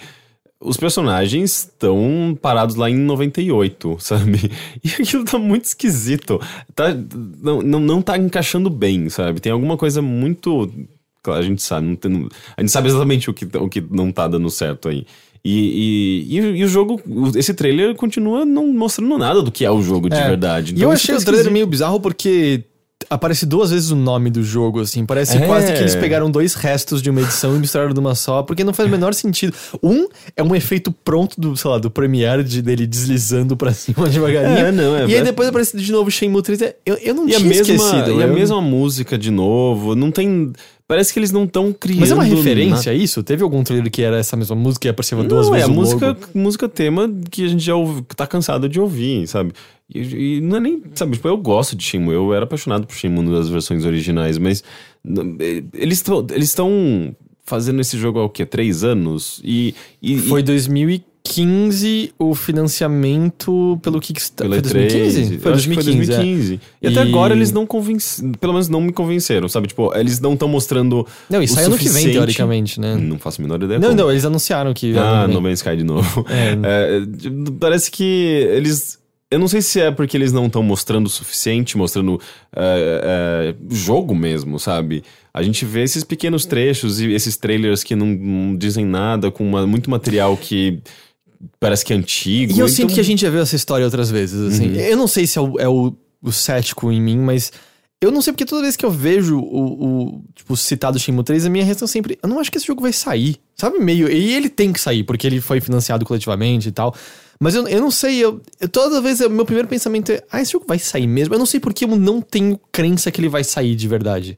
[0.61, 4.51] os personagens estão parados lá em 98, sabe?
[4.83, 6.37] E aquilo tá muito esquisito.
[6.75, 6.93] Tá,
[7.41, 9.39] não, não, não tá encaixando bem, sabe?
[9.39, 10.69] Tem alguma coisa muito.
[11.33, 12.27] A gente sabe, tem-
[12.57, 15.05] a gente sabe exatamente o que, o que não tá dando certo aí.
[15.43, 17.01] E, e, e, e o jogo,
[17.35, 20.27] esse trailer continua não mostrando nada do que é o jogo de É.
[20.27, 20.73] verdade.
[20.73, 22.65] E Então eu isso achei tá o trailer meio bizarro porque
[23.09, 25.05] aparece duas vezes o nome do jogo, assim.
[25.05, 25.45] Parece É.
[25.45, 28.73] quase que eles pegaram dois restos de uma edição e misturaram numa só, porque não
[28.73, 29.53] faz o menor sentido.
[29.81, 34.09] Um é um efeito pronto do, sei lá, do Premiere, de, dele deslizando pra cima
[34.09, 34.57] devagarinho.
[34.57, 36.61] É, não, é- e aí é- depois aparece de novo Shenmue 3.
[36.85, 38.19] Eu, eu não E a, tinha mesma, esquecido.
[38.19, 40.51] e a eu- mesma música de novo, não tem.
[40.89, 41.99] Parece que eles não estão criando.
[41.99, 43.21] Mas é uma referência a isso?
[43.21, 45.71] Teve algum trailer que era essa mesma música e aparecia duas Não, é vezes a
[45.71, 46.19] o música, logo?
[46.33, 49.53] música tema que a gente já ouve, tá cansado de ouvir, sabe?
[49.87, 52.95] E, e não é nem, sabe, tipo, eu gosto de Shenmue, eu era apaixonado por
[52.95, 54.63] Shenmue nas versões originais, mas
[55.39, 58.43] eh, eles estão eles estão fazendo esse jogo há o quê?
[58.43, 59.39] Três anos?
[59.43, 61.08] E, e Foi e, 2015
[62.17, 64.61] o financiamento pelo Kickstarter.
[64.61, 65.21] Foi 2015?
[65.37, 66.11] E3, Foi eu acho que 2015.
[66.11, 66.15] é.
[66.15, 66.59] 2015.
[66.81, 69.67] E, até E- agora eles não convenceram, pelo menos não me convenceram, sabe?
[69.67, 72.95] Tipo, eles não estão mostrando Não, e sai ano que vem, teoricamente, né?
[72.95, 74.01] Não faço a menor ideia Não, como.
[74.01, 74.97] não, eles anunciaram que.
[74.97, 75.41] Ah, No.
[75.41, 76.25] Man's Sky de novo.
[76.29, 76.51] É.
[76.63, 77.01] É,
[77.59, 78.97] parece que eles.
[79.31, 82.19] Eu não sei se é porque eles não estão mostrando o suficiente, mostrando
[82.55, 85.03] é, é, jogo mesmo, sabe?
[85.31, 89.47] A gente vê esses pequenos trechos e esses trailers que não, não dizem nada, com
[89.47, 90.79] uma- muito material que
[91.59, 92.51] parece que é antigo.
[92.51, 94.75] E eu então- sinto que a gente já viu essa história outras vezes, assim.
[94.77, 97.51] Eu não sei se é, o, é o, o cético em mim, mas
[98.01, 99.85] eu não sei porque toda vez que eu vejo o,
[100.17, 102.67] o tipo, citado Shenmue 3, a minha reação é sempre, eu não acho que esse
[102.67, 103.37] jogo vai sair.
[103.55, 104.09] Sabe, meio...
[104.09, 106.95] E ele tem que sair, porque ele foi financiado coletivamente e tal.
[107.41, 110.41] Mas eu, eu não sei, eu, eu- toda vez o meu primeiro pensamento é, ah,
[110.41, 111.33] esse jogo vai sair mesmo?
[111.33, 114.37] Eu não sei porque eu não tenho crença que ele vai sair de verdade.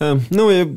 [0.00, 0.74] Ah, não, eu,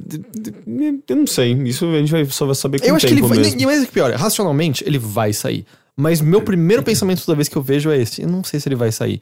[1.07, 1.53] eu não sei.
[1.63, 3.37] Isso a gente vai, só vai saber com Eu o acho que ele vai.
[3.37, 3.59] mesmo.
[3.59, 5.65] E mais que pior, racionalmente, ele vai sair.
[5.95, 8.21] Mas meu primeiro pensamento toda vez que eu vejo é esse.
[8.21, 9.21] Eu não sei se ele vai sair.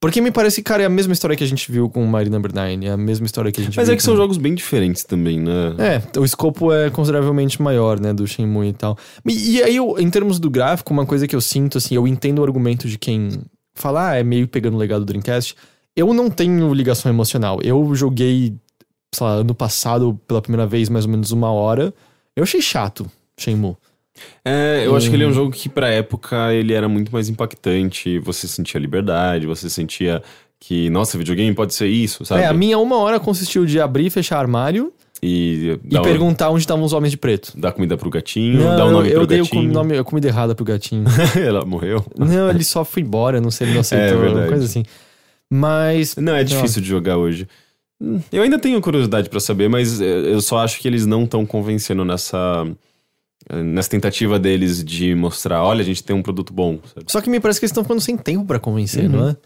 [0.00, 2.54] Porque me parece, cara, é a mesma história que a gente viu com Mario Number
[2.54, 4.18] 9, é a mesma história que a gente Mas viu é que são com...
[4.18, 5.74] jogos bem diferentes também, né?
[5.76, 8.96] É, o escopo é consideravelmente maior, né, do Shenmue e tal.
[9.26, 12.06] E, e aí, eu, em termos do gráfico, uma coisa que eu sinto, assim, eu
[12.06, 13.40] entendo o argumento de quem
[13.74, 15.56] fala, ah, é meio pegando o legado do Dreamcast.
[15.96, 17.58] Eu não tenho ligação emocional.
[17.60, 18.54] Eu joguei,
[19.14, 21.92] sei lá, ano passado, pela primeira vez, mais ou menos uma hora.
[22.36, 23.76] Eu achei chato, Shenmue.
[24.44, 27.28] É, eu acho que ele é um jogo que pra época ele era muito mais
[27.28, 28.18] impactante.
[28.18, 30.22] Você sentia liberdade, você sentia
[30.58, 32.42] que, nossa, videogame pode ser isso, sabe?
[32.42, 36.60] É, a minha uma hora consistiu de abrir e fechar armário E, e perguntar onde
[36.62, 37.52] estavam os homens de preto.
[37.56, 39.72] dar comida pro gatinho, dar o eu- nome eu pro dei o gatinho.
[39.72, 41.04] nome, a comida errada pro gatinho.
[41.40, 42.04] Ela morreu.
[42.18, 44.48] não, ele só foi embora, não sei, ele não aceitou, É verdade.
[44.48, 44.82] coisa assim.
[45.50, 46.16] Mas.
[46.16, 47.46] Não, é difícil de jogar hoje.
[48.32, 51.44] Eu ainda tenho curiosidade pra saber, mas é, eu só acho que eles não estão
[51.44, 52.66] convencendo nessa
[53.50, 56.78] nessa tentativa deles de mostrar, olha, a gente tem um produto bom.
[56.94, 57.10] sabe?
[57.10, 59.16] Só que me parece que eles estão ficando sem tempo pra convencer, Uhum.
[59.16, 59.36] não é?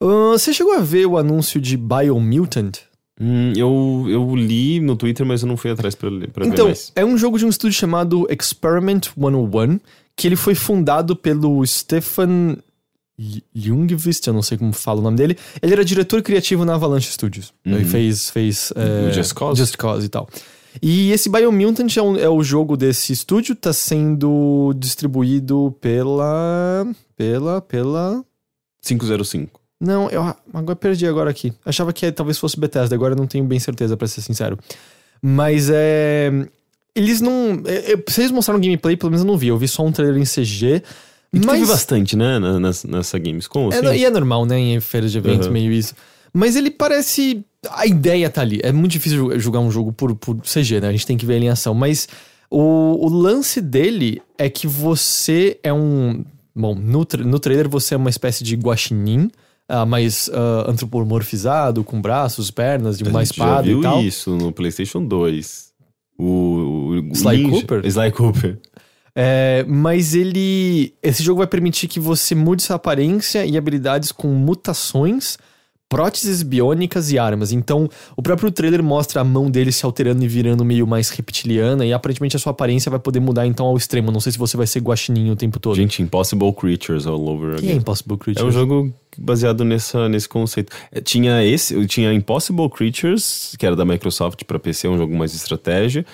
[0.00, 2.78] Ah, você chegou a ver o anúncio de Biomutant?
[3.20, 6.50] Hum, eu, eu li no Twitter, mas eu não fui atrás pra, ler- pra ver
[6.50, 9.78] Então, é um jogo de um estúdio chamado Experiment 101,
[10.16, 12.56] que ele foi fundado pelo Stefan
[13.54, 15.36] Jungvist, eu não sei como fala o nome dele.
[15.60, 17.52] Ele era diretor criativo na Avalanche Studios.
[17.64, 19.60] Ele fez, fez é, Just Cause?
[19.60, 20.28] Just Cause e tal.
[20.80, 26.86] E esse Biomutant é, um- é o jogo desse estúdio, tá sendo distribuído pela...
[27.16, 27.60] pela...
[27.60, 28.24] pela...
[28.82, 29.60] 505.
[29.80, 30.22] Não, eu
[30.54, 31.52] agora perdi agora aqui.
[31.64, 34.58] Achava que talvez fosse Bethesda, agora eu não tenho bem certeza, pra ser sincero.
[35.22, 36.30] Mas é.
[36.94, 37.62] Eles não.
[37.66, 39.48] é- é- eles mostraram gameplay, pelo menos eu não vi.
[39.48, 40.82] Eu vi só um trailer em CG.
[41.32, 41.60] E mas.
[41.60, 43.98] teve bastante, né, nessa, nessa Gamescom, É, assim.
[44.00, 44.58] e é normal, né?
[44.58, 45.52] Em feiras de eventos, Uhum.
[45.52, 45.94] meio isso.
[46.32, 47.44] Mas ele parece.
[47.70, 48.60] A ideia tá ali.
[48.62, 50.88] É muito difícil ju- jogar um jogo por, por CG, né?
[50.88, 51.74] A gente tem que ver ele em ação.
[51.74, 52.08] Mas
[52.50, 52.58] o,
[53.04, 56.24] o lance dele é que você é um.
[56.54, 59.30] Bom, no, tra- no trailer você é uma espécie de guaxinim.
[59.68, 64.02] ah, mais ah, antropomorfizado, com braços, pernas, de uma gente já espada viu e tal.
[64.02, 65.70] isso no PlayStation 2.
[66.18, 67.86] O, o, o Sly Ninja- Cooper?
[67.86, 68.58] Sly Cooper.
[69.14, 70.94] É, mas ele.
[71.02, 75.36] Esse jogo vai permitir que você mude sua aparência e habilidades com mutações,
[75.88, 77.50] próteses biônicas e armas.
[77.50, 81.84] Então, o próprio trailer mostra a mão dele se alterando e virando meio mais reptiliana,
[81.84, 84.12] e aparentemente a sua aparência vai poder mudar então ao extremo.
[84.12, 85.74] Não sei se você vai ser guaxininho o tempo todo.
[85.74, 87.78] Gente, Impossible Creatures all over que é again.
[87.78, 88.54] Impossible É Creatures?
[88.54, 90.72] um jogo baseado nessa, nesse conceito.
[90.92, 95.32] É, Tinha esse, tinha Impossible Creatures, que era da Microsoft para PC, um jogo mais
[95.32, 96.06] de estratégia.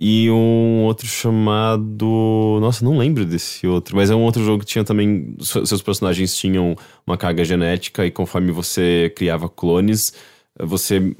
[0.00, 2.58] E um outro chamado.
[2.60, 3.96] Nossa, não lembro desse outro.
[3.96, 5.34] Mas é um outro jogo que tinha também.
[5.40, 6.76] se- Seus personagens tinham
[7.06, 10.12] uma carga genética e conforme você criava clones,
[10.60, 11.14] você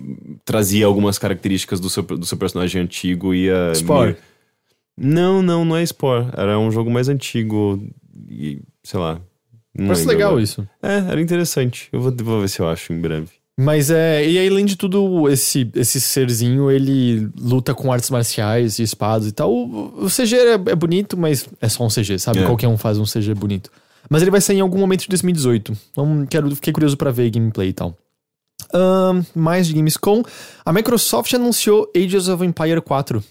[0.44, 3.72] trazia algumas características do seu, do seu personagem antigo e ia.
[3.74, 4.16] Spore.
[4.96, 6.26] Não, não, não é Spore.
[6.36, 7.82] Era um jogo mais antigo.
[8.30, 9.20] E, sei lá.
[9.76, 10.42] Parece legal agora.
[10.42, 10.68] isso.
[10.82, 11.88] É, era interessante.
[11.92, 13.28] Eu vou, vou ver se eu acho em breve.
[13.60, 14.24] Mas é.
[14.24, 19.26] E aí, além de tudo, esse, esse serzinho ele luta com artes marciais e espadas
[19.26, 19.52] e tal.
[19.52, 22.39] O, o CG é, é bonito, mas é só um CG, sabe?
[22.39, 22.44] É.
[22.47, 23.68] Qualquer um faz um CG bonito.
[24.09, 25.76] Mas ele vai sair em algum momento de 2018.
[25.90, 27.97] Então, quero, fiquei curioso pra ver gameplay e tal.
[28.72, 30.22] Ahn, mais de Gamescom.
[30.64, 33.24] A Microsoft anunciou Ages of Empire 4.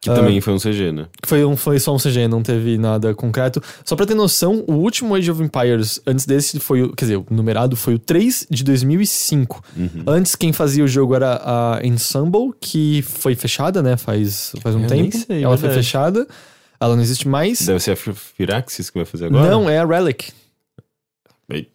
[0.00, 1.06] Que também foi um CG, né?
[1.26, 3.60] Foi, um, foi só um CG, não teve nada concreto.
[3.84, 6.92] Só pra ter noção, o último Age of Empires antes desse foi o.
[6.94, 9.60] Quer dizer, o numerado foi o 3 de 2005.
[9.76, 9.88] Uhum.
[10.06, 13.96] Antes, quem fazia o jogo era a Ensemble, que foi fechada, né?
[13.96, 15.24] Faz, faz um Eu nem tempo.
[15.26, 15.84] sei, Ela foi verdade.
[15.86, 16.26] fechada.
[16.80, 17.60] Ela não existe mais.
[17.66, 19.50] Deve ser a Fi- Firaxis que vai fazer agora?
[19.50, 20.30] Não, é a Relic.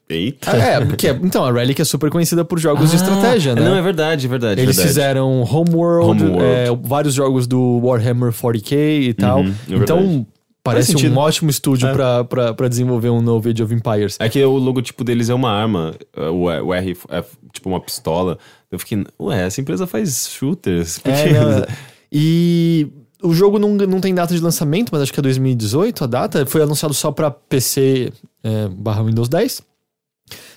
[0.08, 0.52] Eita.
[0.52, 3.62] Ah, é, porque, então, a Relic é super conhecida por jogos de estratégia, né?
[3.62, 4.62] Não, é verdade, é verdade.
[4.62, 4.88] Eles verdade.
[4.88, 6.44] fizeram Homeworld, Homeworld.
[6.46, 8.74] é, vários jogos do Warhammer 40k
[9.10, 9.40] e tal.
[9.40, 10.28] Uhum, é então, verdade.
[10.64, 11.92] parece um ótimo estúdio É.
[11.94, 14.16] pra, pra, pra desenvolver um novo Age of Empires.
[14.20, 18.38] É que o logotipo deles é uma arma, o, o R é tipo uma pistola.
[18.72, 21.02] Eu fiquei, ué, essa empresa faz shooters.
[21.04, 21.66] É, que- não,
[22.14, 22.88] e
[23.24, 26.46] o jogo não, não tem data de lançamento, mas acho que é 2018 a data.
[26.46, 28.12] Foi anunciado só pra PC
[28.44, 29.62] é, barra Windows 10.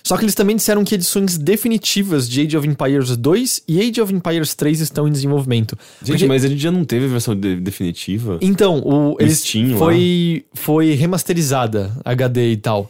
[0.02, 4.00] Só que eles também disseram que edições definitivas de Age of Empires 2 e Age
[4.00, 5.76] of Empires 3 estão em desenvolvimento.
[6.00, 8.38] Gente, Porque- mas a gente já não teve versão de- definitiva.
[8.40, 9.78] Então, o, eles Steam lá.
[9.78, 12.88] foi, foi remasterizada, HD e tal.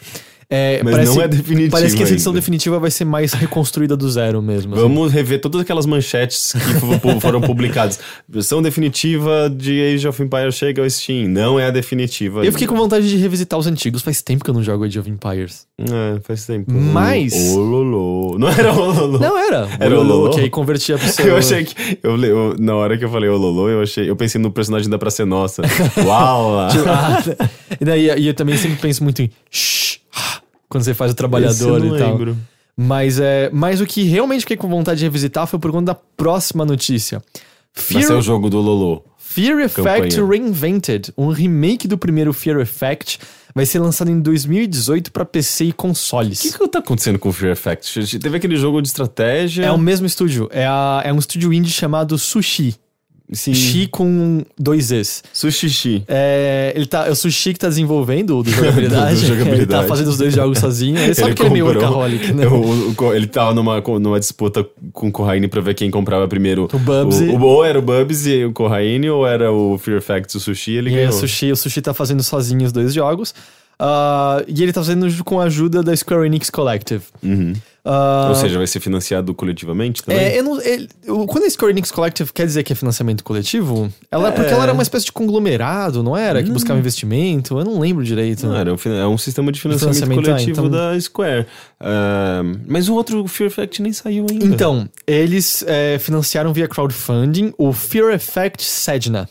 [0.48, 2.40] É, Mas não é definitiva Parece que essa edição ainda.
[2.40, 4.74] definitiva vai ser mais reconstruída do zero mesmo.
[4.74, 4.82] assim.
[4.82, 7.98] Vamos rever todas aquelas manchetes que fo- foram publicadas.
[8.28, 11.28] Versão definitiva de Age of Empires chega ao Steam.
[11.28, 12.44] Não é a definitiva.
[12.44, 14.02] Eu fiquei com vontade de revisitar os antigos.
[14.02, 15.66] Faz tempo que eu não jogo Age of Empires.
[15.81, 16.73] É, faz tempo.
[16.73, 18.39] Mas- O Lolo.
[18.39, 19.18] Não era o Lolo.
[19.18, 19.68] Não era.
[19.81, 20.31] Era o Lolo?
[20.31, 21.27] Que aí convertia pro seu...
[21.27, 21.98] Eu achei que.
[22.02, 24.09] Eu, eu- na hora que eu falei o Lolo, eu achei.
[24.09, 25.62] Eu pensei no personagem da Praça é Nossa.
[26.06, 26.55] Uau!
[26.55, 26.68] lá.
[26.86, 27.48] Ah,
[27.81, 29.31] e, daí, e eu também sempre penso muito em...
[29.51, 29.85] Shh,
[30.68, 32.10] quando você faz o Esse trabalhador eu não e tal.
[32.12, 32.36] lembro.
[32.76, 35.94] Mas, é, mas o que realmente fiquei com vontade de revisitar foi por conta da
[35.94, 37.22] próxima notícia.
[37.90, 39.05] Vai ser o jogo do Lolo.
[39.18, 40.26] Fear Effect Campanha.
[40.26, 43.18] Reinvented, um remake do primeiro Fear Effect,
[43.55, 46.40] vai ser lançado em 2018 pra PC e consoles.
[46.40, 48.18] O que, que tá acontecendo com o Fear Effect?
[48.18, 49.64] Teve aquele jogo de estratégia.
[49.64, 52.76] É o mesmo estúdio, é, a- é um estúdio indie chamado Sushi.
[53.32, 53.53] Sim.
[53.55, 55.24] Shi com dois Es.
[55.32, 56.05] Sushi.
[56.07, 59.16] É, ele tá, é o Sushi que tá desenvolvendo o do jogabilidade.
[59.16, 59.62] Do- do jogabilidade.
[59.62, 60.97] Ele tá fazendo os dois jogos sozinho.
[60.98, 62.47] Ele sabe que ele é meio workaholic, né?
[62.48, 66.69] O- o- ele tava numa, numa disputa com o Corraine pra ver quem comprava primeiro.
[66.73, 67.24] O Bubsy.
[67.24, 70.36] O, o- ou era o Bubsy e o Corraine, ou era o Fear Effect e
[70.36, 71.11] o Sushi, ele E ganhou.
[71.11, 73.35] o Sushi, o Sushi tá fazendo sozinho os dois jogos.
[73.78, 77.03] Ah, e ele tá fazendo com a ajuda da Square Enix Collective.
[77.88, 80.20] Ah, Ou seja, vai ser financiado coletivamente também?
[80.20, 83.22] É, eu não, ele- o- quando a Square Enix Collective quer dizer que é financiamento
[83.22, 84.54] coletivo, ela, porque É.
[84.54, 86.42] ela era uma espécie de conglomerado, não era?
[86.42, 88.44] Que buscava investimento, eu não lembro direito.
[88.46, 91.46] Não, era um, é um sistema de financiamento, Financiamento, ah, coletivo então- da Square.
[91.80, 94.44] Ah, mas o outro Fear Effect nem saiu ainda.
[94.44, 99.28] Então, eles é, financiaram via crowdfunding o Fear Effect Sedna,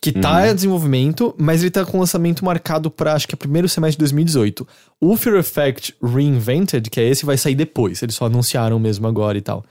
[0.00, 0.46] que tá Uhum.
[0.50, 4.00] em desenvolvimento, mas ele tá com lançamento marcado para acho que é primeiro semestre de
[4.00, 4.66] 2018.
[5.00, 8.02] O Fear Effect Reinvented, que é esse, vai sair depois.
[8.02, 9.64] Eles só anunciaram mesmo agora e tal.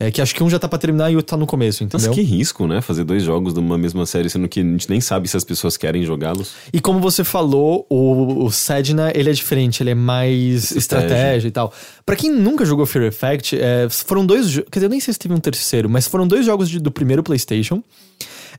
[0.00, 1.84] É que acho que um já tá pra terminar e o outro tá no começo,
[1.84, 2.10] entendeu?
[2.12, 2.80] que risco, né?
[2.80, 5.44] Fazer dois jogos de uma mesma série, sendo que a gente nem sabe se as
[5.44, 6.54] pessoas querem jogá-los.
[6.72, 10.78] E como você falou, o, o Sedna, ele é diferente, ele é mais Estratégia.
[10.78, 11.72] estratégia, e tal.
[12.04, 14.46] Pra quem nunca jogou Fear Effect, é, foram dois...
[14.56, 16.90] Quer dizer, eu nem sei se teve um terceiro, mas foram dois jogos de- do
[16.90, 17.80] primeiro PlayStation.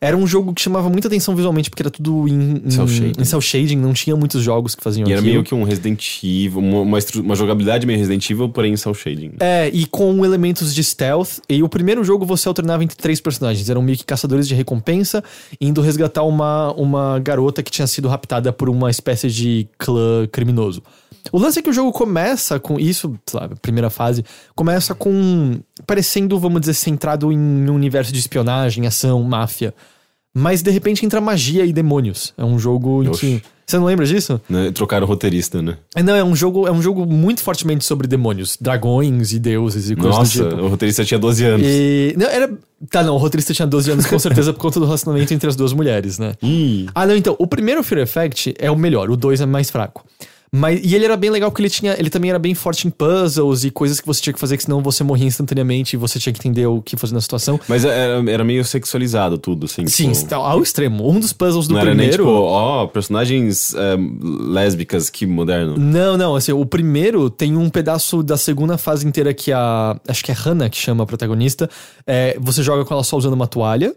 [0.04, 3.22] Era um jogo que chamava muita atenção visualmente, porque era tudo em, em, Cell shading.
[3.22, 6.22] em cell shading, não tinha muitos jogos que faziam E era meio que um Resident
[6.22, 9.36] Evil, uma, uma, uma jogabilidade meio Resident Evil, porém em cel shading.
[9.40, 11.40] É, e com elementos de stealth.
[11.48, 13.70] E o primeiro jogo você alternava entre três personagens.
[13.70, 15.24] Eram meio que caçadores de recompensa,
[15.62, 20.84] indo resgatar uma, uma garota que tinha sido raptada por uma espécie de clã criminoso.
[21.32, 24.94] O lance é que o jogo começa com isso, sei lá, a primeira fase, começa
[24.94, 25.60] com.
[25.88, 29.74] parecendo, vamos dizer, centrado em um universo de espionagem, ação, máfia.
[30.36, 32.34] Mas de repente entra magia e demônios.
[32.38, 33.42] É um jogo em Oxi.
[33.42, 33.54] que.
[33.66, 34.42] Você não lembra disso?
[34.50, 34.72] Né?
[34.72, 35.78] Trocaram o roteirista, né?
[35.96, 39.90] É, Não, é um jogo, é um jogo muito fortemente sobre demônios, dragões e deuses
[39.90, 40.62] e coisas Nossa, do tipo.
[40.64, 41.68] o roteirista tinha 12 anos.
[41.68, 42.14] E.
[42.18, 42.52] Não, era.
[42.90, 45.56] Tá, não, o roteirista tinha 12 anos, com certeza, por conta do relacionamento entre as
[45.56, 46.34] duas mulheres, né?
[46.94, 50.04] Ah, não, então, o primeiro Fear Effect é o melhor, o 2 é mais fraco.
[50.56, 51.96] Mas, e ele era bem legal porque ele tinha.
[51.98, 54.64] Ele também era bem forte em puzzles e coisas que você tinha que fazer, que
[54.64, 57.60] senão você morria instantaneamente e você tinha que entender o que fazer na situação.
[57.68, 59.88] mas era, era meio sexualizado tudo, assim.
[59.88, 61.10] Sim, tipo, tá ao extremo.
[61.10, 62.24] Um dos puzzles do não era nem primeiro.
[62.24, 63.98] tipo, ó, personagens é,
[64.48, 65.76] lésbicas, que moderno.
[65.76, 70.00] Não, não, assim, o primeiro tem um pedaço da segunda fase inteira que a.
[70.08, 71.68] Acho que é Hannah que chama a protagonista.
[72.06, 73.96] É, você joga com ela só usando uma toalha.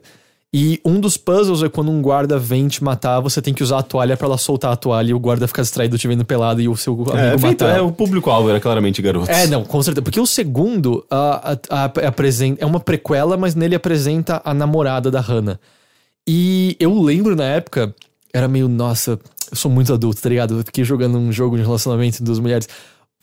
[0.58, 3.80] E um dos puzzles é quando um guarda vem te matar, você tem que usar
[3.80, 6.62] a toalha pra ela soltar a toalha e o guarda ficar distraído te vendo pelado
[6.62, 7.76] e o seu amigo É, feito, matar.
[7.76, 9.28] é, o público-alvo era claramente garotos.
[9.28, 10.00] É, não, com certeza.
[10.02, 15.20] Porque o segundo a, a- apresenta, é uma prequela, mas nele apresenta a namorada da
[15.20, 15.60] Hannah.
[16.26, 17.94] E eu lembro na época,
[18.32, 19.18] era meio, nossa,
[19.50, 20.58] eu sou muito adulto, tá ligado?
[20.58, 22.66] Eu fiquei jogando um jogo de relacionamento entre duas mulheres.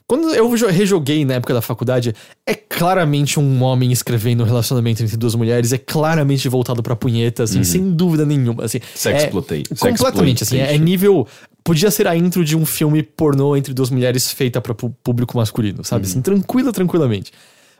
[0.07, 2.13] Quando eu jo- rejoguei na época da faculdade,
[2.45, 7.43] é claramente um homem escrevendo um relacionamento entre duas mulheres, é claramente voltado pra punheta,
[7.43, 8.65] assim, sem dúvida nenhuma.
[8.65, 9.29] Assim, Sex é.
[9.97, 11.27] Completamente, assim, é, é nível.
[11.63, 15.37] Podia ser a intro de um filme pornô entre duas mulheres feita pra pu- público
[15.37, 16.05] masculino, sabe?
[16.05, 17.31] Assim, tranquila, tranquilamente.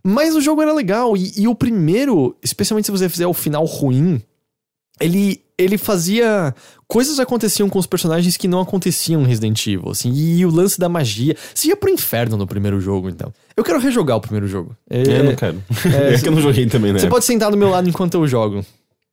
[0.02, 3.66] Mas o jogo era legal, e, e o primeiro, especialmente se você fizer o final
[3.66, 4.22] ruim,
[5.00, 6.54] ele, ele fazia.
[6.88, 10.80] Coisas aconteciam com os personagens que não aconteciam em Resident Evil, assim, e o lance
[10.80, 11.36] da magia.
[11.54, 13.34] Você ia pro inferno no primeiro jogo, então.
[13.56, 14.76] Eu quero rejogar o primeiro jogo.
[14.90, 15.64] É, É, eu não quero.
[15.94, 17.00] é, É, que eu não joguei também, né?
[17.00, 18.64] Você pode sentar do meu lado enquanto eu jogo.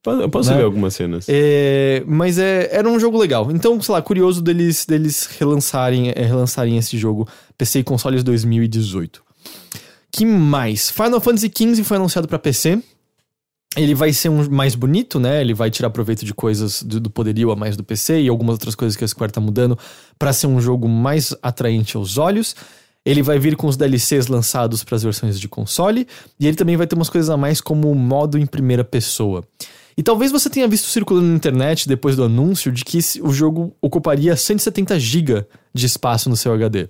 [0.07, 0.57] Eu posso né?
[0.57, 1.27] ver algumas cenas.
[1.29, 3.51] É, mas é, era um jogo legal.
[3.51, 9.23] Então, sei lá, curioso deles, deles relançarem, é, relançarem esse jogo PC e consoles 2018.
[10.11, 10.91] Que mais?
[10.91, 12.83] Final Fantasy XV foi anunciado pra PC.
[13.77, 15.41] Ele vai ser um mais bonito, né?
[15.41, 18.55] Ele vai tirar proveito de coisas do, do poderio a mais do PC e algumas
[18.55, 19.79] outras coisas que a Square tá mudando
[20.19, 22.57] pra ser um jogo mais atraente aos olhos.
[23.05, 26.07] Ele vai vir com os DLCs lançados para as versões de console
[26.39, 29.45] e ele também vai ter umas coisas a mais como modo em primeira pessoa.
[29.97, 33.75] E talvez você tenha visto circulando na internet depois do anúncio de que o jogo
[33.81, 36.89] ocuparia 170 GB de espaço no seu HD.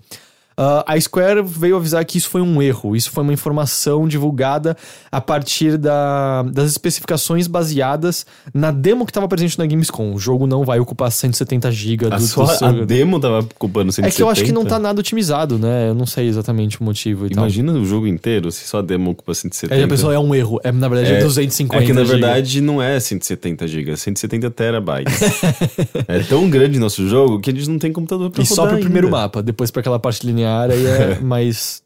[0.57, 2.95] Ah, a Square veio avisar que isso foi um erro.
[2.95, 4.77] Isso foi uma informação divulgada
[5.11, 10.13] a partir da- das especificações baseadas na demo que estava presente na Gamescom.
[10.13, 13.39] O jogo não vai ocupar 170 GB A, do, sua, do seu a demo tava
[13.41, 14.09] ocupando 170.
[14.09, 15.89] É que eu acho que não tá nada otimizado, né?
[15.89, 17.45] Eu não sei exatamente o motivo e tal.
[17.45, 19.75] Imagina o jogo inteiro se só a demo ocupa 170.
[19.75, 20.61] Aí a pessoa é um erro.
[20.63, 22.17] É, na verdade, é, 250 É que na giga.
[22.19, 25.15] verdade não é 170 GB, é 170 terabytes.
[26.07, 28.75] é tão grande nosso jogo que a gente não tem computador pra E só rodar
[28.75, 29.43] pro primeiro mapa.
[29.43, 31.83] Depois pra aquela parte linear aí é mais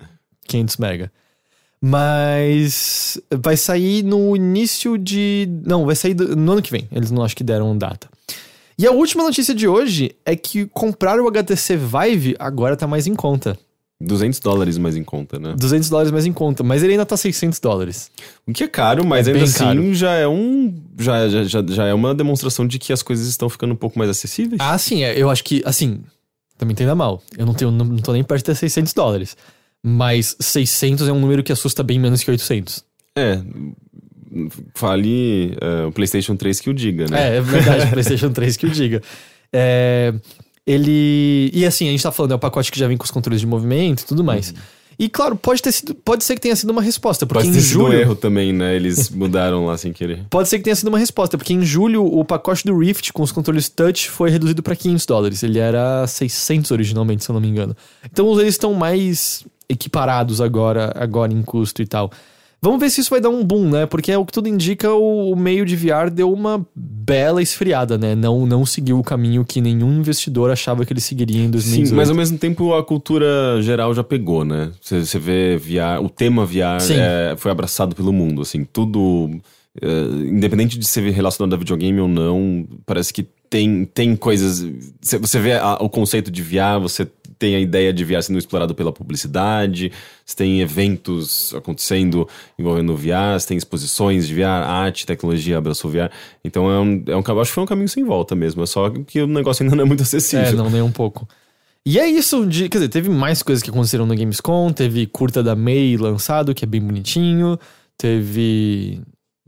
[0.46, 1.12] 500 mega.
[1.80, 5.46] Mas vai sair no início de.
[5.66, 6.88] Não, vai sair do- no ano que vem.
[6.90, 8.08] Eles não acho que deram data.
[8.78, 13.06] E a última notícia de hoje é que comprar o HTC Vive agora tá mais
[13.06, 13.56] em conta.
[14.00, 15.54] 200 dólares mais em conta, né?
[15.56, 18.10] 200 dólares mais em conta, mas ele ainda tá 600 dólares.
[18.46, 19.94] O que é caro, mas É ainda assim caro.
[19.94, 20.74] já é um.
[20.98, 23.98] Já, já, já, já é uma demonstração de que as coisas estão ficando um pouco
[23.98, 24.60] mais acessíveis.
[24.60, 26.00] Ah, sim, é, eu acho que, assim,
[26.56, 27.22] também entenda mal.
[27.36, 29.36] Eu não, tenho, não, não tô nem perto de ter 600 dólares.
[29.82, 32.84] Mas 600 é um número que assusta bem menos que 800.
[33.16, 33.40] É.
[34.74, 37.34] Fale é, o PlayStation 3 que o diga, né?
[37.34, 39.02] É, é verdade, PlayStation 3 que o diga.
[39.52, 40.14] É,
[40.66, 41.50] ele.
[41.52, 43.40] E assim, a gente tá falando, é o pacote que já vem com os controles
[43.40, 44.54] de movimento e tudo mais.
[44.98, 45.94] E claro, pode ter sido.
[45.94, 47.44] Pode ser que tenha sido uma resposta, porque.
[47.44, 47.98] Pode em ter sido um julho.
[47.98, 48.74] erro também, né?
[48.74, 50.24] Eles mudaram lá sem querer.
[50.30, 53.22] Pode ser que tenha sido uma resposta, porque em julho o pacote do Rift com
[53.22, 55.42] os controles touch foi reduzido para 500 dólares.
[55.42, 57.76] Ele era 600 originalmente, se eu não me engano.
[58.04, 62.10] Então eles estão mais equiparados agora, agora em custo e tal.
[62.64, 63.84] Vamos ver se isso vai dar um boom, né?
[63.84, 67.98] Porque é o que tudo indica, o, o meio de VR deu uma bela esfriada,
[67.98, 68.14] né?
[68.14, 71.88] Não, não seguiu o caminho que nenhum investidor achava que ele seguiria em 2018.
[71.90, 74.70] Sim, mas ao mesmo tempo a cultura geral já pegou, né?
[74.80, 79.28] Você, vê VR, o tema VR é, foi abraçado pelo mundo, assim, tudo.
[79.82, 79.86] é,
[80.28, 84.66] independente de ser relacionado a videogame ou não, parece que tem, tem coisas.
[85.02, 87.06] Você você vê a- o conceito de VR, você
[87.38, 89.92] tem a ideia de VR sendo explorado pela publicidade,
[90.24, 92.28] você tem eventos acontecendo
[92.58, 96.10] envolvendo VR, você tem exposições de VR, arte, tecnologia abraçou VR.
[96.44, 98.90] Então é um, é um, acho que foi um caminho sem volta mesmo, é só
[98.90, 100.46] que o negócio ainda não é muito acessível.
[100.46, 101.28] É, não, nem um pouco.
[101.86, 105.42] E é isso, de, quer dizer, teve mais coisas que aconteceram no Gamescom, teve curta
[105.42, 107.58] da May lançado, que é bem bonitinho,
[107.98, 109.02] teve...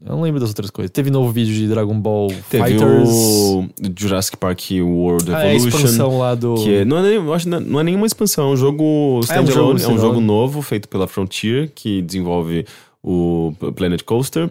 [0.07, 0.91] Eu não lembro das outras coisas.
[0.91, 3.09] Teve novo vídeo de Dragon Ball Teve Fighters.
[3.09, 3.69] o
[3.99, 5.79] Jurassic Park World Ah, é a Evolution.
[5.79, 6.55] expansão lá do...
[6.55, 9.21] que é- não, é eu acho não é- não é nenhuma expansão, é um jogo
[9.25, 12.65] standalone, jogo é um jogo novo feito pela Frontier, que desenvolve
[13.03, 14.49] o Planet Coaster.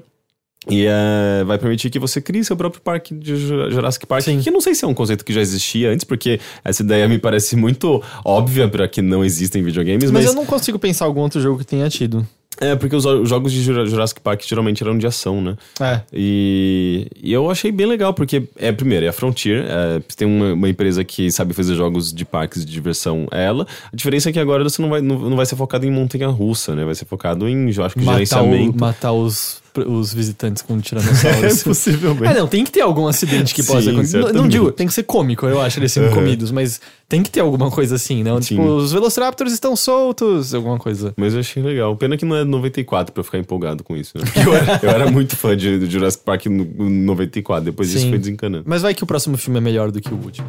[0.68, 4.24] E é, vai permitir que você crie seu próprio parque de Ju- Jurassic Park.
[4.24, 4.40] Sim.
[4.40, 7.08] Que eu não sei se é um conceito que já existia antes, porque essa ideia
[7.08, 11.06] me parece muito óbvia para que não existem videogames, Mas mas, eu não consigo pensar
[11.06, 12.28] algum outro jogo que tenha tido.
[12.60, 15.56] É porque os, os jogos de Jura- Jurassic Park geralmente eram de ação, né?
[15.80, 16.02] É.
[16.14, 20.54] E, e eu achei bem legal, porque, é primeiro, é a Frontier, é, tem uma,
[20.54, 23.68] uma empresa que sabe fazer jogos de parques de diversão, é ela.
[23.92, 26.76] A diferença é que agora você não vai, não, não vai ser focado em montanha-russa,
[26.76, 26.86] né?
[26.86, 28.80] Vai ser focado em, eu acho que, Matar, o- gerenciamento.
[28.80, 31.48] matar os, os visitantes com tiranossauro.
[31.64, 32.32] possivelmente.
[32.32, 34.20] É, não, tem que ter algum acidente que possa acontecer.
[34.20, 36.80] Não- Não digo, tem que ser cômico, eu acho, eles sendo comidos, mas
[37.10, 38.42] tem que ter alguma coisa assim, não?
[38.42, 38.56] Sim.
[38.56, 41.14] Tipo, os Velociraptors estão soltos, alguma coisa.
[41.18, 41.96] Mas eu achei legal.
[41.96, 44.24] Pena que não é 94 pra eu ficar empolgado com isso, né?
[44.46, 48.04] Eu era, eu era muito fã de, de Jurassic Park no, no 94, depois disso
[48.04, 48.10] Sim.
[48.10, 48.64] foi desencanando.
[48.68, 50.48] Mas vai que o próximo filme é melhor do que o último.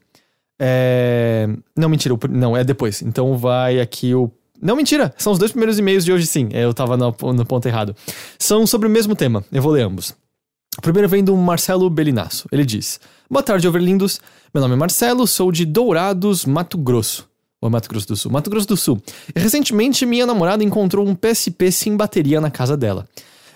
[0.59, 1.48] É...
[1.76, 3.01] Não, mentira, não, é depois.
[3.01, 4.28] Então vai aqui o.
[4.60, 6.48] Não, mentira, são os dois primeiros e-mails de hoje, sim.
[6.51, 7.94] Eu tava no, no ponto errado.
[8.40, 10.18] São sobre o mesmo tema, eu vou ler ambos.
[10.78, 12.47] Primeiro vem do Marcelo Belinasso.
[12.52, 14.20] Ele diz: Boa tarde, overlindos.
[14.55, 17.28] Meu nome é Marcelo, sou de Dourados, Mato Grosso.
[17.60, 18.30] Ou Mato Grosso do Sul?
[18.32, 19.02] Mato Grosso do Sul.
[19.34, 23.06] E recentemente minha namorada encontrou um PSP sem bateria na casa dela.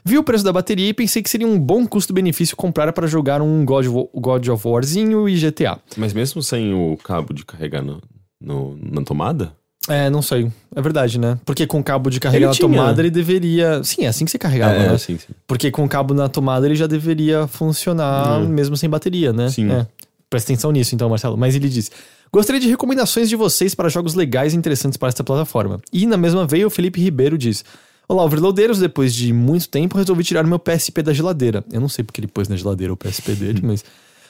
[0.04, 3.40] Vi o preço da bateria e pensei que seria um bom custo-benefício comprar para jogar
[3.40, 5.80] um God of, God of Warzinho e GTA.
[5.96, 8.02] Mas mesmo sem o cabo de carregar no,
[8.38, 9.56] no- na tomada?
[9.88, 10.50] É, não sei.
[10.74, 11.38] É verdade, né?
[11.44, 12.68] Porque com o cabo de carregar Ele na tinha.
[12.68, 13.82] tomada ele deveria.
[13.84, 14.98] Sim, é assim que você carregava, é, né?
[14.98, 15.34] sim, sim.
[15.46, 18.48] Porque com o cabo na tomada ele já deveria funcionar Hum.
[18.48, 19.48] mesmo sem bateria, né?
[19.50, 19.70] Sim.
[19.70, 19.86] É.
[20.30, 21.36] Presta atenção nisso então, Marcelo.
[21.36, 21.90] Mas ele diz:
[22.32, 25.78] Gostaria de recomendações de vocês para jogos legais e interessantes para esta plataforma.
[25.92, 27.62] E na mesma veia, o Felipe Ribeiro diz:
[28.08, 28.78] Olá, overloadeiros.
[28.78, 31.62] Depois de muito tempo, resolvi tirar meu PSP da geladeira.
[31.70, 33.84] Eu não sei porque ele pôs na geladeira o PSP dele, mas.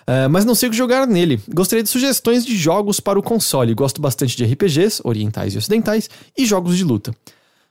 [0.07, 1.41] É, mas não sei o que jogar nele.
[1.53, 3.75] Gostaria de sugestões de jogos para o console.
[3.75, 7.15] Gosto bastante de RPGs, orientais e ocidentais, e jogos de luta.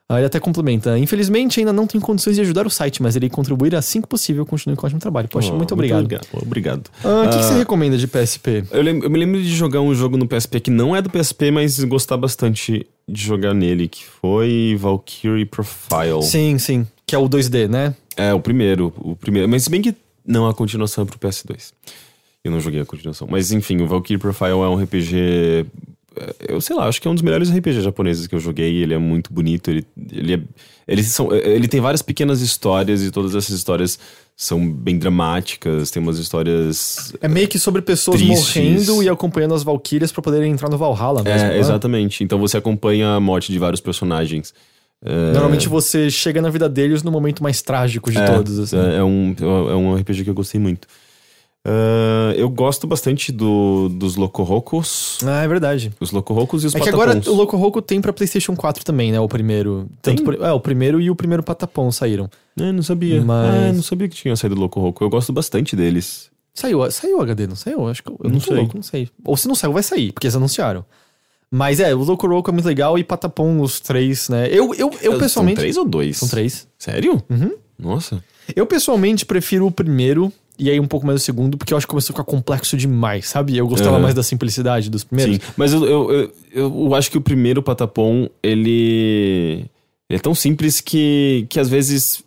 [0.09, 0.99] Ah, ele até complementa.
[0.99, 4.45] Infelizmente, ainda não tenho condições de ajudar o site, mas irei contribuir assim que possível.
[4.45, 5.29] Continue com o ótimo trabalho.
[5.29, 6.07] Poxa, Oh, muito obrigado.
[6.41, 6.89] Obrigado.
[7.03, 8.65] Ah, O que, que você recomenda de PSP?
[8.69, 11.51] eu, eu me lembro de jogar um jogo no PSP que não é do PSP,
[11.51, 16.21] mas gostar bastante de jogar nele, que foi Valkyrie Profile.
[16.21, 16.85] Sim, sim.
[17.07, 17.95] Que é o 2D, né?
[18.17, 19.47] É, o primeiro, o primeiro.
[19.47, 19.95] Mas se bem que
[20.27, 21.71] não a continuação é pro PS2.
[22.43, 23.27] Eu não joguei a continuação.
[23.29, 25.65] Mas enfim, o Valkyrie Profile é um RPG.
[26.17, 28.83] é, Eu sei lá, acho que é um dos melhores RPG japoneses que eu joguei.
[28.83, 29.71] Ele é muito bonito.
[29.71, 30.41] Ele, ele, é,
[30.85, 33.97] eles são, ele tem várias pequenas histórias e todas essas histórias
[34.35, 35.89] são bem dramáticas.
[35.89, 37.13] Tem umas histórias.
[37.21, 38.55] É meio que sobre pessoas Tristes.
[38.55, 41.47] morrendo e acompanhando as Valkyrias pra poderem entrar no Valhalla mesmo.
[41.47, 41.59] É, né?
[41.59, 42.25] exatamente.
[42.25, 44.53] Então você acompanha a morte de vários personagens.
[45.05, 48.59] É, Normalmente você chega na vida deles no momento mais trágico de é, todos.
[48.59, 48.77] Assim.
[48.77, 50.87] É, é um, é um RPG que eu gostei muito.
[51.65, 55.17] Ah, eu gosto bastante do, dos Locorocos.
[55.25, 55.91] Ah, é verdade.
[55.99, 57.27] Os Locorocos e os É que agora Patapons.
[57.33, 59.19] o Loco Roco tem pra PlayStation 4 também, né?
[59.19, 59.87] O primeiro.
[60.01, 60.15] Tem?
[60.41, 62.29] é, o primeiro e o primeiro Patapon saíram.
[62.59, 63.21] É, não sabia.
[63.21, 65.03] Mas- Ah, não sabia que tinha saído do Locoroco.
[65.03, 66.29] Eu gosto bastante deles.
[66.53, 67.87] Saiu, saiu o HD, não saiu?
[67.87, 68.55] Acho que eu, eu não, sei.
[68.55, 69.09] louco, não sei.
[69.25, 70.85] Ou se não saiu, vai sair, porque eles anunciaram.
[71.49, 74.47] Mas é, o Loco Roco é muito legal e Patapon, os três, né?
[74.51, 75.55] Eu, eu, eu pessoalmente.
[75.57, 76.17] São três ou dois?
[76.17, 76.67] São três.
[76.77, 77.23] Sério?
[77.29, 77.53] Uhum.
[77.79, 78.23] Nossa.
[78.55, 81.85] Eu pessoalmente prefiro o primeiro e aí um pouco mais o segundo, porque eu acho
[81.87, 83.57] que começou a ficar complexo demais, sabe?
[83.57, 84.01] Eu gostava Aham.
[84.03, 85.35] mais da simplicidade dos primeiros.
[85.37, 85.41] Sim.
[85.57, 89.65] Mas eu, eu, eu, eu acho que o primeiro Patapon, ele.
[90.09, 92.21] Ele é tão simples que, que às vezes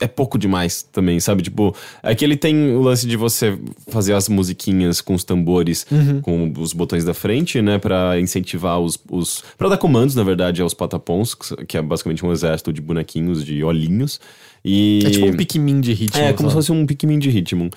[0.00, 1.42] é pouco demais também, sabe?
[1.42, 3.58] Tipo, é que ele tem o lance de você
[3.88, 6.20] fazer as musiquinhas com os tambores, Uhum.
[6.20, 7.78] com os botões da frente, né?
[7.78, 8.98] Pra incentivar os.
[9.10, 11.34] os para dar comandos, na verdade, aos patapons,
[11.66, 14.20] que é basicamente um exército de bonequinhos, de olhinhos.
[14.64, 15.00] E...
[15.04, 16.20] É tipo um Pikmin de ritmo.
[16.20, 16.66] É, como se sabe?
[16.66, 17.70] fosse um Pikmin de ritmo.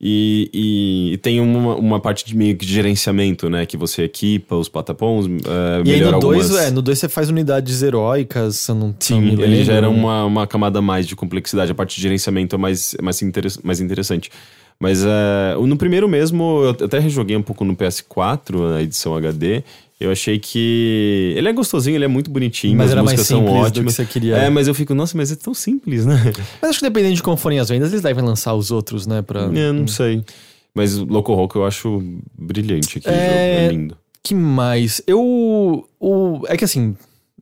[0.00, 3.66] E, e- e tem uma, uma parte de meio que de gerenciamento, né?
[3.66, 6.66] Que você equipa os patapons, é, E aí no 2, algumas...
[6.66, 10.24] é, no 2 você faz unidades heróicas, você não, não Sim, me ele gera uma,
[10.24, 11.72] uma camada mais de complexidade.
[11.72, 14.30] A parte de gerenciamento é mais, mais, interess- mais interessante.
[14.78, 19.64] Mas é, no primeiro mesmo, eu até rejoguei um pouco no PS4, a edição HD.
[20.00, 21.34] Eu achei que.
[21.36, 23.66] Ele é gostosinho, ele é muito bonitinho, Mas as era mais músicas são simples do
[23.66, 23.96] ótimas.
[23.96, 24.36] que você queria.
[24.36, 26.32] É, mas eu fico, nossa, mas é tão simples, né?
[26.62, 29.22] Mas acho que dependendo de como forem as vendas, eles devem lançar os outros, né?
[29.22, 29.42] Pra...
[29.42, 30.22] É, não sei.
[30.72, 32.00] Mas o Loco Roco eu acho
[32.38, 33.08] brilhante aqui.
[33.08, 33.96] É, é lindo.
[34.22, 35.02] que mais?
[35.04, 35.84] Eu.
[35.98, 36.94] O, é que assim.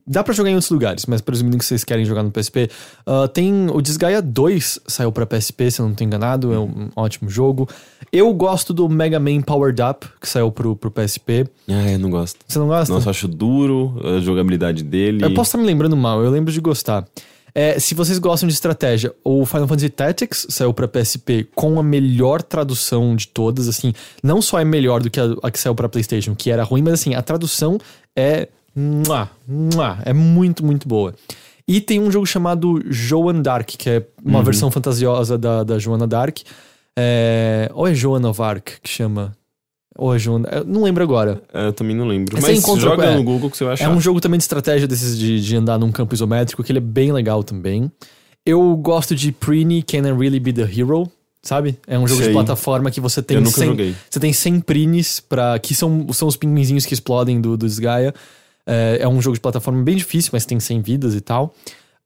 [0.07, 2.69] Dá pra jogar em outros lugares, mas presumindo que vocês querem jogar no PSP,
[3.05, 6.89] ah, tem o Desgaia 2 saiu pra PSP, se eu não tô enganado, é um
[6.95, 7.67] ótimo jogo.
[8.11, 11.45] Eu gosto do Mega Man Powered Up, que saiu pro, pro PSP.
[11.67, 12.39] Ah, eu não gosto.
[12.47, 12.93] Você não gosta?
[12.93, 15.23] Nossa, eu acho duro a jogabilidade dele.
[15.25, 17.05] Eu posso estar me lembrando mal, eu lembro de gostar.
[17.53, 21.83] É, se vocês gostam de estratégia, o Final Fantasy Tactics saiu pra PSP com a
[21.83, 23.93] melhor tradução de todas, assim,
[24.23, 26.83] não só é melhor do que a, a que saiu pra PlayStation, que era ruim,
[26.83, 27.79] mas assim, a tradução
[28.15, 28.47] é
[28.77, 31.13] mua, mua, é muito, muito boa.
[31.67, 36.07] E tem um jogo chamado Joan Dark, que é uma versão fantasiosa da, da Joana
[36.07, 36.37] Dark.
[36.97, 39.35] É, ou é Joan of Arc que chama?
[39.97, 40.47] Ou é Joana.
[40.51, 41.41] eu Não lembro agora.
[41.53, 42.39] É, eu também não lembro.
[42.39, 43.15] Você Mas encontra- joga é.
[43.15, 43.85] no Google que você vai achar.
[43.85, 46.79] É um jogo também de estratégia desses de, de andar num campo isométrico, que ele
[46.79, 47.91] é bem legal também.
[48.45, 51.11] Eu gosto de Preeny Can I Really Be the Hero,
[51.43, 51.77] sabe?
[51.85, 52.29] É um jogo Sei.
[52.29, 53.95] de plataforma que você tem Eu nunca 100, joguei.
[54.09, 58.13] você tem 100 Preenys para que são, são os pinguinzinhos que explodem do, do Desgaia.
[58.67, 61.55] É, é um jogo de plataforma bem difícil, mas tem 100 vidas e tal.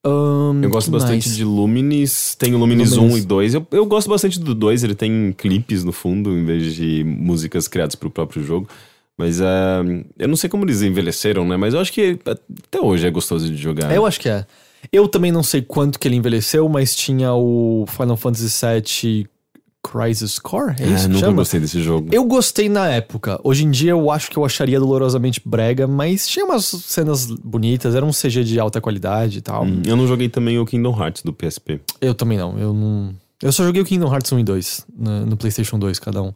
[0.04, 1.36] Ahn, Eu gosto bastante mais?
[1.36, 2.36] de Luminis.
[2.36, 3.16] Tem o Luminis, Luminis.
[3.16, 3.54] 1 e 2.
[3.56, 7.68] Eu, eu gosto bastante do 2, ele tem clipes no fundo, em vez de músicas
[7.68, 8.68] criadas pro próprio jogo.
[9.18, 9.46] Mas é,
[10.18, 11.58] eu não sei como eles envelheceram, né?
[11.58, 13.94] Mas eu acho que até hoje é gostoso de jogar.
[13.94, 14.46] Eu acho que é.
[14.92, 19.28] Eu também não sei quanto que ele envelheceu, mas tinha o Final Fantasy VII
[19.84, 21.34] Crisis Core, é isso Ah, que nunca chama?
[21.38, 22.10] gostei desse jogo.
[22.12, 23.40] Eu gostei na época.
[23.44, 27.96] Hoje em dia eu acho que eu acharia dolorosamente brega, mas tinha umas cenas bonitas,
[27.96, 29.64] era um CG de alta qualidade e tal.
[29.66, 31.82] Hum, Eu não joguei também o Kingdom Hearts do PSP.
[32.00, 33.14] Eu também não, eu não...
[33.42, 36.32] Eu só joguei o Kingdom Hearts 1 e 2 no, no PlayStation 2, cada um.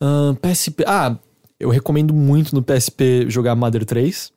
[0.00, 0.82] Ahn, PSP...
[0.86, 1.16] Ah,
[1.60, 4.32] eu recomendo muito no PSP jogar Mother 3.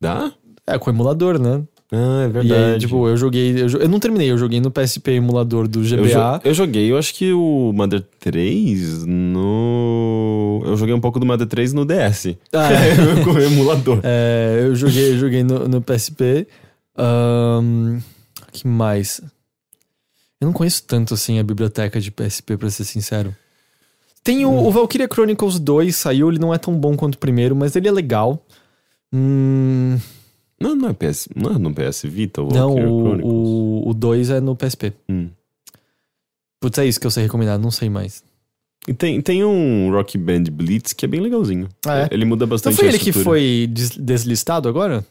[0.00, 0.32] Dá?
[0.64, 1.62] É, com emulador, né?
[1.94, 2.54] Ah, é E verdade.
[2.74, 3.52] aí, tipo, eu joguei...
[3.60, 6.08] Eu, eu não terminei, eu joguei no PSP emulador do eu, GBA.
[6.08, 10.62] jo- eu joguei, eu acho que o Mother 3 no.
[10.64, 12.34] Eu joguei um pouco do Mother 3 no DS.
[12.52, 13.22] Ah, é.
[13.24, 14.00] com o emulador.
[14.02, 16.46] É, eu joguei, eu joguei no, no PSP.
[16.96, 17.98] Ahn,
[18.52, 19.20] que mais?
[20.40, 23.34] Eu não conheço tanto assim a biblioteca de PSP, pra ser sincero.
[24.24, 24.66] Tem o, Hum.
[24.66, 27.88] o Valkyria Chronicles 2, saiu, ele não é tão bom quanto o primeiro, mas ele
[27.88, 28.44] é legal.
[29.12, 29.98] Hum,
[30.62, 31.28] Não, não é PS.
[31.34, 33.32] Não é no PS Vita ou não, Valkyria o, Chronicles?
[33.32, 34.92] o, o 2 é no PSP.
[35.08, 35.28] Hum.
[36.60, 38.22] Putz, é isso que eu sei recomendar, não sei mais.
[38.86, 41.68] E tem, tem um Rock Band Blitz que é bem legalzinho.
[41.86, 42.08] Ah, é?
[42.10, 45.04] Ele muda Então bastante foi a ele que foi des- deslistado agora?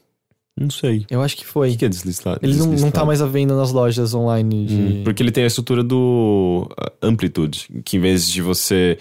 [0.60, 1.06] Não sei.
[1.10, 1.72] Eu acho que O foi.
[1.72, 2.40] que que é deslistado?
[2.44, 3.08] Ele não, não tá deslistado?
[3.08, 4.76] mais à venda nas lojas online de.
[4.76, 6.70] Hum, porque ele tem a estrutura do
[7.02, 8.98] Amplitude, que em vez de você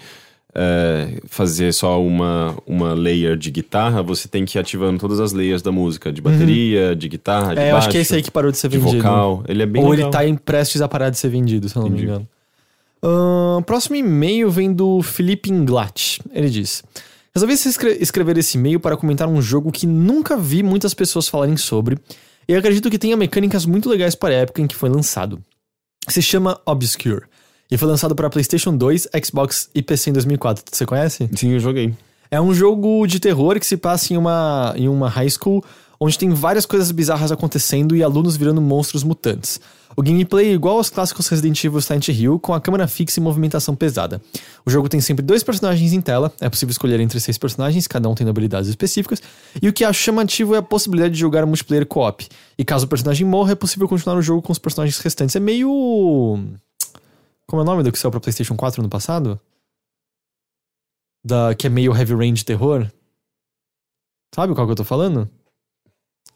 [0.53, 5.31] é, fazer só uma, uma layer de guitarra, você tem que ir ativando todas as
[5.31, 7.65] layers da música, de bateria, de guitarra, de Uhum.
[7.65, 8.97] É, eu baixo, acho que é esse aí que parou de ser de vendido.
[8.97, 9.43] vocal.
[9.47, 10.05] Ele é bem Ou legal.
[10.07, 12.11] ele tá em prestes a parar de ser vendido, se eu não me Entendi.
[12.11, 12.27] engano.
[13.03, 16.19] Ahn, próximo e-mail vem do Felipe Inglat.
[16.31, 16.83] Ele diz:
[17.33, 21.57] Resolvi escre- escrever esse e-mail para comentar um jogo que nunca vi muitas pessoas falarem
[21.57, 21.97] sobre,
[22.47, 25.41] e acredito que tenha mecânicas muito legais para a época em que foi lançado.
[26.07, 27.23] Se chama Obscure,
[27.71, 30.65] e foi lançado para PlayStation 2, Xbox e PC em 2004.
[30.69, 31.29] Você conhece?
[31.33, 31.93] Sim, eu joguei.
[32.29, 35.63] É um jogo de terror que se passa em uma, em uma high school
[35.99, 39.59] onde tem várias coisas bizarras acontecendo e alunos virando monstros mutantes.
[39.95, 43.23] O gameplay é igual aos clássicos Resident Evil Silent Hill, com a câmera fixa e
[43.23, 44.21] movimentação pesada.
[44.65, 48.09] O jogo tem sempre dois personagens em tela, é possível escolher entre seis personagens, cada
[48.09, 49.21] um tendo habilidades específicas,
[49.61, 52.25] e o que acho chamativo é a possibilidade de jogar multiplayer co-op.
[52.57, 55.35] E caso o personagem morra, é possível continuar o jogo com os personagens restantes.
[55.35, 56.39] É meio.
[57.51, 59.37] Como é o nome do que saiu pra PlayStation 4 no passado?
[61.21, 62.89] Da, que é meio heavy range terror.
[64.33, 65.29] Sabe qual que eu tô falando?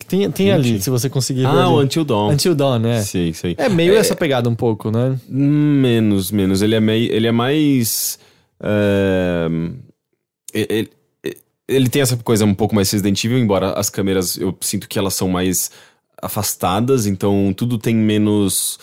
[0.09, 1.47] Tem, tem ali, se você conseguir ver.
[1.47, 2.33] Ah, o Until Dawn.
[2.33, 3.01] Until Dawn, né?
[3.01, 3.55] Sei, sei.
[3.57, 5.17] É meio essa pegada um pouco, né?
[5.29, 6.61] Menos, menos.
[6.61, 8.19] Ele é, meio, ele é mais.
[8.61, 9.47] é,
[10.53, 10.91] ele,
[11.65, 14.99] ele tem essa coisa um pouco mais Resident Evil, embora as câmeras eu sinto que
[14.99, 15.71] elas são mais
[16.21, 18.77] afastadas, então tudo tem menos.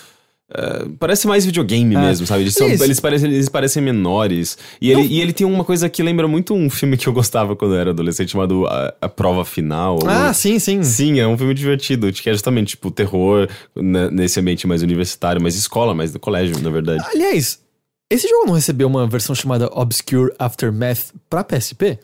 [0.54, 1.98] É, parece mais videogame É.
[2.00, 2.42] mesmo, sabe?
[2.42, 4.58] Eles, são- eles, parecem, eles parecem menores.
[4.80, 7.56] E ele, e ele tem uma coisa que lembra muito um filme que eu gostava
[7.56, 9.98] quando eu era adolescente, chamado A, A Prova Final.
[10.06, 10.82] Ah, sim, sim.
[10.82, 15.40] Sim, é um filme divertido, que é justamente, tipo, terror né, nesse ambiente mais universitário,
[15.40, 17.04] mais escola, mais do colégio, na verdade.
[17.12, 17.58] Aliás,
[18.10, 21.98] esse jogo não recebeu uma versão chamada Obscure Aftermath pra PSP?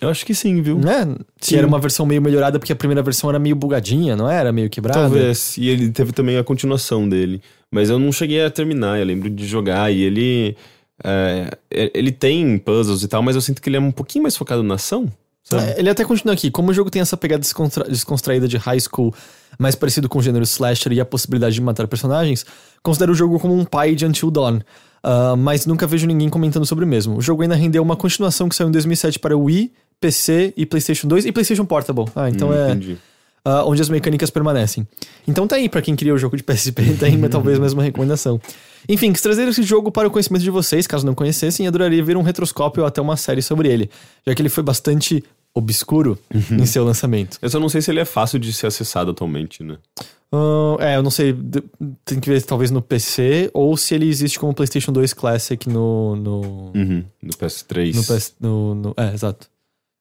[0.00, 0.78] Eu acho que sim, viu?
[0.78, 1.16] Né?
[1.40, 4.52] Se era uma versão meio melhorada, porque a primeira versão era meio bugadinha, não era?
[4.52, 5.00] Meio quebrada?
[5.00, 5.56] Talvez.
[5.58, 7.42] E ele teve também a continuação dele.
[7.70, 10.56] Mas eu não cheguei a terminar, eu lembro de jogar e ele.
[11.04, 14.36] é, ele tem puzzles e tal, mas eu sinto que ele é um pouquinho mais
[14.36, 15.10] focado na ação.
[15.50, 16.50] É, Ele até continua aqui.
[16.50, 19.14] Como o jogo tem essa pegada descontra- descontraída de high school,
[19.58, 22.44] mais parecido com o gênero slasher e a possibilidade de matar personagens,
[22.82, 24.60] considero o jogo como um pai de Until Dawn.
[25.02, 27.16] Ah, mas nunca vejo ninguém comentando sobre o mesmo.
[27.16, 31.08] O jogo ainda rendeu uma continuação que saiu em 2007 para Wii, PC e PlayStation
[31.08, 32.04] 2 e PlayStation Portable.
[32.14, 32.70] Ah, então Hum, é.
[32.70, 32.98] Entendi.
[33.44, 34.86] ah, onde as mecânicas permanecem.
[35.26, 37.72] Então tá aí pra quem queria o jogo de PSP, tá aí mas talvez mais
[37.72, 38.40] uma recomendação.
[38.88, 42.02] Enfim, quis trazer esse jogo para o conhecimento de vocês, caso não conhecessem, e adoraria
[42.02, 43.90] ver um retroscópio ou até uma série sobre ele,
[44.26, 45.22] já que ele foi bastante
[45.54, 46.16] obscuro
[46.52, 47.38] em seu lançamento.
[47.42, 49.76] Eu só não sei se ele é fácil de ser acessado atualmente, né?
[50.30, 51.34] Ah, é, eu não sei,
[52.04, 56.14] tem que ver talvez no PC, ou se ele existe como PlayStation 2 Classic no...
[56.16, 56.40] no,
[56.74, 57.04] Uhum.
[57.22, 57.94] No PS3.
[57.94, 59.48] no, PS, no, no- É, exato.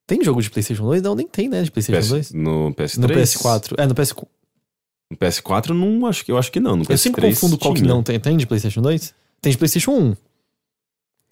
[0.08, 1.02] Tem jogo de PlayStation 2?
[1.02, 2.32] Não, nem tem, né, de PlayStation PS, 2?
[2.32, 2.98] no PS3?
[2.98, 3.74] No PS4.
[3.78, 4.28] É, no PS4.
[5.12, 6.78] No PS4 não acho que eu acho que não.
[6.78, 7.94] No PS3 Eu sempre confundo qual que tinha.
[7.94, 8.20] não tem.
[8.20, 9.14] Tem de PlayStation 2?
[9.42, 10.16] Tem de PlayStation 1.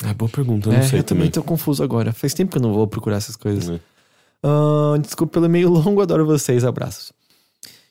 [0.03, 2.11] Ah, boa pergunta, eu é, não sei eu também tô confuso agora.
[2.11, 3.69] Faz tempo que eu não vou procurar essas coisas.
[3.69, 3.79] É.
[4.43, 7.13] Ah, desculpa pelo e-mail longo, adoro vocês, abraços.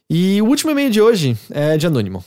[0.09, 2.23] E o último e-mail de hoje é de Anônimo.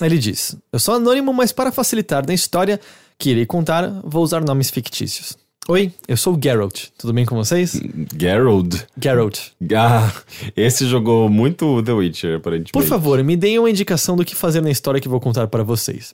[0.00, 2.80] Ele diz: Eu sou anônimo, mas para facilitar na história
[3.18, 5.36] que irei contar, vou usar nomes fictícios.
[5.70, 6.86] Oi, eu sou o Geralt.
[6.98, 7.80] Tudo bem com vocês?
[8.18, 8.74] Geralt.
[9.00, 9.38] Geralt.
[9.72, 10.12] Ah,
[10.56, 12.72] esse jogou muito The Witcher, aparentemente.
[12.72, 15.62] Por favor, me deem uma indicação do que fazer na história que vou contar para
[15.62, 16.12] vocês.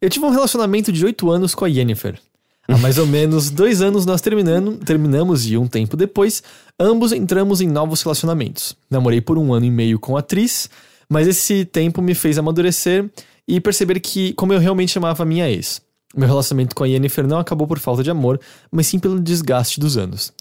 [0.00, 2.18] Eu tive um relacionamento de 8 anos com a Yennefer.
[2.66, 6.42] Há mais ou menos dois anos nós terminando, terminamos e um tempo depois,
[6.80, 8.74] ambos entramos em novos relacionamentos.
[8.90, 10.70] Namorei por um ano e meio com a atriz,
[11.10, 13.04] mas esse tempo me fez amadurecer
[13.46, 15.86] e perceber que como eu realmente amava a minha ex.
[16.16, 18.40] Meu relacionamento com a Yennefer não acabou por falta de amor,
[18.70, 20.32] mas sim pelo desgaste dos anos.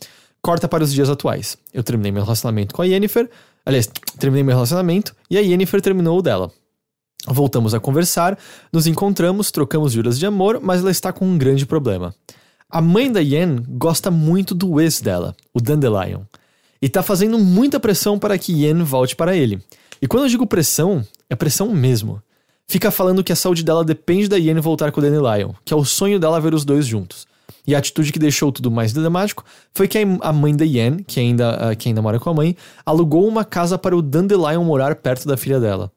[0.42, 1.58] Corta para os dias atuais.
[1.74, 3.30] Eu terminei meu relacionamento com a Yennefer,
[3.66, 3.88] aliás,
[4.18, 6.52] terminei meu relacionamento e a Yennefer terminou o dela.
[7.28, 8.38] Voltamos a conversar,
[8.72, 12.16] nos encontramos, trocamos juras de amor, mas ela está com um grande problema.
[12.70, 16.22] A mãe da Yen gosta muito do ex dela, o Dandelion,
[16.82, 19.62] e tá fazendo muita pressão para que Yen volte para ele.
[20.02, 22.22] E quando eu digo pressão, é pressão mesmo.
[22.70, 25.78] Fica falando que a saúde dela depende da Yen voltar com o Dandelion, que é
[25.78, 27.26] o sonho dela ver os dois juntos.
[27.66, 31.18] E a atitude que deixou tudo mais dramático foi que a mãe da Yen, que
[31.18, 34.96] ainda, uh, que ainda mora com a mãe, alugou uma casa para o Dandelion morar
[34.96, 35.90] perto da filha dela.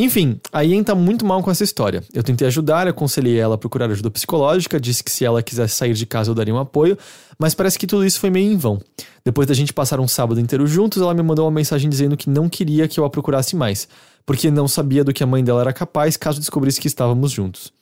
[0.00, 2.04] Enfim, a Yen tá muito mal com essa história.
[2.14, 5.92] Eu tentei ajudar, aconselhei ela a procurar ajuda psicológica, disse que se ela quisesse sair
[5.92, 6.96] de casa eu daria um apoio,
[7.36, 8.80] mas parece que tudo isso foi meio em vão.
[9.24, 12.30] Depois da gente passar um sábado inteiro juntos, ela me mandou uma mensagem dizendo que
[12.30, 13.88] não queria que eu a procurasse mais,
[14.24, 17.72] porque não sabia do que a mãe dela era capaz caso descobrisse que estávamos juntos.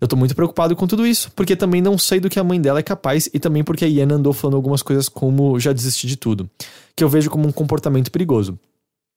[0.00, 2.60] Eu tô muito preocupado com tudo isso, porque também não sei do que a mãe
[2.60, 6.06] dela é capaz e também porque a Yen andou falando algumas coisas como já desisti
[6.06, 6.48] de tudo,
[6.94, 8.56] que eu vejo como um comportamento perigoso.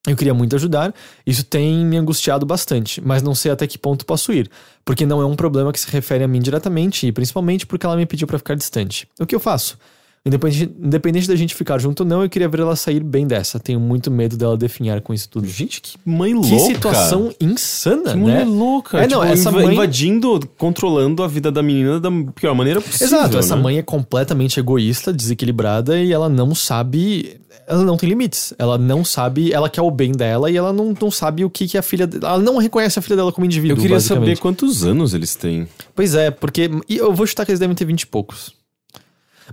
[0.08, 0.94] Eu queria muito ajudar,
[1.26, 4.50] isso tem me angustiado bastante, mas não sei até que ponto posso ir,
[4.86, 7.98] porque não é um problema que se refere a mim diretamente e principalmente porque ela
[7.98, 9.06] me pediu para ficar distante.
[9.20, 9.78] O que eu faço?
[10.26, 13.60] Independente, independente da gente ficar junto ou não, eu queria ver ela sair bem dessa.
[13.60, 15.48] Tenho muito medo dela definhar com isso tudo.
[15.48, 16.50] Gente, que mãe louca.
[16.50, 18.16] Que situação insana, que né?
[18.16, 18.98] mulher louca.
[18.98, 22.82] É, não, Tipo, essa inva- mãe- invadindo, controlando a vida da menina da pior maneira
[22.82, 23.08] possível.
[23.08, 23.62] Exato, essa né?
[23.62, 27.40] mãe é completamente egoísta, desequilibrada e ela não sabe.
[27.66, 28.54] Ela não tem limites.
[28.60, 29.54] Ela não sabe.
[29.54, 32.10] Ela quer o bem dela e ela não, não sabe o que, que a filha.
[32.22, 33.78] Ela não reconhece a filha dela como indivíduo.
[33.78, 35.68] Eu queria saber quantos anos eles têm.
[35.96, 36.70] Pois é, porque.
[36.90, 38.57] Eu vou chutar que eles devem ter 20 e poucos.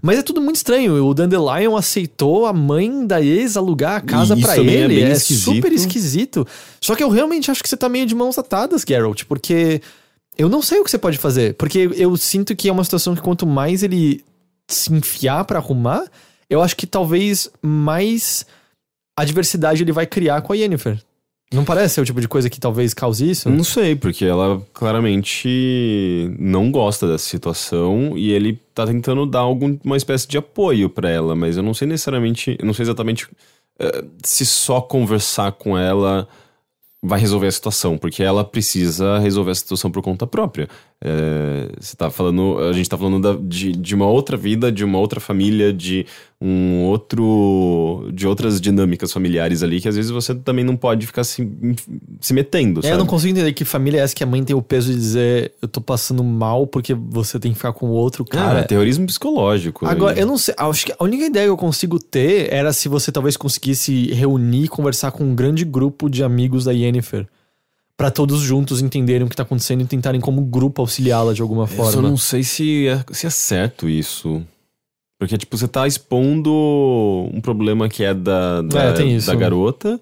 [0.03, 1.05] Mas é tudo muito estranho.
[1.05, 5.03] O Dandelion aceitou a mãe da ex alugar a casa também é ele.
[5.03, 5.45] É, esquisito.
[5.45, 6.47] super esquisito.
[6.81, 9.81] Só que eu realmente acho que você tá meio de mãos atadas, Geralt, porque
[10.37, 11.55] eu não sei o que você pode fazer.
[11.55, 14.25] Porque eu sinto que é uma situação que quanto mais ele
[14.69, 16.05] se enfiar pra arrumar,
[16.49, 18.47] eu acho que talvez mais
[19.17, 20.99] adversidade ele vai criar com a Yennefer.
[21.55, 23.49] Não parece ser o tipo de coisa que talvez cause isso?
[23.49, 29.97] Não sei, porque ela claramente não gosta dessa situação e ele tá tentando dar alguma
[29.97, 33.29] espécie de apoio pra ela, mas eu não sei necessariamente, eu não sei exatamente
[33.79, 36.29] eh, se só conversar com ela
[37.07, 40.69] vai resolver a situação, porque ela precisa resolver a situação por conta própria.
[41.07, 44.83] Eh, você tá falando, a gente tá falando da- de, de uma outra vida, de
[44.83, 46.07] uma outra família, de
[46.41, 51.23] um outro, de outras dinâmicas familiares ali que às vezes você também não pode ficar
[51.25, 51.47] se,
[52.21, 54.57] se metendo, É, eu não consigo entender que família é essa que a mãe tem
[54.57, 58.25] o peso de dizer eu tô passando mal porque você tem que ficar com outro
[58.25, 58.59] Cara, cara.
[58.61, 59.87] é terrorismo psicológico.
[59.87, 60.23] Agora, né?
[60.23, 63.13] eu não sei, acho que a única ideia que eu consigo ter era se você
[63.13, 67.27] talvez conseguisse reunir e conversar com um grande grupo de amigos da Yennefer.
[67.97, 71.63] Pra todos juntos entenderem o que tá acontecendo e tentarem como grupo auxiliá-la de alguma
[71.65, 72.03] Eu só forma.
[72.09, 74.43] não sei se é, se é certo isso.
[75.19, 76.51] Porque, tipo, você tá expondo
[77.33, 80.01] um problema que é da, da, É, da garota.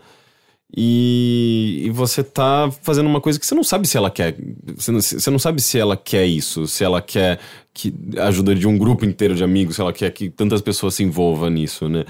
[0.75, 4.35] E, e você tá fazendo uma coisa que você não sabe se ela quer.
[4.75, 7.39] Você não, você não sabe se ela quer isso, se ela quer
[7.75, 11.03] que ajuda de um grupo inteiro de amigos, se ela quer que tantas pessoas se
[11.03, 12.07] envolvam nisso, né?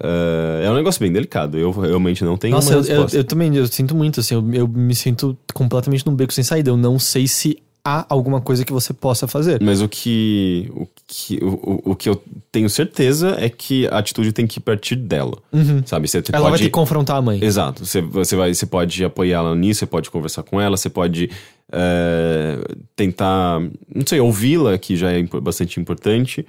[0.00, 1.58] É, é um negócio bem delicado.
[1.58, 4.68] Eu realmente não tenho Nossa, eu, eu, eu também, eu sinto muito, assim, eu, eu
[4.68, 6.70] me sinto completamente num beco sem saída.
[6.70, 9.62] Eu não sei se há alguma coisa que você possa fazer.
[9.62, 12.22] Mas o que, o, que, o, o- que eu
[12.52, 15.38] tenho certeza é que a atitude tem que partir dela.
[15.86, 16.06] Sabe?
[16.06, 16.24] Você Uhum.
[16.32, 16.62] Ela vai pode...
[16.64, 17.42] ter que confrontar a mãe.
[17.42, 17.86] Exato.
[17.86, 21.30] Você, você, vai, você pode apoiar ela nisso, você pode conversar com ela, você pode
[21.72, 22.58] é,
[22.94, 23.60] tentar,
[23.94, 26.44] não sei, ouvi-la, que já é bastante importante,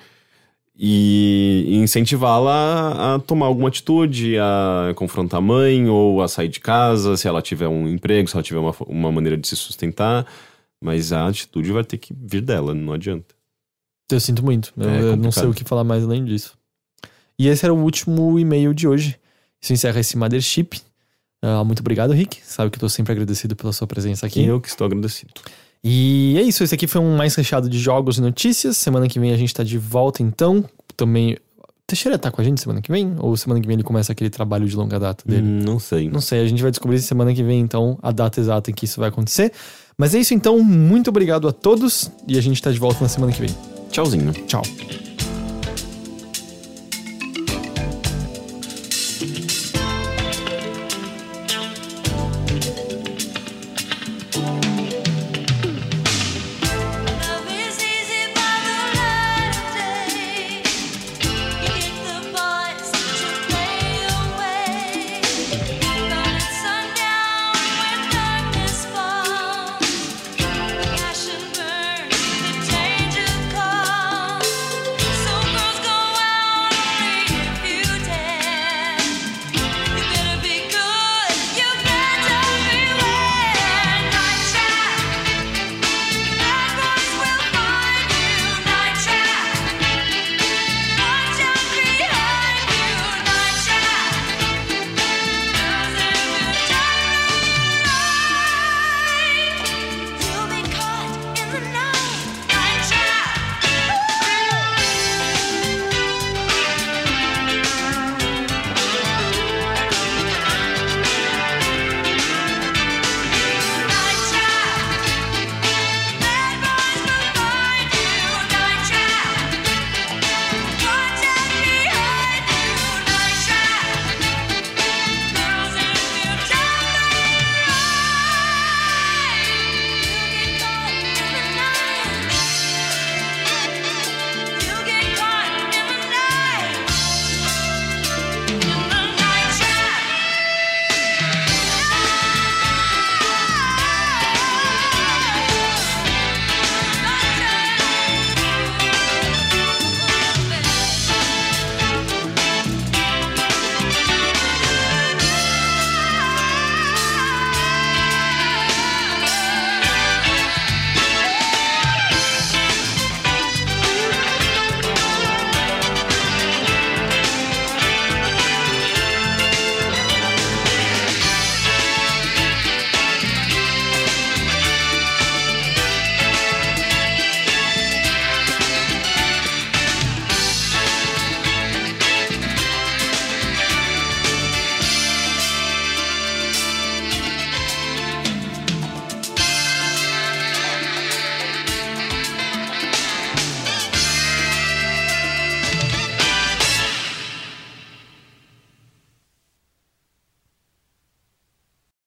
[0.81, 7.17] e incentivá-la a tomar alguma atitude, a confrontar a mãe, ou a sair de casa,
[7.17, 10.25] se ela tiver um emprego, se ela tiver uma, uma maneira de se sustentar.
[10.81, 13.35] Mas a atitude vai ter que vir dela, não adianta.
[14.09, 14.71] Eu sinto muito.
[14.77, 16.57] Eu, É eu não sei o que falar mais além disso.
[17.37, 19.19] E esse era o último e-mail de hoje.
[19.61, 20.81] Isso encerra esse Mothership.
[21.41, 22.39] Ah, muito obrigado, Rick.
[22.41, 24.41] Sabe que eu tô sempre agradecido pela sua presença aqui.
[24.41, 25.33] E eu que estou agradecido.
[25.83, 26.63] E é isso.
[26.63, 28.77] Esse aqui foi um mais recheado de jogos e notícias.
[28.77, 30.65] Semana que vem a gente tá de volta, então.
[30.95, 31.37] Também.
[31.87, 33.15] Teixeira tá com a gente semana que vem?
[33.17, 35.41] Ou semana que vem ele começa aquele trabalho de longa data dele?
[35.41, 36.07] Hum, não sei.
[36.07, 38.85] Não sei, a gente vai descobrir semana que vem, então, a data exata em que
[38.85, 39.51] isso vai acontecer.
[39.97, 40.59] Mas é isso, então.
[40.63, 42.11] Muito obrigado a todos.
[42.27, 43.49] E a gente tá de volta na semana que vem.
[43.89, 44.31] Tchauzinho.
[44.45, 44.61] Tchau.